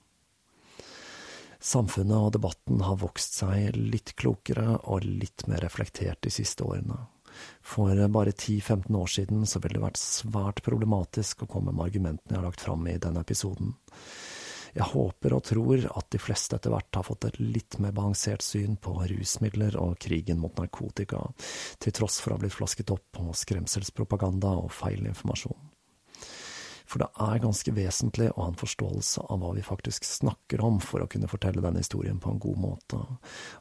Samfunnet 1.65 2.27
og 2.27 2.31
debatten 2.35 2.81
har 2.85 2.99
vokst 3.01 3.39
seg 3.39 3.77
litt 3.77 4.13
klokere 4.19 4.75
og 4.83 5.05
litt 5.05 5.47
mer 5.49 5.63
reflektert 5.65 6.21
de 6.21 6.33
siste 6.33 6.65
årene. 6.65 6.99
For 7.65 7.97
bare 8.13 8.31
10–15 8.31 8.95
år 8.95 9.09
siden 9.11 9.47
så 9.49 9.59
ville 9.63 9.79
det 9.79 9.85
vært 9.85 10.01
svært 10.01 10.61
problematisk 10.65 11.43
å 11.43 11.49
komme 11.49 11.73
med 11.73 11.87
argumentene 11.87 12.35
jeg 12.35 12.39
har 12.39 12.47
lagt 12.47 12.63
fram 12.63 12.85
i 12.87 12.99
denne 13.01 13.23
episoden. 13.25 13.73
Jeg 14.75 14.89
håper 14.91 15.33
og 15.37 15.45
tror 15.47 15.85
at 15.87 16.09
de 16.11 16.19
fleste 16.19 16.57
etter 16.57 16.73
hvert 16.73 16.97
har 16.97 17.05
fått 17.07 17.29
et 17.29 17.37
litt 17.39 17.77
mer 17.79 17.93
balansert 17.95 18.43
syn 18.43 18.75
på 18.75 18.97
rusmidler 19.07 19.77
og 19.79 19.95
krigen 20.03 20.41
mot 20.41 20.57
narkotika, 20.59 21.21
til 21.79 21.95
tross 21.95 22.19
for 22.19 22.33
å 22.33 22.35
ha 22.35 22.43
blitt 22.43 22.57
flasket 22.57 22.91
opp 22.91 23.05
på 23.15 23.29
skremselspropaganda 23.45 24.51
og 24.59 24.73
feilinformasjon. 24.75 25.71
For 26.85 27.01
det 27.01 27.07
er 27.17 27.41
ganske 27.41 27.71
vesentlig 27.73 28.27
å 28.33 28.43
ha 28.43 28.49
en 28.51 28.59
forståelse 28.59 29.23
av 29.33 29.39
hva 29.41 29.53
vi 29.55 29.63
faktisk 29.65 30.05
snakker 30.05 30.61
om, 30.63 30.77
for 30.83 31.01
å 31.01 31.09
kunne 31.09 31.29
fortelle 31.31 31.63
denne 31.63 31.81
historien 31.81 32.19
på 32.21 32.33
en 32.33 32.41
god 32.43 32.59
måte. 32.61 32.99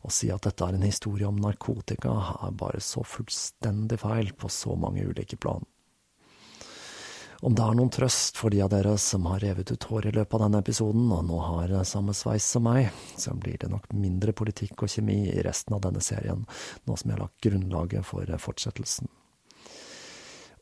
Å 0.05 0.13
si 0.13 0.29
at 0.35 0.45
dette 0.45 0.67
er 0.67 0.77
en 0.77 0.85
historie 0.85 1.29
om 1.31 1.39
narkotika, 1.41 2.13
er 2.45 2.59
bare 2.59 2.83
så 2.85 3.05
fullstendig 3.07 4.03
feil 4.03 4.35
på 4.37 4.51
så 4.53 4.77
mange 4.77 5.07
ulike 5.09 5.41
plan. 5.41 5.65
Om 7.45 7.53
det 7.53 7.61
er 7.61 7.75
noen 7.77 7.91
trøst 7.93 8.39
for 8.41 8.49
de 8.55 8.63
av 8.65 8.71
dere 8.73 8.95
som 8.97 9.27
har 9.29 9.43
revet 9.45 9.69
ut 9.69 9.85
hår 9.91 10.07
i 10.09 10.13
løpet 10.17 10.37
av 10.39 10.47
denne 10.47 10.63
episoden, 10.65 11.11
og 11.13 11.27
nå 11.29 11.41
har 11.45 11.75
samme 11.85 12.15
sveis 12.17 12.47
som 12.55 12.65
meg, 12.65 12.87
så 13.21 13.35
blir 13.37 13.59
det 13.61 13.69
nok 13.69 13.91
mindre 13.93 14.33
politikk 14.33 14.87
og 14.87 14.89
kjemi 14.89 15.19
i 15.29 15.43
resten 15.45 15.77
av 15.77 15.83
denne 15.85 16.01
serien, 16.01 16.47
nå 16.89 16.97
som 16.97 17.11
jeg 17.11 17.19
har 17.19 17.27
lagt 17.27 17.45
grunnlaget 17.45 18.09
for 18.09 18.33
fortsettelsen. 18.47 19.13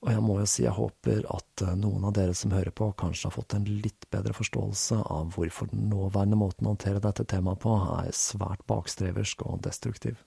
Og 0.02 0.10
jeg 0.10 0.24
må 0.26 0.40
jo 0.40 0.48
si 0.50 0.64
jeg 0.64 0.74
håper 0.74 1.22
at 1.30 1.62
noen 1.78 2.08
av 2.08 2.16
dere 2.18 2.34
som 2.34 2.50
hører 2.50 2.74
på, 2.74 2.90
kanskje 2.98 3.28
har 3.28 3.36
fått 3.36 3.54
en 3.54 3.70
litt 3.70 4.08
bedre 4.10 4.34
forståelse 4.34 5.04
av 5.06 5.30
hvorfor 5.36 5.70
den 5.70 5.86
nåværende 5.92 6.40
måten 6.40 6.66
å 6.66 6.74
håndtere 6.74 7.04
dette 7.04 7.28
temaet 7.30 7.62
på 7.62 7.78
er 8.00 8.10
svært 8.10 8.66
bakstreversk 8.66 9.46
og 9.46 9.62
destruktiv. 9.68 10.18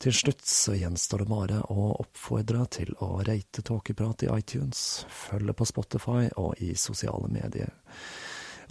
Til 0.00 0.14
slutt 0.16 0.46
så 0.48 0.72
gjenstår 0.80 1.20
det 1.20 1.28
bare 1.28 1.58
å 1.68 1.90
oppfordre 2.00 2.62
til 2.72 2.94
å 3.04 3.18
rate 3.26 3.60
Tåkeprat 3.60 4.22
i 4.24 4.30
iTunes, 4.32 5.04
følge 5.12 5.52
på 5.52 5.66
Spotify 5.68 6.30
og 6.40 6.62
i 6.64 6.70
sosiale 6.72 7.28
medier. 7.28 7.74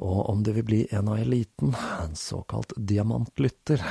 Og 0.01 0.29
om 0.31 0.41
du 0.41 0.49
vil 0.55 0.65
bli 0.65 0.79
en 0.95 1.11
av 1.11 1.19
eliten, 1.21 1.75
en 1.75 2.15
såkalt 2.17 2.73
diamantlytter, 2.77 3.83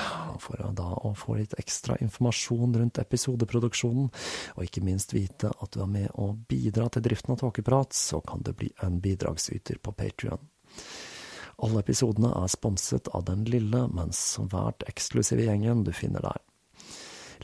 for 0.42 0.64
da 0.74 0.88
å 1.06 1.12
få 1.14 1.36
litt 1.38 1.54
ekstra 1.62 2.00
informasjon 2.02 2.74
rundt 2.80 2.98
episodeproduksjonen, 3.04 4.10
og 4.56 4.66
ikke 4.66 4.82
minst 4.88 5.14
vite 5.14 5.52
at 5.52 5.76
du 5.76 5.84
er 5.84 5.94
med 5.94 6.10
å 6.18 6.32
bidra 6.48 6.88
til 6.90 7.06
driften 7.06 7.36
av 7.36 7.42
Tåkeprat, 7.44 7.94
så 7.94 8.18
kan 8.24 8.42
du 8.42 8.50
bli 8.50 8.72
en 8.82 8.98
bidragsyter 9.04 9.78
på 9.78 9.94
Patrion. 9.94 10.42
Alle 11.62 11.86
episodene 11.86 12.34
er 12.34 12.50
sponset 12.50 13.14
av 13.14 13.28
den 13.30 13.46
lille, 13.46 13.86
men 13.94 14.10
svært 14.10 14.82
eksklusive 14.90 15.46
gjengen 15.46 15.86
du 15.86 15.94
finner 15.94 16.32
der. 16.32 16.42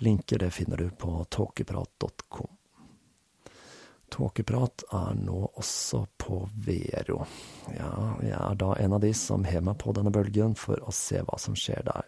Linker 0.03 0.38
det 0.38 0.51
finner 0.51 0.76
du 0.76 0.90
på 0.90 1.24
tåkeprat.com. 1.30 2.51
Tåkeprat 4.14 4.84
er 4.95 5.14
nå 5.18 5.40
også 5.59 6.05
på 6.22 6.36
Vero. 6.66 7.24
Ja, 7.74 7.90
jeg 8.22 8.36
er 8.38 8.59
da 8.61 8.68
en 8.78 8.95
av 8.95 9.03
de 9.03 9.11
som 9.16 9.42
hever 9.47 9.66
meg 9.72 9.78
på 9.82 9.95
denne 9.97 10.12
bølgen 10.14 10.55
for 10.59 10.78
å 10.86 10.95
se 10.95 11.18
hva 11.26 11.38
som 11.40 11.57
skjer 11.59 11.82
der. 11.88 12.07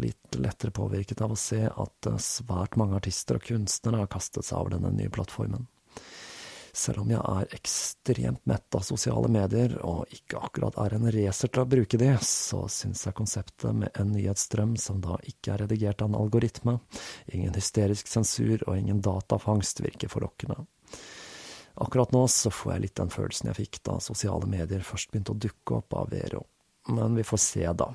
Litt 0.00 0.38
lettere 0.40 0.72
påvirket 0.72 1.20
av 1.24 1.34
å 1.34 1.40
se 1.40 1.66
at 1.68 2.10
svært 2.24 2.78
mange 2.80 2.96
artister 2.96 3.36
og 3.36 3.44
kunstnere 3.48 4.04
har 4.04 4.12
kastet 4.12 4.48
seg 4.48 4.62
over 4.62 4.78
denne 4.78 4.94
nye 4.96 5.12
plattformen. 5.12 5.68
Selv 6.76 7.06
om 7.06 7.08
jeg 7.08 7.22
er 7.24 7.54
ekstremt 7.56 8.42
mett 8.44 8.76
av 8.76 8.82
sosiale 8.84 9.30
medier, 9.32 9.78
og 9.80 10.10
ikke 10.12 10.42
akkurat 10.44 10.76
er 10.82 10.96
en 10.98 11.08
racer 11.14 11.48
til 11.48 11.62
å 11.62 11.70
bruke 11.72 12.00
de, 12.00 12.10
så 12.20 12.66
syns 12.68 13.06
jeg 13.06 13.16
konseptet 13.16 13.78
med 13.80 13.96
en 13.96 14.10
nyhetsstrøm 14.12 14.74
som 14.80 15.00
da 15.00 15.16
ikke 15.24 15.54
er 15.54 15.64
redigert 15.64 16.04
av 16.04 16.10
en 16.10 16.18
algoritme, 16.20 16.76
ingen 17.32 17.56
hysterisk 17.56 18.12
sensur 18.12 18.60
og 18.66 18.76
ingen 18.76 19.00
datafangst 19.00 19.80
virker 19.86 20.12
forlokkende. 20.12 20.58
Akkurat 21.80 22.12
nå 22.12 22.26
så 22.28 22.52
får 22.52 22.74
jeg 22.74 22.84
litt 22.84 23.00
den 23.00 23.12
følelsen 23.12 23.50
jeg 23.50 23.60
fikk 23.62 23.80
da 23.88 23.96
sosiale 24.04 24.48
medier 24.48 24.84
først 24.84 25.12
begynte 25.12 25.32
å 25.32 25.40
dukke 25.48 25.80
opp 25.80 25.96
av 25.96 26.12
Vero. 26.12 26.44
Men 26.92 27.16
vi 27.16 27.24
får 27.24 27.40
se, 27.40 27.64
da. 27.72 27.88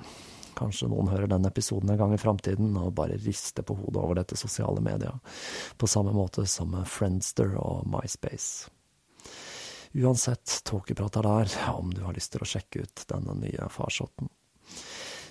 Kanskje 0.58 0.90
noen 0.92 1.10
hører 1.12 1.30
denne 1.32 1.52
episoden 1.52 1.94
en 1.94 2.00
gang 2.00 2.14
i 2.16 2.20
framtiden 2.22 2.76
og 2.80 2.94
bare 2.98 3.20
rister 3.22 3.66
på 3.66 3.78
hodet 3.80 4.02
over 4.02 4.20
dette 4.20 4.38
sosiale 4.40 4.84
media, 4.84 5.14
på 5.78 5.90
samme 5.90 6.14
måte 6.16 6.46
som 6.50 6.76
Friendster 6.86 7.56
og 7.60 7.88
MySpace. 7.90 8.70
Uansett, 9.92 10.62
tåkeprat 10.64 11.18
er 11.20 11.28
der, 11.28 11.56
om 11.76 11.92
du 11.94 12.04
har 12.06 12.16
lyst 12.16 12.32
til 12.36 12.44
å 12.44 12.48
sjekke 12.48 12.86
ut 12.86 13.04
denne 13.12 13.36
nye 13.42 13.68
farsotten. 13.72 14.32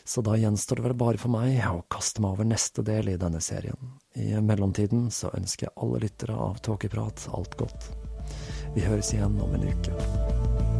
Så 0.04 0.24
da 0.26 0.34
gjenstår 0.36 0.80
det 0.80 0.84
vel 0.88 0.96
bare 0.98 1.20
for 1.22 1.32
meg 1.32 1.60
å 1.70 1.84
kaste 1.92 2.20
meg 2.24 2.34
over 2.34 2.48
neste 2.48 2.82
del 2.84 3.12
i 3.12 3.18
denne 3.20 3.40
serien. 3.44 3.94
I 4.18 4.34
mellomtiden 4.42 5.06
så 5.14 5.30
ønsker 5.38 5.68
jeg 5.68 5.76
alle 5.78 6.02
lyttere 6.02 6.34
av 6.48 6.58
Tåkeprat 6.66 7.28
alt 7.36 7.56
godt. 7.60 7.92
Vi 8.74 8.84
høres 8.84 9.14
igjen 9.14 9.40
om 9.40 9.54
en 9.54 9.70
uke. 9.70 10.79